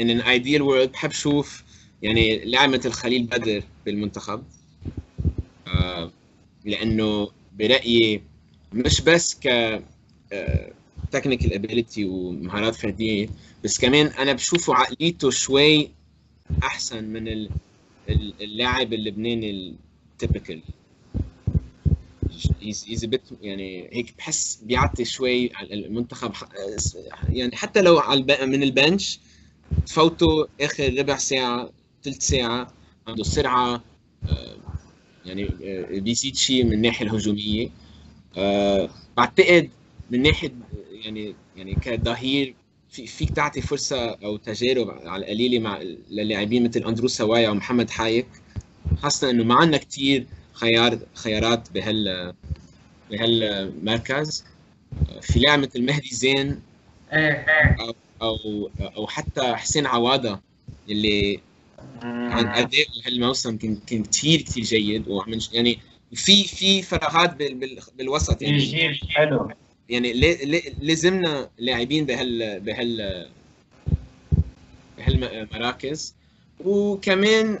in 0.00 0.08
an 0.10 0.22
ideal 0.24 0.62
world 0.62 0.88
بحب 0.92 1.10
شوف 1.10 1.64
يعني 2.02 2.44
لاعب 2.44 2.70
مثل 2.70 2.92
خليل 2.92 3.22
بدر 3.26 3.62
بالمنتخب. 3.86 4.42
آه 5.66 6.10
لأنه 6.64 7.30
برأيي 7.58 8.22
مش 8.72 9.00
بس 9.00 9.34
ك 9.34 9.48
technical 11.12 11.52
ability 11.52 12.04
ومهارات 12.04 12.74
فردية 12.74 13.28
بس 13.64 13.78
كمان 13.78 14.06
أنا 14.06 14.32
بشوفه 14.32 14.74
عقليته 14.74 15.30
شوي 15.30 15.90
أحسن 16.62 17.04
من 17.04 17.28
ال- 17.28 17.50
ال- 18.08 18.34
اللاعب 18.42 18.92
اللبناني 18.92 19.50
التيبيكال 20.12 20.60
هيز 22.60 23.04
بيت 23.04 23.22
يعني 23.42 23.88
هيك 23.92 24.14
بحس 24.18 24.60
بيعطي 24.62 25.04
شوي 25.04 25.50
المنتخب 25.62 26.32
يعني 27.28 27.56
حتى 27.56 27.82
لو 27.82 27.98
على 27.98 28.46
من 28.46 28.62
البنش 28.62 29.20
تفوته 29.86 30.48
آخر 30.60 30.94
ربع 30.98 31.16
ساعة 31.16 31.70
ثلث 32.04 32.26
ساعة 32.26 32.72
عنده 33.08 33.24
سرعة 33.24 33.82
آه، 34.28 34.56
يعني 35.24 35.48
آه، 35.62 35.98
بيزيد 36.00 36.36
شيء 36.36 36.64
من 36.64 36.72
الناحية 36.72 37.06
الهجومية. 37.06 37.68
آه، 38.36 38.90
بعتقد 39.16 39.70
من 40.10 40.22
ناحية 40.22 40.52
يعني 40.90 41.34
يعني 41.56 41.74
كظهير 41.74 42.54
في 42.90 43.06
فيك 43.06 43.30
تعطي 43.30 43.60
فرصة 43.60 44.10
أو 44.10 44.36
تجارب 44.36 44.90
على 44.90 45.24
القليلة 45.24 45.58
مع 45.58 45.82
للاعبين 46.10 46.64
مثل 46.68 46.84
أندرو 46.84 47.08
سوايا 47.08 47.48
ومحمد 47.48 47.90
حايك 47.90 48.26
خاصة 48.96 49.30
إنه 49.30 49.44
ما 49.44 49.54
عندنا 49.54 49.76
كثير 49.76 50.26
خيار 50.60 50.98
خيارات 51.14 51.72
بهال 51.72 52.34
بهالمركز. 53.10 54.44
في 55.22 55.38
لاعب 55.38 55.58
مثل 55.58 55.82
مهدي 55.82 56.08
زين. 56.14 56.60
إيه 57.12 57.76
أو 58.22 58.70
أو 58.96 59.06
حتى 59.06 59.56
حسين 59.56 59.86
عواده 59.86 60.40
اللي 60.90 61.40
عن 62.02 62.46
أداء 62.46 62.86
هالموسم 63.06 63.56
كان 63.56 63.78
كان 63.86 64.02
كثير 64.04 64.42
كثير 64.42 64.64
جيد. 64.64 65.08
وعم 65.08 65.38
يعني 65.52 65.78
في 66.14 66.44
في 66.44 66.82
فراغات 66.82 67.36
بال 67.36 67.54
بال 67.54 67.78
بالوسط. 67.98 68.42
يعني 68.42 68.58
جيل 68.58 69.00
حلو. 69.08 69.50
يعني 69.88 70.12
لا- 70.12 70.44
لا- 70.44 70.72
لازمنا 70.80 71.50
لاعبين 71.58 72.06
بهال 72.06 72.60
بهال 72.60 73.28
بهالمراكز 74.98 76.14
وكمان 76.64 77.58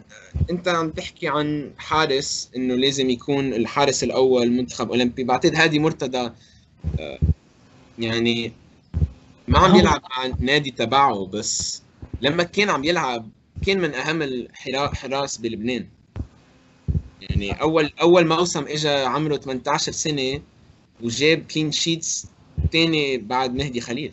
انت 0.50 0.68
عم 0.68 0.90
تحكي 0.90 1.28
عن 1.28 1.70
حارس 1.78 2.50
انه 2.56 2.74
لازم 2.74 3.10
يكون 3.10 3.52
الحارس 3.52 4.04
الأول 4.04 4.50
منتخب 4.50 4.90
اولمبي 4.90 5.24
بعتقد 5.24 5.54
هادي 5.54 5.78
مرتضى 5.78 6.32
آه، 7.00 7.18
يعني 7.98 8.52
ما 9.48 9.58
عم 9.58 9.76
يلعب 9.76 10.02
مع 10.10 10.26
النادي 10.26 10.70
تبعه 10.70 11.26
بس 11.26 11.82
لما 12.22 12.42
كان 12.42 12.70
عم 12.70 12.84
يلعب 12.84 13.30
كان 13.66 13.78
من 13.78 13.94
أهم 13.94 14.22
الحراس 14.22 15.38
بلبنان. 15.38 15.86
يعني 17.20 17.52
أول 17.52 17.92
أول 18.00 18.26
موسم 18.26 18.64
اجى 18.68 18.88
عمره 18.88 19.36
18 19.36 19.92
سنة 19.92 20.40
وجاب 21.02 21.38
clean 21.54 21.72
sheets 21.72 22.26
تاني 22.72 23.18
بعد 23.18 23.54
مهدي 23.54 23.80
خليل. 23.80 24.12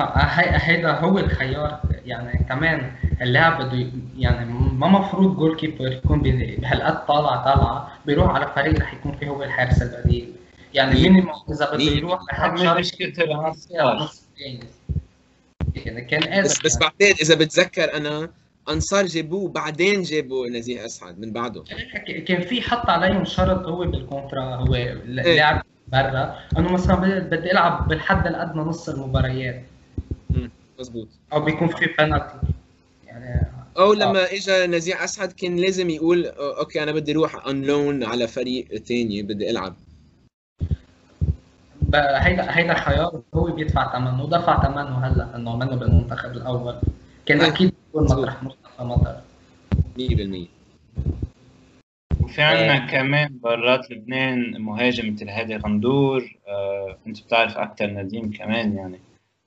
هيدا 0.00 0.92
هو 0.92 1.18
الخيار. 1.18 1.80
يعني 2.08 2.44
كمان 2.48 2.92
اللاعب 3.22 3.62
بده 3.62 3.86
يعني 4.18 4.52
ما 4.52 4.88
مفروض 4.88 5.36
goalkeeper 5.36 5.92
يكون 5.92 6.22
بهالقد 6.22 7.06
طالعه 7.06 7.44
طالعه 7.44 7.98
بيروح 8.06 8.34
على 8.34 8.52
فريق 8.56 8.80
رح 8.80 8.94
يكون 8.94 9.12
فيه 9.12 9.28
هو 9.28 9.42
الحارس 9.42 9.82
البديل 9.82 10.32
يعني 10.74 10.94
مين؟ 10.94 11.12
minimum 11.12 11.34
إذا 11.50 11.66
بده 11.66 11.76
مين؟ 11.76 11.98
يروح 11.98 12.20
لحد 12.32 12.58
الأنصار 13.18 13.94
نص 13.94 14.22
جايز. 14.38 14.78
يعني 15.86 16.00
كان 16.00 16.22
قادر 16.22 16.42
بس 16.42 16.60
بس 16.64 16.78
بعتقد 16.78 17.16
إذا 17.22 17.34
بتذكر 17.34 17.96
أنا 17.96 18.30
أنصار 18.68 19.06
جابوه 19.06 19.48
بعدين 19.48 20.02
جابوا 20.02 20.48
نزيه 20.48 20.86
أسعد 20.86 21.18
من 21.18 21.32
بعده 21.32 21.64
كان 22.26 22.40
في 22.40 22.62
حط 22.62 22.90
عليهم 22.90 23.24
شرط 23.24 23.66
هو 23.66 23.84
بال 23.84 24.00
contrat 24.00 24.54
هو 24.54 24.74
اللاعب 24.74 25.62
برا 25.88 26.38
انه 26.58 26.72
مثلا 26.72 27.18
بدي 27.18 27.52
ألعب 27.52 27.88
بالحد 27.88 28.26
الأدنى 28.26 28.62
نص 28.62 28.88
المباريات 28.88 29.62
مزبوط 30.78 31.08
أو 31.32 31.40
بيكون 31.40 31.68
في 31.68 31.86
بنالتي 31.98 32.38
يعني 33.06 33.48
أو 33.78 33.92
لما 33.92 34.24
اجى 34.32 34.66
نزيه 34.66 35.04
أسعد 35.04 35.32
كان 35.32 35.56
لازم 35.56 35.90
يقول 35.90 36.26
okay 36.26 36.82
أنا 36.82 36.92
بدي 36.92 37.12
أروح 37.12 37.46
en 37.46 37.62
loan 37.62 38.04
على 38.04 38.28
فريق 38.28 38.82
تاني 38.82 39.22
بدي 39.22 39.50
ألعب. 39.50 39.74
هيدا 41.94 42.56
هيدا 42.58 42.74
خيار 42.74 43.22
هو 43.34 43.44
بيدفع 43.44 43.92
ثمنه 43.92 44.24
ودفع 44.24 44.62
ثمنه 44.62 45.06
هلأ 45.06 45.36
إنه 45.36 45.56
منه 45.56 45.76
بالمنتخب 45.76 46.32
الأول. 46.32 46.74
كان. 47.26 47.40
أكيد 47.40 47.72
يكون 47.88 48.04
مطرح 48.04 48.42
مصطفى 48.42 48.82
مطر. 48.82 49.20
100% 49.98 50.48
وفي 52.20 52.42
عنا 52.42 52.78
كمان 52.78 53.38
برات 53.42 53.90
لبنان 53.90 54.60
مهاجم 54.62 55.12
مثل 55.12 55.28
هادي 55.28 55.56
غندور 55.56 56.36
آه، 56.48 56.96
أنت 57.06 57.22
بتعرف 57.22 57.58
أكثر 57.58 57.86
نديم 57.86 58.32
كمان 58.32 58.76
يعني. 58.76 58.98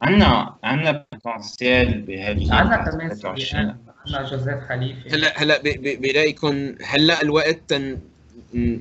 عنا 0.01 0.55
عنا 0.63 1.05
بوتنسيال 1.25 2.01
بهالجيل 2.01 2.51
عندنا 2.53 2.77
كمان 2.77 3.09
23 3.09 3.15
سوريان 3.15 3.75
عندنا 4.05 4.29
جوزيف 4.29 4.59
خليفه 4.69 5.09
هلا 5.15 5.41
هلا 5.41 5.57
ب- 5.61 5.63
ب- 5.67 6.01
برايكم 6.01 6.75
هلا 6.85 7.21
الوقت 7.21 7.59
تن 7.67 7.97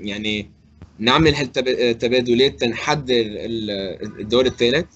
يعني 0.02 0.50
نعمل 0.98 1.34
هالتبادلات 1.34 2.60
تنحضر 2.60 3.14
ال- 3.20 4.20
الدور 4.20 4.46
الثالث 4.46 4.86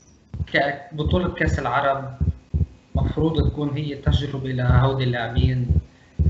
ك- 0.52 0.80
بطولة 0.92 1.28
كأس 1.34 1.58
العرب 1.58 2.18
مفروض 2.94 3.50
تكون 3.50 3.70
هي 3.76 3.94
تجربة 3.94 4.48
لهودي 4.48 5.04
اللاعبين 5.04 5.66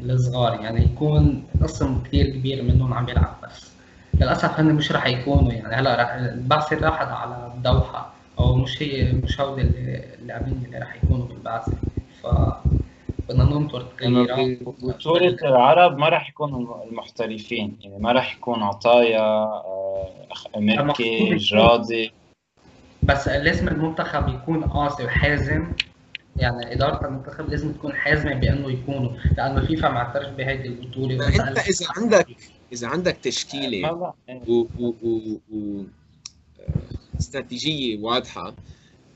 الصغار 0.03 0.61
يعني 0.61 0.85
يكون 0.85 1.47
قسم 1.63 2.03
كثير 2.03 2.27
كبير 2.31 2.63
منهم 2.63 2.95
عم 2.95 3.09
يلعب 3.09 3.37
بس. 3.43 3.71
للأسف 4.15 4.61
هن 4.61 4.75
مش 4.75 4.93
رح 4.93 5.07
يكونوا 5.07 5.53
يعني 5.53 5.75
هلا 5.75 6.03
رح 6.03 6.13
البعثة 6.15 6.77
راحت 6.77 7.07
على 7.09 7.53
الدوحة. 7.57 8.14
أو 8.39 8.57
مش 8.57 8.83
هي 8.83 9.13
مش 9.13 9.41
هودي 9.41 9.63
اللاعبين 9.63 10.63
اللي 10.67 10.79
رح 10.79 11.05
يكونوا 11.05 11.27
بالبعثة 11.27 11.73
ف 12.23 12.27
بدنا 13.29 13.45
ننطر 13.45 13.83
تغييرات. 13.83 14.59
بطولة 14.63 15.37
العرب 15.43 15.99
ما 15.99 16.09
راح 16.09 16.29
يكونوا 16.29 16.85
المحترفين. 16.85 17.79
يعني 17.81 17.99
ما 17.99 18.13
راح 18.13 18.37
يكون 18.37 18.63
عطايا 18.63 19.21
آه، 19.21 20.27
أخ- 20.35 20.59
مكي 20.59 21.37
جرادي. 21.37 22.13
بس 23.03 23.29
لازم 23.29 23.69
المنتخب 23.69 24.29
يكون 24.29 24.65
قاسي 24.65 25.05
وحازم. 25.05 25.73
يعني 26.37 26.73
إدارة 26.73 27.07
المنتخب 27.07 27.49
لازم 27.49 27.73
تكون 27.73 27.95
حازمة 27.95 28.35
بأنه 28.35 28.71
يكونوا 28.71 29.13
لأنه 29.37 29.61
فيفا 29.61 29.89
معترف 29.89 30.35
بهيدي 30.35 30.69
البطولة. 30.69 31.29
أنت 31.29 31.59
إذا 31.59 31.87
عندك 31.97 32.27
إذا 32.73 32.89
عندك 32.89 33.13
ما 33.15 33.21
تشكيله 33.23 33.93
بقى. 33.93 34.15
و, 34.49 34.67
و, 34.79 34.95
و, 35.03 35.41
و 35.53 35.85
استراتيجية 37.21 37.99
واضحة. 37.99 38.55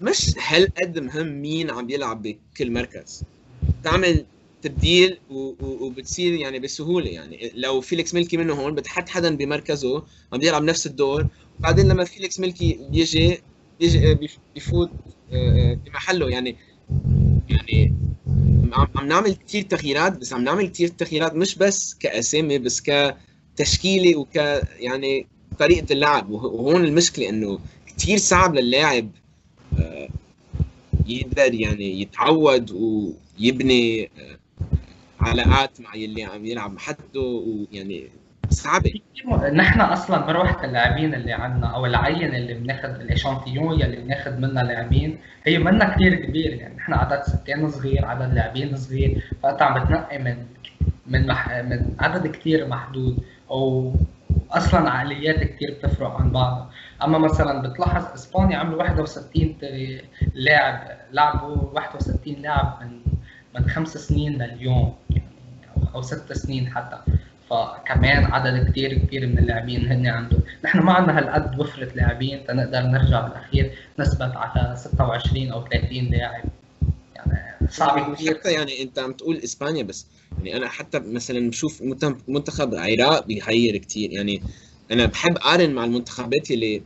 مش 0.01 0.35
هالقد 0.49 0.99
مهم 0.99 1.43
مين 1.43 1.71
عم 1.71 1.91
يلعب 1.91 2.23
بكل 2.23 2.71
مركز؟ 2.71 3.23
تعمل 3.85 4.25
تبديل 4.63 5.19
وبتصير 5.31 6.33
يعني 6.33 6.59
بسهولة. 6.59 7.09
يعني 7.11 7.53
لو 7.55 7.81
فيليكس 7.81 8.15
ميلكي 8.15 8.37
منه 8.37 8.55
هون 8.55 8.75
بتحط 8.75 9.09
حدا 9.09 9.37
بمركزه 9.37 10.03
عم 10.33 10.43
يلعب 10.43 10.63
نفس 10.63 10.87
الدور 10.87 11.27
وبعدين 11.59 11.89
لما 11.89 12.05
فيليكس 12.05 12.41
ميلكي 12.41 12.79
بيجي 12.91 13.39
بيجي 13.81 14.15
بيف- 14.15 14.39
بيفوت 14.55 14.91
آه، 15.33 15.73
آه، 15.73 15.75
بمحله. 15.87 16.29
يعني 16.31 16.57
يعني 17.49 17.95
عم 18.73 18.87
عم 18.97 19.09
نعمل 19.09 19.35
كثير 19.49 19.63
تغييرات 19.63 20.19
بس 20.19 20.33
عم 20.33 20.45
نعمل 20.45 20.69
كثير 20.69 20.89
تغييرات 20.89 21.35
مش 21.35 21.55
بس 21.59 21.95
كأسامي 21.95 22.59
بس 22.59 22.83
كتشكيلة 23.57 24.17
وك 24.19 24.37
يعني 24.79 25.27
طريقة 25.59 25.93
اللعب. 25.93 26.31
وه- 26.31 26.47
وهون 26.47 26.85
المشكلة 26.85 27.29
إنه 27.29 27.59
كثير 27.99 28.19
صعب 28.19 28.55
للاعب 28.55 29.11
آه، 29.79 30.09
يقدر 31.07 31.55
يعني 31.55 32.01
يتعود 32.01 32.71
ويبني 32.71 34.05
آه، 34.05 34.39
علاقات 35.21 35.81
مع 35.81 35.95
يلي 35.95 36.25
عم 36.25 36.45
يلعب 36.45 36.73
محده 36.73 37.21
ويعني 37.21 38.09
صعبه 38.51 38.93
نحن 39.53 39.81
أصلا 39.81 40.27
مروحه 40.27 40.65
اللاعبين 40.65 41.15
اللي 41.15 41.33
عندنا 41.33 41.67
أو 41.67 41.87
العين 41.87 42.35
اللي 42.35 42.55
بناخذ 42.55 42.89
الاشانتيون 42.89 43.81
يلي 43.81 43.97
بناخذ 43.97 44.37
منها 44.37 44.63
لاعبين 44.63 45.19
هي 45.45 45.59
منا 45.59 45.95
كثير 45.95 46.15
كبير 46.15 46.53
يعني 46.53 46.77
نحن 46.77 46.93
عدد 46.93 47.23
سكان 47.23 47.71
صغير 47.71 48.05
عدد 48.05 48.35
لاعبين 48.35 48.77
صغير 48.77 49.23
فانت 49.43 49.63
عم 49.63 49.85
بتنقي 49.85 50.19
من 50.19 50.37
من 51.07 51.27
مح... 51.27 51.49
من 51.49 51.97
عدد 52.01 52.27
كثير 52.27 52.69
محدود 52.69 53.19
أو 53.51 53.93
أصلا 54.51 54.91
عقليات 54.91 55.45
كثير 55.45 55.71
بتفرق 55.79 56.17
عن 56.21 56.31
بعضها. 56.31 56.71
أما 57.05 57.19
مثلا 57.19 57.69
بتلاحظ 57.69 58.05
إسبانيا 58.15 58.57
عملوا 58.57 58.79
61 58.79 59.59
ت- 59.59 60.03
لاعب 60.35 60.99
لعبوا 61.13 61.57
61 61.73 62.35
لاعب 62.43 62.79
من 62.83 63.01
من 63.55 63.69
خمس 63.71 63.89
سنين 63.99 64.43
لليوم 64.43 64.95
يعني 65.11 65.23
أو 65.95 66.03
ست 66.03 66.33
سنين 66.33 66.71
حتى. 66.75 66.99
فكمان 67.51 68.25
عدد 68.25 68.71
كتير 68.71 68.95
كبير 68.99 69.27
من 69.27 69.39
اللاعبين 69.39 69.93
هن 69.93 70.07
عندهم 70.07 70.41
نحن 70.65 70.79
ما 70.79 70.93
عندنا 70.93 71.19
هالقد 71.19 71.61
وفرة 71.61 71.93
لاعبين 71.95 72.45
تنقدر 72.47 72.81
نرجع 72.81 73.21
بالأخير 73.21 73.73
نثبت 73.99 74.33
على 74.37 74.77
26 74.77 75.51
أو 75.53 75.65
30 75.69 76.05
لاعب. 76.05 76.45
يعني 77.17 77.69
صعب 77.71 78.15
كثير 78.15 78.39
حتى 78.39 78.53
يعني 78.53 78.83
أنت 78.83 78.99
عم 78.99 79.13
تقول 79.13 79.37
إسبانيا 79.37 79.83
بس 79.83 80.07
يعني 80.39 80.57
أنا 80.57 80.69
حتى 80.69 80.99
مثلا 80.99 81.51
بشوف 81.51 81.83
منتخب 82.29 82.73
العراق 82.75 83.27
بيغير 83.27 83.77
كتير. 83.77 84.11
يعني 84.13 84.43
أنا 84.93 85.07
بحب 85.07 85.36
اقارن 85.36 85.74
مع 85.74 85.84
المنتخبات 85.84 86.51
اللي 86.51 86.82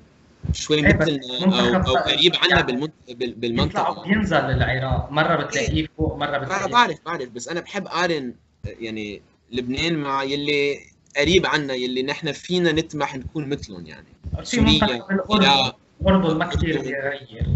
شوي 0.53 0.77
إيه، 0.87 0.95
مثلنا 0.97 1.77
أو 1.77 1.89
أو 1.89 1.95
قريب 1.95 2.33
عنا 2.37 2.51
يعني 2.51 2.63
بالمنت... 2.73 2.93
بال- 3.09 3.15
بيطلع 3.17 3.39
بالمنطقة 3.41 4.03
بينزل 4.03 4.37
للعراق 4.37 5.11
مرة 5.13 5.37
بتلاقيه 5.45 5.87
فوق 5.97 6.17
مرة 6.17 6.39
بع- 6.39 6.43
بتلاقيه. 6.43 6.67
بعرف 6.67 6.99
بعرف 7.07 7.29
بس 7.29 7.49
أنا 7.49 7.61
بحب 7.61 7.87
اقارن 7.87 8.35
يعني 8.65 9.23
لبنان 9.53 9.97
مع 9.97 10.23
يلي 10.23 10.79
قريب 11.17 11.47
عنا 11.47 11.75
يلي 11.75 12.03
نحن 12.03 12.33
فينا 12.33 12.73
نطمح 12.73 13.17
نكون 13.17 13.49
مثلهم 13.49 13.87
يعني. 13.87 14.07
في 14.45 14.61
العراق. 14.61 15.77
الأردن 16.01 16.39
ما 16.39 16.47
كثير 16.47 16.81
بيغير. 16.81 17.47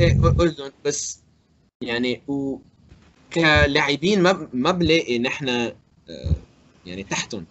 إيه 0.00 0.18
أردن 0.40 0.70
بس 0.84 1.20
يعني 1.82 2.22
و 2.28 2.58
كلاعبين 3.32 4.22
ما 4.22 4.48
ما 4.52 4.70
بلاقي 4.70 5.18
نحن 5.18 5.48
آه، 5.48 5.72
يعني 6.86 7.02
تحتهم. 7.02 7.44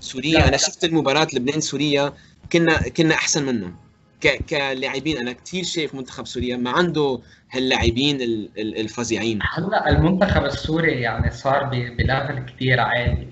سوريا. 0.00 0.32
لا، 0.32 0.42
أنا 0.44 0.50
لا. 0.50 0.56
شفت 0.56 0.84
المباراة 0.84 1.26
لبنان 1.34 1.60
سوريا 1.60 2.12
كنا 2.52 2.88
كنا 2.88 3.14
أحسن 3.14 3.46
منهم. 3.46 3.76
ك 4.20 4.44
كلاعبين 4.50 5.18
أنا 5.18 5.32
كثير 5.32 5.64
شايف 5.64 5.94
منتخب 5.94 6.26
سوريا 6.26 6.56
ما 6.56 6.70
عنده 6.70 7.20
هاللاعبين 7.50 8.20
ال- 8.20 8.50
ال- 8.58 8.80
الفظيعين. 8.80 9.38
هلا 9.42 9.88
المنتخب 9.90 10.44
السوري 10.44 10.92
يعني 11.00 11.30
صار 11.30 11.64
ب- 11.64 11.96
ب 11.96 12.04
level 12.04 12.46
كثير 12.54 12.80
عالي. 12.80 13.28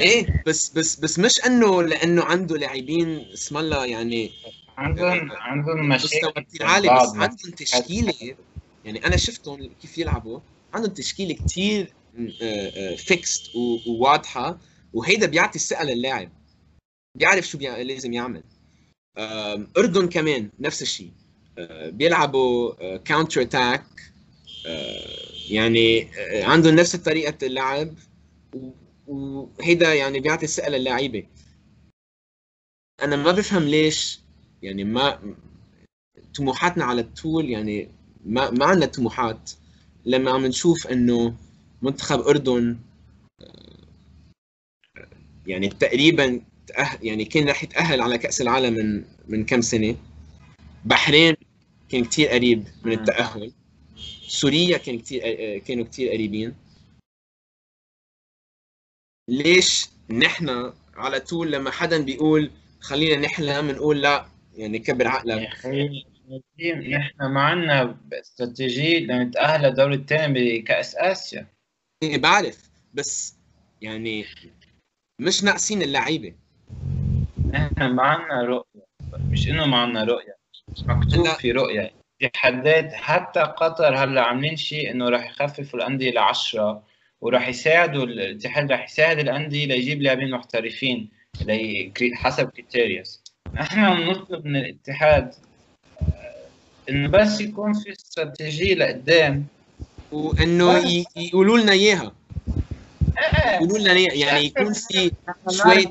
إيه 0.00 0.42
بس 0.46 0.70
بس 0.70 0.96
بس 1.00 1.18
مش 1.18 1.46
إنه 1.46 1.82
لإنه 1.82 2.22
عنده 2.24 2.56
لاعبين 2.56 3.26
اسم 3.34 3.56
الله 3.56 3.86
يعني 3.86 4.30
عندهم 4.78 5.32
عندهم 5.32 5.88
مستوى 5.88 6.20
مشاكل 6.20 6.40
كثير 6.42 6.66
عالي 6.66 6.88
بس. 6.88 7.08
عندهم 7.14 7.50
تشكيلة. 7.56 8.14
يعني 8.84 9.06
أنا 9.06 9.16
شفتهم 9.16 9.70
كيف 9.82 9.98
يلعبوا. 9.98 10.40
عندهم 10.74 10.92
تشكيلة 10.92 11.34
كثير 11.34 11.92
fixed 12.96 13.50
وواضحة. 13.86 14.58
وهيدا 14.92 15.26
بيعطي 15.26 15.56
الثقة 15.56 15.84
للاعب. 15.84 16.30
بيعرف 17.14 17.48
شو 17.48 17.58
بيع... 17.58 17.76
لازم 17.82 18.12
يعمل. 18.12 18.42
أردن 19.76 20.08
كمان 20.08 20.50
نفس 20.60 20.82
الشيء. 20.82 21.12
آه، 21.58 21.90
بيلعبوا 21.90 22.96
counter 22.96 23.42
attack 23.42 23.84
يعني 25.50 26.02
آه، 26.02 26.44
عندهم 26.44 26.74
نفس 26.74 26.96
طريقة 26.96 27.46
اللعب. 27.46 27.94
وهيدا 29.06 29.94
يعني 29.94 30.20
بيعطي 30.20 30.44
الثقة 30.44 30.68
للاعيبة. 30.68 31.26
أنا 33.02 33.16
ما 33.16 33.32
بفهم 33.32 33.62
ليش 33.62 34.20
يعني 34.62 34.84
ما 34.84 35.34
طموحاتنا 36.34 36.84
على 36.84 37.00
الطول 37.00 37.50
يعني 37.50 37.88
ما 38.24 38.50
ما 38.50 38.64
عندنا 38.64 38.86
طموحات. 38.86 39.50
لما 40.04 40.30
عم 40.30 40.46
نشوف 40.46 40.86
إنه 40.86 41.34
منتخب 41.82 42.20
أردن 42.20 42.70
آه، 42.70 42.87
يعني 45.48 45.68
تقريبا 45.68 46.40
تأهل 46.66 47.06
يعني 47.06 47.24
كان 47.24 47.48
رح 47.48 47.62
يتأهل 47.64 48.00
على 48.00 48.18
كأس 48.18 48.40
العالم 48.40 48.74
من 48.74 49.04
من 49.28 49.44
كم 49.44 49.60
سنة؟ 49.60 49.96
بحرين 50.84 51.36
كان 51.88 52.04
كتير 52.04 52.28
قريب 52.28 52.64
من. 52.84 52.92
التأهل. 52.92 53.52
سوريا 54.28 54.78
كان 54.78 54.98
كتير 54.98 55.22
آه، 55.24 55.58
كانوا 55.58 55.84
كتير 55.84 56.10
قريبين. 56.12 56.54
ليش 59.28 59.86
نحن 60.10 60.72
على 60.94 61.20
طول 61.20 61.52
لما 61.52 61.70
حدا 61.70 62.04
بيقول 62.04 62.50
خلينا 62.80 63.16
نحلم 63.26 63.70
نقول 63.70 64.02
لا 64.02 64.26
يعني 64.56 64.78
كبر 64.78 65.04
يا 65.04 65.10
عقلك 65.10 65.46
أخي 65.46 66.04
نحن 66.88 67.26
ما 67.26 67.40
عندنا 67.40 67.98
استراتيجية 68.12 68.98
لنتأهل 68.98 69.62
للدور 69.62 69.92
الثاني 69.92 70.58
بكأس 70.58 70.94
آسيا. 70.96 71.46
إيه 72.02 72.18
بعرف 72.18 72.70
بس 72.94 73.34
يعني 73.82 74.24
مش 75.20 75.44
ناقصين 75.44 75.82
اللعيبة. 75.82 76.32
نحن 77.50 77.86
ما 77.90 78.02
عندنا 78.02 78.42
رؤية. 78.42 78.88
مش 79.30 79.48
إنه 79.48 79.66
ما 79.66 79.76
عندنا 79.76 80.04
رؤية 80.04 80.36
مش 80.76 80.82
مكتوب 80.86 81.26
هلا- 81.26 81.34
في 81.34 81.52
رؤية. 81.52 81.90
اتحادات 82.22 82.92
حتى 82.92 83.40
قطر 83.40 83.94
هلأ 84.04 84.22
عاملين 84.22 84.56
شيء 84.56 84.90
إنه 84.90 85.08
راح 85.08 85.26
يخففوا 85.30 85.78
الأندية 85.78 86.10
لعشرة 86.10 86.82
وراح 87.20 87.48
يساعدوا 87.48 88.04
الاتحاد 88.04 88.72
راح 88.72 88.84
يساعد 88.84 89.18
الأندية 89.18 89.66
ليجيب 89.66 90.02
لاعبين 90.02 90.30
محترفين 90.30 91.08
لي- 91.40 91.92
حسب 92.14 92.48
كريتيريوس 92.50 93.22
نحن 93.54 93.96
بنطلب 93.96 94.44
من 94.46 94.56
الاتحاد 94.56 95.34
آه، 96.02 96.48
إنه 96.88 97.08
بس 97.08 97.40
يكون 97.40 97.72
في 97.72 97.92
استراتيجية 97.92 98.74
لقدام. 98.74 99.46
وإنه 100.12 100.82
يقولوا 101.16 101.58
لنا 101.58 101.72
إياها. 101.72 102.12
يقولوا 103.46 103.78
لنا. 103.78 103.92
يعني 104.14 104.44
يكون 104.44 104.72
في 104.72 105.10
شوي 105.50 105.86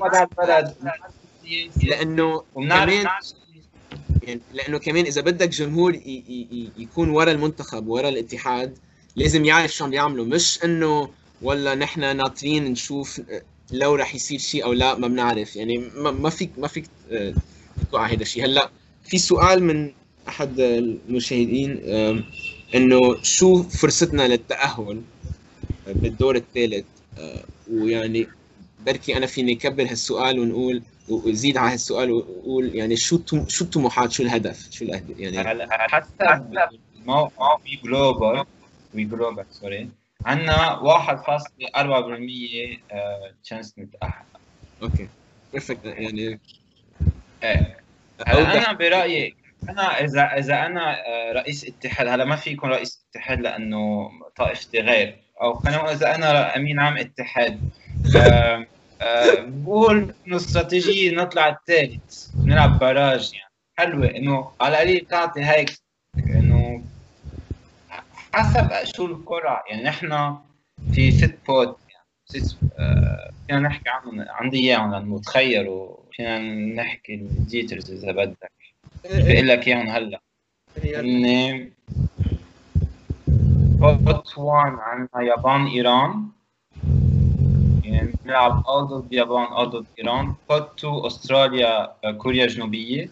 لأنه 1.82 2.42
كمان 2.54 3.06
يعني 4.22 4.40
لأنه 4.54 4.78
كمان 4.78 5.04
إذا 5.06 5.20
بدك 5.20 5.48
جمهور 5.48 5.94
ي- 5.94 5.98
ي- 6.28 6.46
ي- 6.52 6.70
يكون 6.82 7.10
ورا 7.10 7.30
المنتخب 7.32 7.86
ورا 7.88 8.08
الاتحاد 8.08 8.78
لازم 9.16 9.44
يعرف 9.44 9.72
شو 9.72 9.84
عم 9.84 9.90
بيعملوا 9.90 10.24
مش 10.24 10.64
إنه 10.64 11.08
والله 11.42 11.74
نحن 11.74 12.16
ناطرين 12.16 12.64
نشوف 12.64 13.20
لو 13.72 13.94
رح 13.94 14.14
يصير 14.14 14.38
شيء 14.38 14.64
أو 14.64 14.72
لا 14.72 14.94
ما 14.98 15.08
بنعرف. 15.08 15.56
يعني 15.56 15.78
ما 15.78 16.10
ما 16.10 16.30
فيك 16.30 16.50
ما 16.58 16.68
فيك 16.68 16.84
آه، 17.12 17.34
تتوقع 17.80 18.06
هذا 18.06 18.22
الشيء 18.22 18.44
هلأ 18.44 18.70
في 19.04 19.18
سؤال 19.18 19.62
من 19.62 19.92
أحد 20.28 20.60
المشاهدين 20.60 21.80
إنه 22.74 23.22
شو 23.22 23.62
فرصتنا 23.62 24.28
للتأهل 24.28 25.02
بالدور 25.86 26.36
الثالث؟ 26.36 26.84
ويعني 27.72 28.26
بركي 28.86 29.16
أنا 29.16 29.26
فيني 29.26 29.52
اكبر 29.52 29.82
هالسؤال 29.82 30.38
ونقول 30.38 30.82
وزيد 31.08 31.56
على 31.56 31.72
هالسؤال 31.72 32.10
وأقول 32.10 32.74
يعني 32.74 32.96
شو 32.96 33.20
شو 33.48 33.64
الطموحات؟ 33.64 34.12
شو 34.12 34.22
الهدف؟ 34.22 34.70
شو 34.70 34.84
الاهداف 34.84 35.18
يعني 35.18 35.68
حتى 35.70 36.42
موقع 37.06 37.56
في 37.56 37.76
global 37.76 38.44
we 38.94 39.04
global 39.04 39.44
sorry 39.50 39.88
عندنا 40.26 40.76
1.4% 40.76 40.80
chance 43.44 43.78
نتأهل. 43.78 44.24
okay. 44.82 45.08
بيرفكت 45.52 45.84
يعني 45.84 46.40
إيه. 47.42 47.78
أنا 48.26 48.72
برأيي 48.72 49.34
أنا 49.68 50.04
اذا 50.04 50.22
إذا 50.22 50.66
أنا 50.66 51.06
آه، 51.06 51.32
رئيس 51.32 51.64
اتحاد 51.64 52.06
هلا 52.06 52.24
ما 52.24 52.36
في 52.36 52.50
يكون 52.50 52.70
رئيس 52.70 53.06
اتحاد 53.10 53.40
لأنه 53.40 54.10
طائفتي 54.36 54.80
غير. 54.80 55.16
أو 55.42 55.58
خلينا 55.58 55.92
إذا 55.92 56.14
أنا 56.14 56.56
أمين 56.56 56.80
عام 56.80 56.96
اتحاد. 56.96 57.60
آه، 58.16 58.66
آه، 59.02 59.34
بقول 59.40 60.14
إنه 60.26 60.36
استراتيجية 60.36 61.10
نطلع 61.10 61.48
الثالث 61.48 62.30
نلعب 62.44 62.78
براج 62.78 63.32
يعني. 63.34 63.52
حلوة 63.78 64.06
إنه 64.16 64.52
على 64.60 64.74
القليل 64.74 65.06
تعطي 65.10 65.44
هيك 65.44 65.70
إنه 66.18 66.82
حسب 68.32 68.68
شو 68.96 69.06
الكرة. 69.06 69.62
يعني 69.70 69.82
نحن 69.82 70.36
في 70.92 71.10
ست 71.10 71.38
pot 71.46 71.78
يعني. 71.88 72.06
ست 72.24 72.58
آه، 72.78 73.30
فينا 73.46 73.60
نحكي 73.60 73.88
عنهم 73.88 74.24
عندي 74.28 74.58
إياهم 74.58 74.92
لأنه 74.92 75.20
تخيلوا 75.20 75.96
فينا 76.12 76.38
نحكي 76.82 77.14
ال 77.14 77.23
details 77.23 77.90
إذا 77.90 78.12
بدك. 78.12 78.52
بقول 79.04 79.48
لك 79.48 79.68
إياهم 79.68 79.88
هلأ. 79.90 80.20
pot 83.78 84.38
1 84.38 84.72
عندنا 84.78 85.22
يابان 85.22 85.66
إيران. 85.66 86.28
يعني 87.84 88.12
بنلعب 88.24 88.64
أو 88.68 88.80
ضد 88.80 89.12
يابان 89.12 89.44
أو 89.44 89.64
ضد 89.64 89.86
إيران. 89.98 90.34
pot 90.48 90.78
2 90.78 91.06
استراليا 91.06 91.94
كوريا 92.18 92.44
الجنوبية. 92.44 93.10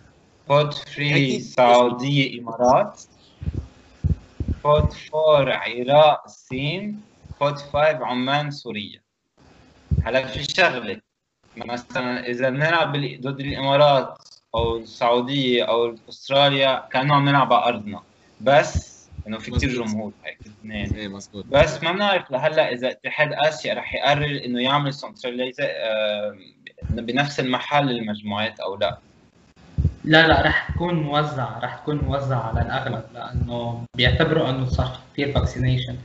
pot 0.49 0.75
3 0.75 1.11
أكيد. 1.11 1.41
سعودية 1.41 2.41
إمارات. 2.41 3.03
pot 4.65 4.97
4 5.15 5.55
عراق 5.55 6.23
الصين. 6.25 7.01
pot 7.41 7.59
5 7.59 8.05
عمان 8.05 8.51
سوريا. 8.51 9.01
هلا 10.05 10.27
في 10.27 10.45
شغلة. 10.45 11.01
مثلا 11.57 12.27
إذا 12.27 12.51
بنلعب 12.51 12.93
ضد 12.97 13.41
الإمارات 13.41 14.19
أو 14.55 14.77
السعودية 14.77 15.65
أو 15.65 15.95
أستراليا 16.09 16.89
كأنه 16.93 17.15
عم 17.15 17.29
نلعب 17.29 17.53
على 17.53 17.65
أرضنا. 17.65 18.03
بس 18.41 18.96
انه 19.27 19.39
في 19.39 19.51
كثير. 19.51 19.85
جمهور 19.85 20.13
هيك 20.25 20.39
اثنين. 20.47 20.95
إيه 20.95 21.09
مزبوط 21.09 21.45
بس 21.47 21.83
ما 21.83 21.93
بنعرف 21.93 22.31
لهلا 22.31 22.73
إذا 22.73 22.91
اتحاد 22.91 23.33
آسيا 23.33 23.75
رح 23.75 23.95
يقرر 23.95 24.45
إنه 24.45 24.63
يعمل 24.63 24.95
centralize 24.95 25.57
بنفس 26.91 27.41
المحل 27.41 27.91
المجموعات 27.91 28.61
أو 28.61 28.77
لا؟ 28.77 28.99
لا 30.05 30.27
لا 30.27 30.43
رح 30.43 30.71
تكون 30.71 30.95
موزعة 30.95 31.61
رح 31.63 31.75
تكون 31.75 31.97
موزعة 31.97 32.41
على 32.41 32.63
الأغلب 32.63 33.05
لأنه 33.15 33.85
بيعتبروا 33.97 34.51
إنه 34.51 34.67
صار 34.69 34.87
في 34.87 35.23
كثير 35.23 35.35
vaccination 35.35 35.97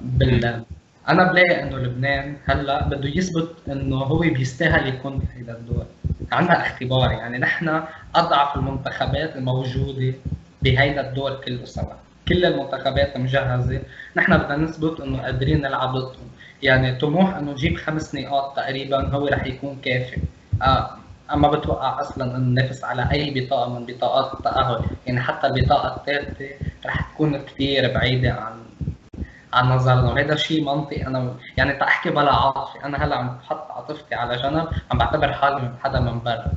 بال 0.00 0.64
أنا 1.08 1.32
بلاقي 1.32 1.62
إنه 1.62 1.76
لبنان 1.76 2.36
هلا 2.46 2.88
بده 2.88 3.08
يثبت 3.08 3.54
إنه 3.68 3.96
هو 3.96 4.18
بيستاهل 4.18 4.88
يكون 4.88 5.18
بهيدا 5.18 5.52
الدور 5.56 5.86
عندنا 6.32 6.66
اختبار 6.66 7.10
يعني 7.12 7.38
نحن 7.38 7.82
أضعف 8.14 8.56
المنتخبات 8.56 9.36
الموجودة 9.36 10.14
بهيدا 10.62 11.08
الدور 11.08 11.34
كله 11.34 11.64
سوا. 11.64 11.94
كل 12.28 12.44
المنتخبات 12.44 13.16
مجهزة. 13.16 13.82
نحن 14.16 14.38
بدنا 14.38 14.56
نثبت 14.56 15.00
إنه 15.00 15.22
قادرين 15.22 15.62
نلعب 15.62 15.92
ضدهم. 15.96 16.28
يعني 16.62 16.94
طموح 16.98 17.36
إنه 17.36 17.52
نجيب 17.52 17.76
خمس 17.76 18.14
نقاط 18.14 18.56
تقريبا 18.56 19.08
هو 19.08 19.26
رح 19.26 19.46
يكون 19.46 19.78
كافي. 19.84 20.20
آه 20.62 20.90
أما 21.32 21.48
بتوقع 21.48 22.00
أصلا 22.00 22.36
إنه 22.36 22.38
ننافس 22.38 22.84
على 22.84 23.08
أي 23.12 23.30
بطاقة 23.30 23.78
من 23.78 23.86
بطاقات 23.86 24.34
التأهل. 24.34 24.84
يعني 25.06 25.20
حتى 25.20 25.46
البطاقة 25.46 25.96
الثالثة 25.96 26.48
رح 26.86 27.12
تكون 27.12 27.42
كثير 27.42 27.94
بعيدة 27.94 28.32
عن 28.32 28.52
عن 29.52 29.68
نظرنا. 29.68 30.12
وهذا 30.12 30.36
شيء 30.36 30.64
منطقي. 30.64 31.06
أنا 31.06 31.34
يعني 31.56 31.72
تحكي 31.72 32.10
بلا 32.10 32.34
عاطفة. 32.34 32.84
أنا 32.84 33.04
هلأ 33.04 33.16
عم 33.16 33.38
بحط 33.38 33.70
عاطفتي 33.70 34.14
على 34.14 34.36
جنب. 34.36 34.68
عم 34.90 34.98
بعتبر 34.98 35.32
حالي 35.32 35.56
من 35.56 35.74
حدا 35.82 36.00
من 36.00 36.22
برا. 36.22 36.52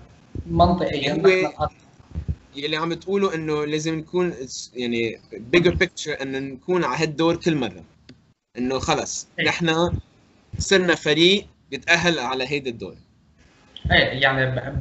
منطقيا 0.45 1.13
يلي 2.63 2.77
عم 2.77 2.93
تقوله 2.93 3.35
إنه 3.35 3.65
لازم 3.65 3.95
نكون 3.95 4.33
يعني 4.75 5.19
بيجر 5.33 5.75
بيكتشر 5.75 6.21
إنه 6.21 6.39
نكون 6.39 6.83
على 6.83 7.03
هالدور 7.03 7.35
كل 7.35 7.55
مرة. 7.55 7.83
إنه 8.57 8.79
خلص 8.79 9.27
نحن 9.45 9.91
صرنا 10.57 10.95
فريق 10.95 11.45
بيتاهل 11.71 12.19
على 12.19 12.47
هيدا 12.47 12.69
الدور. 12.69 12.95
إيه 13.91 13.97
يعني 13.97 14.71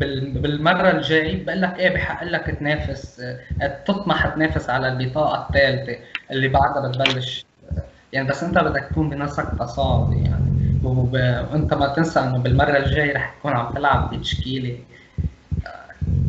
بالمرة 0.41 0.91
الجاي 0.91 1.37
بقول 1.37 1.63
لك 1.63 1.79
إيه 1.79 1.91
بحق 1.91 2.25
لك 2.25 2.57
تنافس 2.61 3.23
تطمح 3.87 4.27
تنافس 4.27 4.71
على 4.71 4.89
البطاقة 4.89 5.47
الثالثة 5.47 5.99
اللي 6.31 6.49
بعدها 6.49 6.89
بتبلش. 6.89 7.45
يعني 8.13 8.29
بس 8.29 8.43
أنت 8.43 8.59
بدك 8.59 8.89
تكون 8.91 9.11
بنفسك 9.11 9.49
تصاعدي 9.59 10.17
يعني. 10.17 10.59
وأنت 10.85 11.75
ما 11.75 11.95
تنسى 11.95 12.21
إنه 12.21 12.39
بالمرة 12.39 12.77
الجايه 12.77 13.13
رح 13.13 13.35
تكون 13.39 13.53
عم 13.53 13.75
تلعب 13.75 14.15
بتشكيلة 14.15 14.79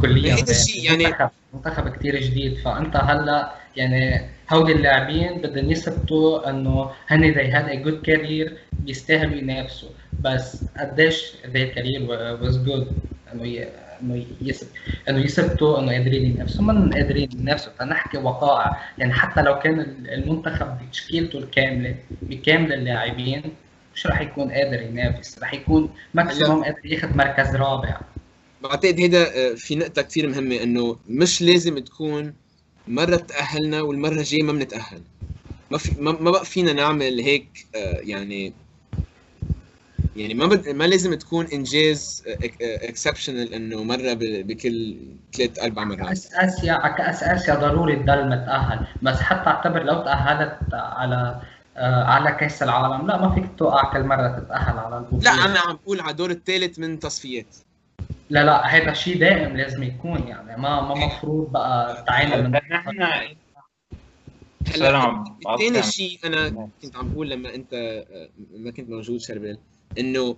كليا 0.02 0.36
هيدا 0.36 0.52
الشيء 0.52 0.84
يعني 0.84 1.04
منتخب 1.06 1.30
منتخب 1.54 1.90
كثير 1.90 2.22
جديد. 2.22 2.58
فأنت 2.58 2.96
هلأ 2.96 3.52
يعني 3.76 4.22
هودي 4.52 4.72
اللاعبين 4.72 5.42
بدهم 5.42 5.72
يثبتوا 5.72 6.50
إنه 6.50 6.92
هن 7.08 7.34
they 7.34 7.54
had 7.54 7.70
a 7.72 7.88
good 7.88 8.10
career 8.10 8.52
بيستاهلوا 8.74 9.36
ينافسوا. 9.36 9.90
بس 10.24 10.64
قديش 10.80 11.32
their 11.54 11.76
career 11.76 12.02
was 12.44 12.56
good 12.68 12.88
إنه 13.34 13.66
إنه 14.02 14.26
إنه 15.10 15.20
يثبتوا 15.20 15.80
إنه 15.80 15.92
قادرين 15.92 16.32
ينافسوا. 16.32 16.64
ما 16.64 16.90
قادرين 16.94 17.30
ينافسوا. 17.40 17.72
تنحكي 17.80 18.18
وقائع. 18.18 18.80
يعني 18.98 19.14
حتى 19.14 19.42
لو 19.42 19.60
كان 19.60 19.80
المنتخب 20.10 20.78
بتشكيلته 20.88 21.40
الكاملة 21.40 21.96
بكامل 22.22 22.74
اللاعبين 22.74 23.44
مش 23.96 24.08
رح 24.08 24.22
يكون 24.22 24.52
قادر 24.52 24.82
ينافس. 24.82 25.40
رح 25.44 25.54
يكون 25.54 25.90
ماكسيموم 26.14 26.64
قادر 26.64 26.86
ياخذ 26.86 27.18
مركز 27.18 27.56
رابع. 27.56 27.98
بعتقد 28.64 29.00
هيدا 29.00 29.56
في 29.56 29.76
نقطة 29.76 30.02
كثير 30.02 30.28
مهمة 30.28 30.64
إنه 30.64 30.98
مش 31.10 31.42
لازم 31.42 31.80
تكون 31.80 32.34
مرة 32.88 33.16
تأهلنا 33.16 33.82
والمرة 33.82 34.14
الجاية 34.20 34.44
ما 34.44 34.52
بنتأهل. 34.54 35.02
ما 35.72 35.78
في 35.78 36.02
ما 36.02 36.32
بقى 36.32 36.46
فينا 36.46 36.74
نعمل 36.74 37.20
هيك 37.20 37.68
يعني 38.04 38.54
يعني 40.16 40.34
ما 40.34 40.46
بد... 40.46 40.70
ما 40.70 40.84
لازم 40.84 41.14
تكون 41.14 41.46
انجاز 41.46 42.24
اكسبشنال 42.62 43.54
إنه 43.54 43.84
مرة 43.84 44.14
بكل 44.22 44.98
ثلاث 45.34 45.60
أربع 45.60 45.84
مرات. 45.84 46.08
كاس 46.08 46.34
اسيا 46.34 46.88
كاس 46.98 47.24
اسيا 47.24 47.56
ضروري 47.56 47.96
تضل 47.96 48.26
متأهل. 48.30 48.88
بس 49.02 49.16
حتى 49.18 49.50
أعتبر 49.50 49.84
لو 49.84 50.04
تأهلت 50.04 50.58
على 50.74 51.42
على 51.78 52.32
كأس 52.32 52.64
العالم 52.64 53.08
لا 53.08 53.22
ما 53.22 53.36
فيك 53.36 53.46
توقع 53.58 53.94
كل 53.94 54.04
مرة 54.04 54.40
تتأهل 54.40 54.80
على 54.80 54.98
البطوله 54.98 55.24
لا 55.24 55.46
أنا 55.46 55.60
عم 55.60 55.76
بقول 55.84 56.02
على 56.02 56.12
الدور 56.12 56.32
الثالث 56.32 56.80
من 56.80 57.00
تصفيات. 57.00 57.56
لا 58.30 58.44
لا 58.44 58.66
هذا 58.68 58.94
شيء 58.94 59.20
دائم 59.20 59.58
لازم 59.58 59.84
يكون 59.84 60.28
يعني. 60.28 60.62
ما 60.62 60.82
ما 60.82 61.06
مفروض 61.06 61.52
بقى 61.52 62.04
تعامل 62.08 62.44
من 62.44 62.52
نحن 62.52 63.02
هلا 64.76 65.24
ثاني 65.60 65.84
شيء 65.84 66.20
أنا 66.26 66.70
كنت 66.82 66.96
عم 66.96 67.10
بقول 67.14 67.30
لما 67.30 67.56
أنت 67.56 68.04
ما 68.58 68.72
كنت 68.72 68.90
موجود 68.90 69.22
شربل 69.22 69.58
إنه 70.00 70.38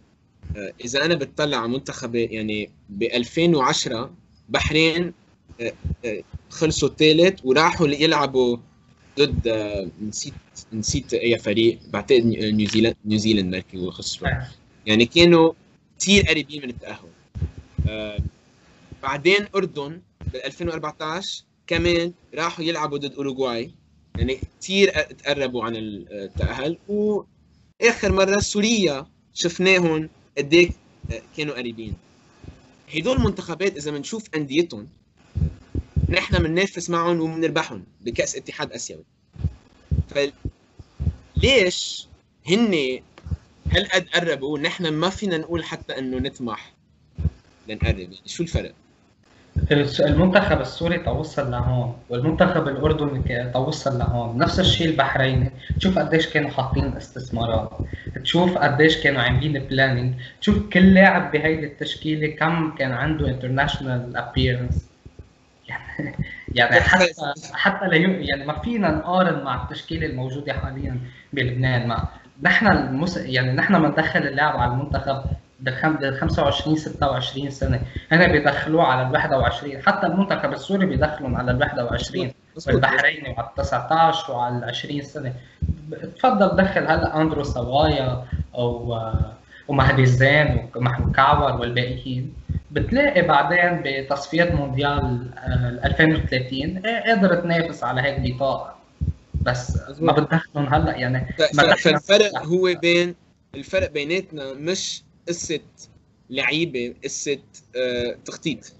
إذا 0.85 1.05
أنا 1.05 1.15
بتطلع 1.15 1.57
على 1.57 1.67
منتخبات 1.67 2.31
يعني 2.31 2.69
ب 2.89 3.03
2010 3.03 4.11
بحرين 4.49 5.13
خلصوا 6.49 6.89
الثالث 6.89 7.39
وراحوا 7.43 7.87
يلعبوا 7.87 8.57
ضد 9.19 9.47
نسيت 10.01 10.33
نسيت 10.73 11.13
أي 11.13 11.37
فريق 11.37 11.79
بعتقد 11.87 12.25
نيوزيلاند 12.25 12.95
نيوزيلاند 13.05 13.55
مركي 13.55 13.77
وخسروا 13.77 14.31
يعني 14.85 15.05
كانوا 15.05 15.53
كثير 15.99 16.23
قريبين 16.23 16.61
من 16.61 16.69
التأهل. 16.69 16.95
آه 16.95 17.20
بعدين 19.03 19.47
أردن 19.55 20.01
بال 20.33 20.45
2014 20.45 21.43
كمان 21.67 22.13
راحوا 22.33 22.63
يلعبوا 22.65 22.97
ضد 22.97 23.13
أوروغواي. 23.13 23.71
يعني 24.17 24.39
كثير 24.61 24.91
تقربوا 25.01 25.63
عن 25.63 25.75
التأهل. 25.75 26.77
وآخر 26.87 28.11
مرة 28.11 28.39
سوريا 28.39 29.05
شفناهم 29.33 30.09
قد 30.37 30.73
كانوا 31.37 31.55
قريبين. 31.55 31.95
هدول 32.95 33.17
المنتخبات 33.17 33.77
إذا 33.77 33.91
بنشوف 33.91 34.23
أنديتهم 34.35 34.87
نحن 36.09 36.43
بننافس 36.43 36.89
معهم 36.89 37.21
وبنربحهم 37.21 37.83
بكأس 38.01 38.35
اتحاد 38.35 38.71
آسيوي. 38.71 39.03
فليش 41.35 42.07
هن 42.47 42.99
هالقد 43.71 44.07
قربوا 44.09 44.59
نحن 44.59 44.87
ما 44.87 45.09
فينا 45.09 45.37
نقول 45.37 45.63
حتى 45.63 45.97
إنه 45.99 46.17
نطمح؟ 46.17 46.73
لنقرب 47.71 47.99
يعني 47.99 48.17
شو 48.25 48.43
الفرق؟ 48.43 48.71
المنتخب 49.99 50.61
السوري 50.61 50.97
توصل 50.97 51.51
لهون 51.51 51.95
والمنتخب 52.09 52.67
الأردني 52.67 53.51
توصل 53.53 53.99
لهون. 53.99 54.37
نفس 54.37 54.59
الشيء 54.59 54.89
البحريني. 54.89 55.51
تشوف 55.79 55.99
قديش 55.99 56.27
كانوا 56.27 56.49
حاطين 56.49 56.93
استثمارات. 56.97 57.71
تشوف 58.23 58.57
قديش 58.57 58.97
كانوا 58.97 59.21
عاملين 59.21 59.59
planning 59.59 60.13
تشوف 60.41 60.69
كل 60.69 60.93
لاعب 60.93 61.31
بهيدي 61.31 61.65
التشكيلة 61.65 62.27
كم 62.27 62.75
كان 62.75 62.91
عنده 62.91 63.27
international 63.27 64.17
appearance 64.17 64.85
يعني 65.69 66.15
يعني 66.55 66.81
حتى 66.81 67.13
حتى 67.53 67.85
لا 67.87 67.95
يعني 67.95 68.45
ما 68.45 68.59
فينا 68.59 68.91
نقارن 68.91 69.43
مع 69.43 69.63
التشكيلة 69.63 70.07
الموجودة 70.07 70.53
حاليا 70.53 70.99
بلبنان. 71.33 71.87
ما 71.87 72.07
نحن 72.41 72.67
المس... 72.67 73.17
يعني 73.17 73.51
نحن 73.51 73.81
بندخل 73.81 74.19
اللاعب 74.19 74.57
على 74.57 74.71
المنتخب 74.71 75.23
ب 75.61 75.69
25 75.69 76.75
26 76.75 77.49
سنة. 77.49 77.81
هنا 78.11 78.27
بيدخلوه 78.27 78.83
على 78.83 79.07
ال 79.07 79.11
21 79.11 79.81
حتى 79.81 80.07
المنتخب 80.07 80.53
السوري 80.53 80.85
بيدخلهم 80.85 81.35
على 81.35 81.51
ال 81.51 81.59
21 81.61 82.31
والبحريني 82.67 83.29
وعلى 83.29 83.47
ال 83.47 83.63
19 83.63 84.33
وعلى 84.33 84.57
ال 84.57 84.63
20 84.63 85.01
سنة. 85.01 85.33
تفضل 86.17 86.55
دخل 86.55 86.81
هلا 86.81 87.21
أندرو 87.21 87.43
سوايا 87.43 88.25
أو 88.55 88.99
ومهدي 89.67 90.01
الزين 90.01 90.69
ومحمود 90.75 91.15
كعور 91.15 91.61
والباقيين؟ 91.61 92.33
بتلاقي 92.71 93.21
بعدين 93.21 93.81
بتصفيات 93.85 94.51
مونديال 94.51 95.27
2030 95.85 96.81
قادر 97.05 97.35
تنافس 97.35 97.83
على 97.83 98.01
هيك 98.01 98.19
بطاقة. 98.19 98.75
بس 99.41 99.81
ما 99.99 100.13
بتدخلهم 100.13 100.73
هلأ 100.73 100.95
يعني 100.95 101.33
فالفرق 101.83 102.43
هو 102.43 102.73
بين 102.81 103.15
الفرق 103.55 103.91
بيناتنا 103.91 104.53
مش 104.53 105.03
قصة 105.27 105.59
لعيبة 106.29 106.93
قصة 107.03 107.37
آه 107.75 108.15
تخطيط. 108.25 108.73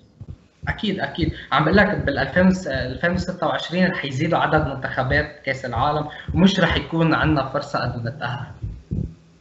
أكيد 0.68 1.00
أكيد. 1.00 1.34
عم 1.52 1.64
بقول 1.66 1.78
لك 1.78 1.88
بال 1.96 2.18
2026 2.18 3.86
رح 3.86 4.06
يزيدوا 4.06 4.40
عدد 4.40 4.68
منتخبات 4.68 5.42
كأس 5.46 5.66
العالم 5.66 6.08
ومش 6.34 6.60
رح 6.60 6.76
يكون 6.78 7.14
عندنا 7.14 7.50
فرصة 7.50 7.84
انه 7.86 8.10
نتاهل 8.10 8.46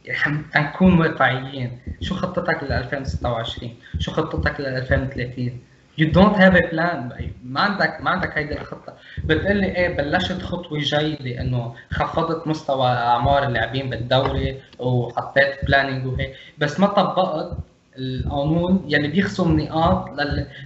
يعني 0.05 0.37
نكون 0.55 0.99
واقعيين. 0.99 1.79
شو 2.01 2.15
خطتك 2.15 2.63
لل 2.63 2.71
2026 2.71 3.75
شو 3.99 4.11
خطتك 4.11 4.59
لل 4.59 4.65
2030 4.67 5.59
you 5.97 6.05
don't 6.05 6.35
have 6.35 6.55
a 6.55 6.67
plan. 6.71 7.13
ما 7.43 7.61
عندك 7.61 8.01
ما 8.01 8.09
عندك 8.09 8.37
هيدي 8.37 8.61
الخطة. 8.61 8.93
بتقول 9.23 9.57
لي 9.57 9.75
إيه 9.75 9.97
بلشت 9.97 10.41
خطوة 10.41 10.79
جيدة 10.79 11.41
إنه 11.41 11.75
خفضت 11.91 12.47
مستوى 12.47 12.87
أعمار 12.87 13.47
اللاعبين 13.47 13.89
بالدوري 13.89 14.61
وحطيت 14.79 15.65
بلاننج 15.65 16.05
وهيك. 16.05 16.35
بس 16.57 16.79
ما 16.79 16.87
طبقت 16.87 17.57
القانون 17.97 18.85
يلي 18.87 19.07
بيخصم 19.07 19.59
نقاط 19.59 20.09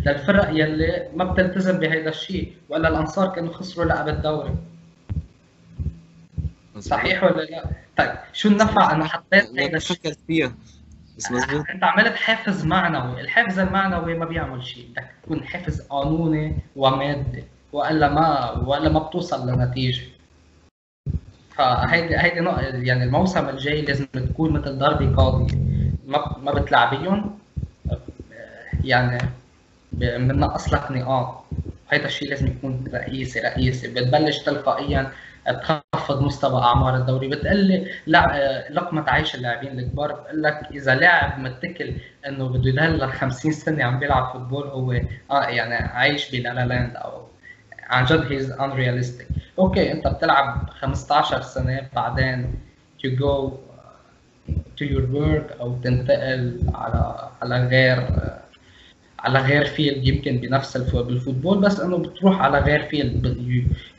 للفرق 0.05 0.49
يلي 0.49 1.09
ما 1.15 1.23
بتلتزم 1.23 1.79
بهذا 1.79 2.09
الشيء 2.09 2.53
والا 2.69 2.89
الأنصار 2.89 3.27
كانوا 3.27 3.53
خسروا 3.53 3.85
لعب 3.85 4.09
الدوري. 4.09 4.55
صحيح 6.79 7.23
ولا 7.23 7.41
لا؟ 7.41 7.65
طيب 7.97 8.11
شو 8.33 8.49
النفع 8.49 8.91
أنا 8.91 9.05
حطيت 9.05 9.59
هذا 9.59 9.77
الشيء؟ 9.77 10.13
فيها. 10.27 10.55
بس 11.17 11.31
مزبوط 11.31 11.65
انت 11.69 11.83
عملت 11.83 12.15
حافز 12.15 12.65
معنوي، 12.65 13.21
الحافز 13.21 13.59
المعنوي 13.59 14.13
ما 14.13 14.25
بيعمل 14.25 14.63
شيء، 14.63 14.87
بدك 14.91 15.07
تكون 15.23 15.43
حافز 15.43 15.81
قانوني 15.81 16.57
ومادي 16.75 17.43
وإلا 17.73 18.09
ما 18.09 18.51
وإلا 18.51 18.89
ما 18.89 18.99
بتوصل 18.99 19.49
لنتيجة. 19.49 20.01
فهيدي 21.55 22.17
هيدي 22.17 22.39
يعني 22.87 23.03
الموسم 23.03 23.49
الجاي 23.49 23.81
لازم 23.81 24.05
تكون 24.05 24.51
مثل 24.51 24.77
داربي 24.77 25.07
قاضي. 25.07 25.57
ما 26.07 26.37
ما 26.43 26.53
بتلعبيهم 26.53 27.39
يعني 28.83 29.17
بنقص 29.93 30.73
لك 30.73 30.91
نقاط. 30.91 31.43
هيدا 31.89 32.05
الشيء 32.05 32.29
لازم 32.29 32.47
يكون 32.47 32.83
رئيسي 32.93 33.39
رئيسي. 33.39 33.87
بتبلش 33.87 34.37
تلقائيا 34.37 35.11
تخفض 35.51 36.21
مستوى 36.21 36.61
أعمار 36.61 36.95
الدوري 36.97 37.27
بتقلي 37.27 37.87
لا 38.07 38.65
لقمة 38.69 39.03
عيش 39.09 39.35
اللاعبين 39.35 39.79
الكبار 39.79 40.11
بقول 40.13 40.43
لك 40.43 40.59
إذا 40.71 40.95
لاعب 40.95 41.39
متكل 41.39 41.93
إنه 42.27 42.47
بده 42.49 42.69
يضل 42.85 43.11
50 43.11 43.51
سنة 43.51 43.83
عم 43.83 43.99
بيلعب 43.99 44.33
football 44.33 44.67
هو 44.67 44.91
آه 45.31 45.43
يعني 45.45 45.75
عايش 45.75 46.31
ب 46.31 46.43
la 46.43 46.65
la 46.65 46.75
land 46.75 46.95
أو 46.95 47.27
عن 47.83 48.05
جد 48.05 48.31
he's 48.31 48.53
unrealistic. 48.53 49.25
okay 49.59 49.91
أنت 49.91 50.07
بتلعب 50.07 50.69
15 50.69 51.41
سنة 51.41 51.81
بعدين 51.95 52.55
you 53.05 53.09
go 53.09 53.51
to 54.49 54.85
your 54.85 55.05
work 55.15 55.59
أو 55.59 55.77
تنتقل 55.83 56.59
على 56.73 57.29
على 57.41 57.67
غير 57.67 58.07
على 59.19 59.39
غير 59.39 59.65
field 59.65 60.07
يمكن 60.07 60.37
بنفس 60.37 60.75
الف- 60.75 60.95
بال 60.95 61.08
football 61.08 61.57
بس 61.61 61.79
إنه 61.79 61.97
بتروح 61.97 62.41
على 62.41 62.59
غير 62.59 62.83
field 62.83 63.37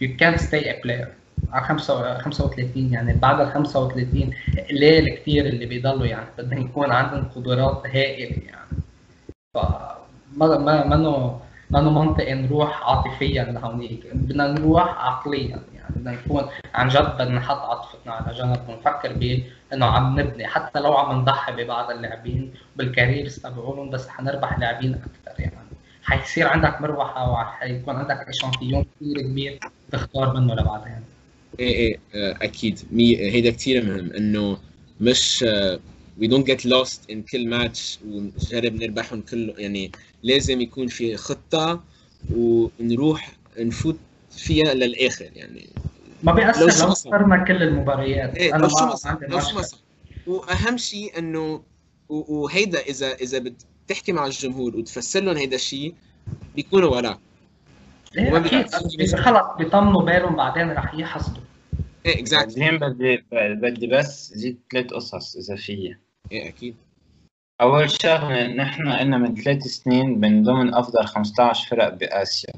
you 0.03 0.07
can't 0.07 0.41
stay 0.41 0.65
a 0.65 0.87
player. 0.87 1.09
على 1.53 1.65
5 1.65 2.19
35 2.19 2.93
يعني 2.93 3.15
بعد 3.15 3.41
ال 3.41 3.53
35 3.53 4.31
قليل 4.71 5.09
كثير 5.09 5.47
اللي 5.47 5.67
بيضلوا 5.67 6.07
يعني 6.07 6.27
بدهم 6.39 6.63
يكون 6.63 6.93
عندهم 6.93 7.25
قدرات 7.37 7.83
هائلة 7.87 8.43
يعني. 8.47 8.83
ف 9.55 9.59
ما 10.37 10.59
ما 10.59 10.85
منه 10.87 11.41
منه 11.71 11.91
منطقي 11.91 12.35
نروح 12.35 12.83
عاطفيا 12.89 13.45
لهونيك 13.45 14.07
بدنا 14.15 14.47
نروح 14.47 15.07
عقليا 15.07 15.63
يعني 15.75 15.95
بدنا 15.97 16.11
نكون 16.11 16.47
عن 16.75 16.89
جد 16.89 17.15
بدنا 17.19 17.39
نحط 17.39 17.59
عاطفتنا 17.59 18.13
على 18.13 18.35
جنب 18.35 18.69
ونفكر 18.69 19.13
بإنه 19.13 19.87
عم 19.87 20.21
نبني 20.21 20.47
حتى 20.47 20.81
لو 20.81 20.97
عم 20.97 21.21
نضحي 21.21 21.53
ببعض 21.53 21.91
اللاعبين 21.91 22.55
بال 22.77 22.90
careers 22.90 23.39
تبعولهم 23.39 23.91
بس 23.91 24.09
حنربح 24.09 24.59
لاعبين 24.59 24.95
أكثر 24.95 25.41
يعني. 25.41 25.57
حيصير 26.03 26.49
عندك 26.49 26.81
مروحة 26.81 27.31
وحيكون 27.31 27.97
عندك 27.97 28.29
إشانتيون 28.29 28.85
كثير 28.85 29.21
كبير 29.21 29.59
تختار 29.93 30.37
منه 30.37 30.55
لبعدين 30.55 31.16
إيه 31.61 31.75
إيه 31.75 31.99
آه، 32.15 32.37
أكيد. 32.43 32.79
مي 32.93 33.17
هيدا 33.17 33.51
كثير 33.51 33.85
مهم 33.85 34.13
إنه 34.13 34.59
مش 35.01 35.45
we 36.21 36.27
don't 36.29 36.45
get 36.45 36.65
lost 36.65 37.01
in 37.11 37.17
كل 37.33 37.49
ماتش 37.49 37.99
ونجرب 38.09 38.75
نربحهم 38.75 39.21
كله 39.21 39.55
يعني 39.59 39.91
لازم 40.23 40.61
يكون 40.61 40.87
في 40.87 41.17
خطة 41.17 41.85
ونروح 42.35 43.33
نفوت 43.59 43.97
فيها 44.31 44.75
للآخر 44.75 45.31
يعني. 45.35 45.67
ما 46.23 46.33
بيأثر 46.33 46.87
لو. 46.87 46.91
خسرنا 46.91 47.45
كل 47.45 47.63
المباريات. 47.63 48.37
أنا 48.39 48.63
لو 48.63 48.69
شو 48.69 49.09
لو 49.29 49.41
شو 49.41 49.77
وأهم 50.27 50.77
شيء 50.77 51.19
إنه 51.19 51.63
وهيدا 52.09 52.81
إذا 52.81 53.15
إذا 53.15 53.45
بتحكي 53.87 54.13
مع 54.13 54.27
الجمهور 54.27 54.77
وتفسر 54.77 55.21
لهم 55.21 55.37
هيدا 55.37 55.57
الشيء 55.57 55.95
بيكونوا 56.57 56.91
وراك. 56.91 57.26
أكيد. 58.19 58.97
بيأثر. 58.99 59.23
خلص 59.23 59.57
بيطمنوا 59.59 60.03
بالهم 60.03 60.37
بعدين 60.37 60.71
رح 60.71 60.95
يحصدوا. 60.95 61.43
إيه 62.07 62.21
exactly 62.21 62.79
بدي 62.79 63.25
بدي 63.33 63.87
بس 63.87 64.33
زيد 64.35 64.59
ثلاث 64.73 64.87
قصص 64.87 65.37
إذا 65.37 65.57
فيها 65.57 65.99
إيه 66.33 66.49
أكيد. 66.49 66.77
أول 67.61 67.91
شغلة 67.91 68.47
نحن 68.47 68.89
قلنا 68.93 69.19
من 69.19 69.35
ثلاث 69.35 69.63
سنين 69.63 70.21
من 70.21 70.43
ضمن 70.43 70.75
أفضل 70.75 71.05
15 71.05 71.69
فرق 71.69 71.95
بآسيا. 71.95 72.55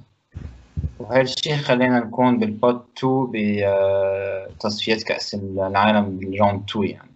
وهالشي 0.98 1.56
خلينا 1.56 2.00
نكون 2.00 2.38
بال 2.38 2.57
pot 2.57 2.86
2 2.98 3.30
بتصفيات 4.54 5.02
كأس 5.02 5.34
العالم 5.34 6.18
بال 6.18 6.33
round 6.33 6.70
2 6.70 6.86
يعني. 6.86 7.14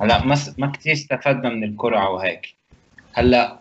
هلا 0.00 0.24
ما 0.58 0.72
كثير 0.72 0.92
استفدنا 0.92 1.48
من 1.48 1.64
القرعة 1.64 2.10
وهيك. 2.10 2.54
هلا 3.12 3.58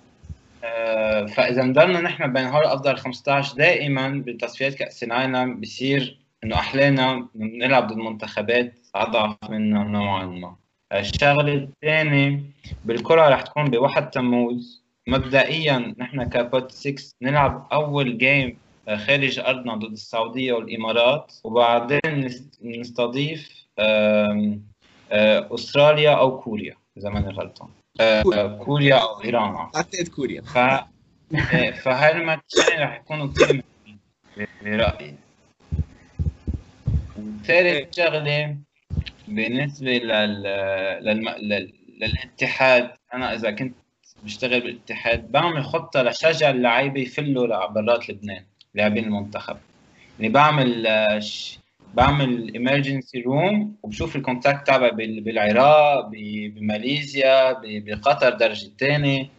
آه، 0.68 1.26
فإذا 1.26 1.64
نضلنا 1.64 2.02
نحن 2.02 2.34
بين 2.34 2.46
هول 2.46 2.64
أفضل 2.66 2.98
15 2.98 3.56
دائما 3.58 4.24
بتصفيات 4.26 4.74
كأس 4.76 5.04
العالم 5.04 5.60
بصير 5.62 6.20
إنه 6.44 6.56
أحلانا 6.56 7.28
نلعب 7.36 7.88
ضد 7.88 7.98
منتخبات 7.98 8.74
أضعف 8.96 9.36
منا 9.50 9.84
نوعا 9.84 10.26
ما. 10.26 10.56
الشغلة 10.94 11.54
الثانية 11.54 12.42
بالقرعة 12.86 13.30
رح 13.30 13.42
تكون 13.42 13.66
بواحد 13.66 14.10
تموز. 14.10 14.84
مبدئيا 15.08 15.96
نحن 15.98 16.24
ك 16.24 16.36
pot 16.36 16.72
6 16.72 17.12
نلعب 17.22 17.68
أول 17.72 18.18
game 18.18 18.58
خارج 18.96 19.40
أرضنا 19.40 19.76
ضد 19.76 19.92
السعودية 19.92 20.54
والإمارات. 20.54 21.34
وبعدين 21.44 22.00
نست- 22.06 22.60
نستضيف 22.64 23.66
آه، 23.80 24.58
أستراليا 25.54 26.12
أو 26.12 26.40
كوريا 26.40 26.76
إذا 26.98 27.10
ماني 27.10 27.28
غلطان. 27.30 27.70
آه، 27.70 27.87
كوريا 28.60 28.96
أو 28.96 29.24
إيران 29.24 29.56
أعتقد 29.56 30.08
كوريا. 30.08 30.42
ف 30.42 30.58
إيه، 31.54 31.72
فهالماتشين 31.72 32.80
رح 32.80 32.96
يكونوا 32.96 33.28
كثير 33.28 33.48
مهمين 33.48 34.00
برأيي؟ 34.62 35.16
ثالث 37.46 37.96
شغلة 37.96 38.58
بالنسبة 39.28 39.92
لل... 39.92 40.44
للم... 41.04 41.30
لل... 41.30 41.74
للاتحاد 42.02 42.92
أنا 43.14 43.34
إذا 43.34 43.52
كنت 43.52 43.76
بشتغل 44.24 44.62
بالاتحاد 44.62 45.32
بعمل 45.32 45.66
خطة 45.66 46.02
لشجع 46.02 46.50
اللعيبة 46.50 47.02
يفلوا 47.02 47.68
برات 47.68 48.10
لبنان 48.10 48.44
لاعبين 48.74 49.04
المنتخب. 49.04 49.58
يعني 50.20 50.34
بعمل 50.34 50.88
آه، 50.88 51.20
ش... 51.20 51.60
بعمل 51.98 52.52
emergency 52.56 53.26
room 53.26 53.76
وبشوف 53.84 54.16
ال 54.16 54.22
contact 54.22 54.68
تبعي 54.68 54.92
بال... 54.92 55.22
بالعراق 55.22 56.08
ب... 56.08 56.14
بماليزيا 56.56 57.54
ب... 57.54 57.62
بقطر 57.64 58.30
درجة 58.30 58.70
ثانية 58.80 59.30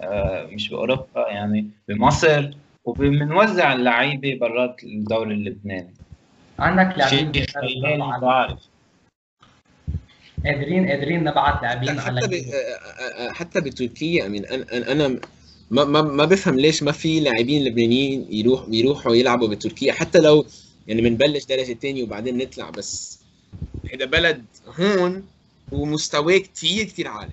آه، 0.00 0.46
مش 0.52 0.68
بأوروبا 0.68 1.28
يعني 1.28 1.70
بمصر 1.88 2.50
وبنوزع 2.84 3.72
اللعيبة 3.72 4.38
برات 4.40 4.84
الدوري 4.84 5.34
اللبناني. 5.34 5.94
عندك 6.58 6.98
لاعبين 6.98 7.32
شيء 7.32 7.98
بعرف. 8.20 8.58
قادرين 10.44 10.88
قادرين 10.88 11.24
نبعث 11.24 11.62
لاعبين 11.62 11.98
على 11.98 12.20
حتى 12.20 12.28
ب... 12.28 12.32
آه، 12.32 13.28
آه، 13.28 13.32
حتى 13.32 13.60
بتركيا 13.60 14.26
أنا 14.26 14.92
أنا 14.92 15.20
ما 15.70 15.84
ما 15.84 16.02
ما 16.02 16.24
بفهم 16.24 16.56
ليش 16.56 16.82
ما 16.82 16.92
في 16.92 17.20
لاعبين 17.20 17.64
لبنانيين 17.64 18.26
يروح 18.30 18.64
يروحوا 18.68 19.14
يلعبوا 19.14 19.48
بتركيا. 19.48 19.92
حتى 19.92 20.18
لو 20.18 20.46
يعني 20.88 21.02
بنبلش 21.02 21.44
درجه 21.44 21.72
ثانية 21.72 22.02
وبعدين 22.02 22.38
نطلع 22.38 22.70
بس. 22.70 23.20
هذا 23.94 24.04
بلد 24.04 24.44
هون 24.80 25.28
ومستواه 25.72 26.38
كثير 26.38 26.84
كثير 26.84 27.08
عالي. 27.08 27.32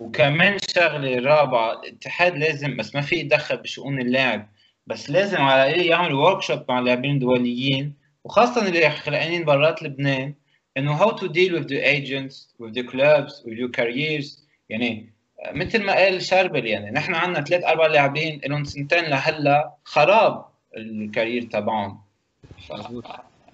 وكمان 0.00 0.58
شغلة 0.74 1.18
رابعة 1.18 1.80
الاتحاد 1.82 2.36
لازم 2.36 2.76
بس 2.76 2.94
ما 2.94 3.00
في 3.00 3.16
يتدخل 3.16 3.56
بشؤون 3.56 4.00
اللاعب 4.00 4.48
بس 4.86 5.10
لازم 5.10 5.36
على 5.36 5.70
الأقل 5.70 5.86
يعمل 5.86 6.14
ورك 6.14 6.42
شوب 6.42 6.64
مع 6.68 6.80
لاعبين 6.80 7.18
دوليين 7.18 7.94
وخاصة 8.24 8.68
اللي 8.68 8.90
خلقانين 8.90 9.44
برات 9.44 9.82
لبنان 9.82 10.34
إنه 10.76 10.98
how 10.98 11.12
to 11.12 11.22
deal 11.22 11.52
with 11.58 11.68
the 11.68 11.80
agents 11.80 12.46
with 12.58 12.74
the 12.74 12.82
clubs 12.82 13.42
with 13.44 13.58
your 13.58 13.70
careers. 13.80 14.38
يعني 14.68 15.12
مثل 15.52 15.82
ما 15.82 15.92
قال 15.92 16.22
شاربل 16.22 16.66
يعني 16.66 16.90
نحن 16.90 17.14
عندنا 17.14 17.44
ثلاث 17.44 17.64
أربع 17.64 17.86
لاعبين 17.86 18.40
لهم 18.46 18.64
سنتين 18.64 19.04
لهلأ 19.04 19.74
خراب 19.84 20.44
ال 20.76 20.85
career 20.85 21.42
تبعهم. 21.42 22.05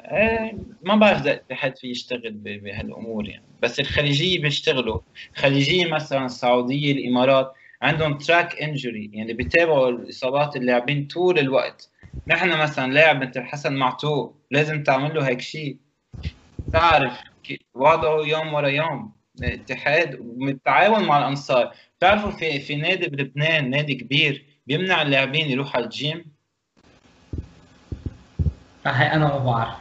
إيه، 0.01 0.57
ما 0.82 0.95
بعرف 0.95 1.20
إذا 1.20 1.32
الاتحاد 1.32 1.78
في 1.78 1.90
يشتغل 1.90 2.30
بهالأمور 2.32 3.28
يعني. 3.28 3.45
بس 3.62 3.80
الخليجية 3.80 4.43
بيشتغلوا. 4.43 5.01
الخليجيه 5.36 5.86
مثلا 5.86 6.26
السعودية 6.26 6.93
الإمارات 6.93 7.53
عندهم 7.82 8.18
track 8.18 8.62
injury 8.62 9.11
يعني 9.12 9.32
بيتابعوا 9.32 9.88
الإصابات 9.88 10.57
اللاعبين 10.57 11.07
طول 11.07 11.38
الوقت. 11.38 11.90
نحن 12.28 12.59
مثلا 12.59 12.93
لاعب 12.93 13.22
مثل 13.22 13.43
حسن 13.43 13.76
معتوق 13.76 14.36
لازم 14.51 14.82
تعمل 14.82 15.14
له 15.14 15.28
هيك 15.28 15.40
شيء. 15.40 15.76
تعرف 16.72 17.20
وضعه 17.74 18.26
يوم 18.26 18.55
ورا 18.55 18.68
يوم. 18.68 19.12
الاتحاد 19.43 20.16
بالتعاون 20.20 21.05
مع 21.05 21.18
الأنصار. 21.18 21.72
بتعرفوا 21.99 22.30
في 22.30 22.61
في 22.61 22.76
نادي 22.76 23.09
بلبنان 23.09 23.70
نادي 23.70 23.95
كبير 23.95 24.47
بيمنع 24.66 25.03
اللاعبين 25.03 25.51
يروحوا 25.51 25.76
على 25.76 25.84
الجيم. 25.84 26.32
هاي 28.87 29.12
أنا 29.12 29.24
ما 29.28 29.39
بعرف 29.39 29.74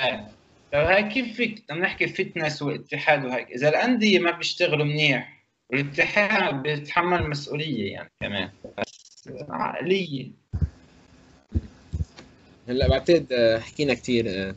إيه 0.00 0.28
طيب 0.72 0.84
هاي 0.84 1.08
كيف 1.08 1.36
فيك؟ 1.36 1.64
بدنا 1.68 1.80
نحكي 1.80 2.06
fitness 2.06 2.62
واتحاد 2.62 3.24
وهيك. 3.24 3.50
إذا 3.50 3.68
الأندية 3.68 4.18
ما 4.18 4.30
بيشتغلوا 4.30 4.84
منيح 4.84 5.44
والاتحاد 5.70 6.62
بيتحمل 6.62 7.30
مسؤولية 7.30 7.92
يعني 7.92 8.10
كمان 8.20 8.50
بس 9.26 9.44
عقلية. 9.48 10.30
هلا 12.68 12.88
بعتقد 12.88 13.32
آه، 13.32 13.58
حكينا 13.58 13.94
كثير 13.94 14.24
آه، 14.28 14.54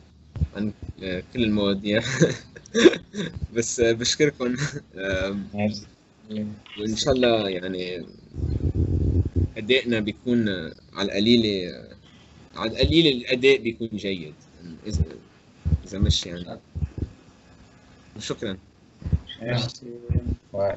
عن 0.56 0.72
آه، 1.02 1.22
كل 1.34 1.44
المواضيع 1.44 2.02
بس 3.54 3.80
آه، 3.80 3.92
بشكركم. 3.92 4.56
وإن 6.78 6.96
شاء 6.96 7.14
الله 7.14 7.48
يعني 7.48 8.04
ادائنا 9.56 10.00
بيكون 10.00 10.48
آه، 10.48 10.72
على 10.92 11.08
القليلة 11.08 11.74
على 12.60 12.70
القليل 12.70 13.06
الأداء 13.06 13.58
بيكون 13.58 13.88
جيد. 13.94 14.34
اذا 14.86 15.04
إذا 15.86 15.98
مش 15.98 16.26
يعني. 16.26 16.58
شكرا. 18.18 18.56
باي 20.52 20.76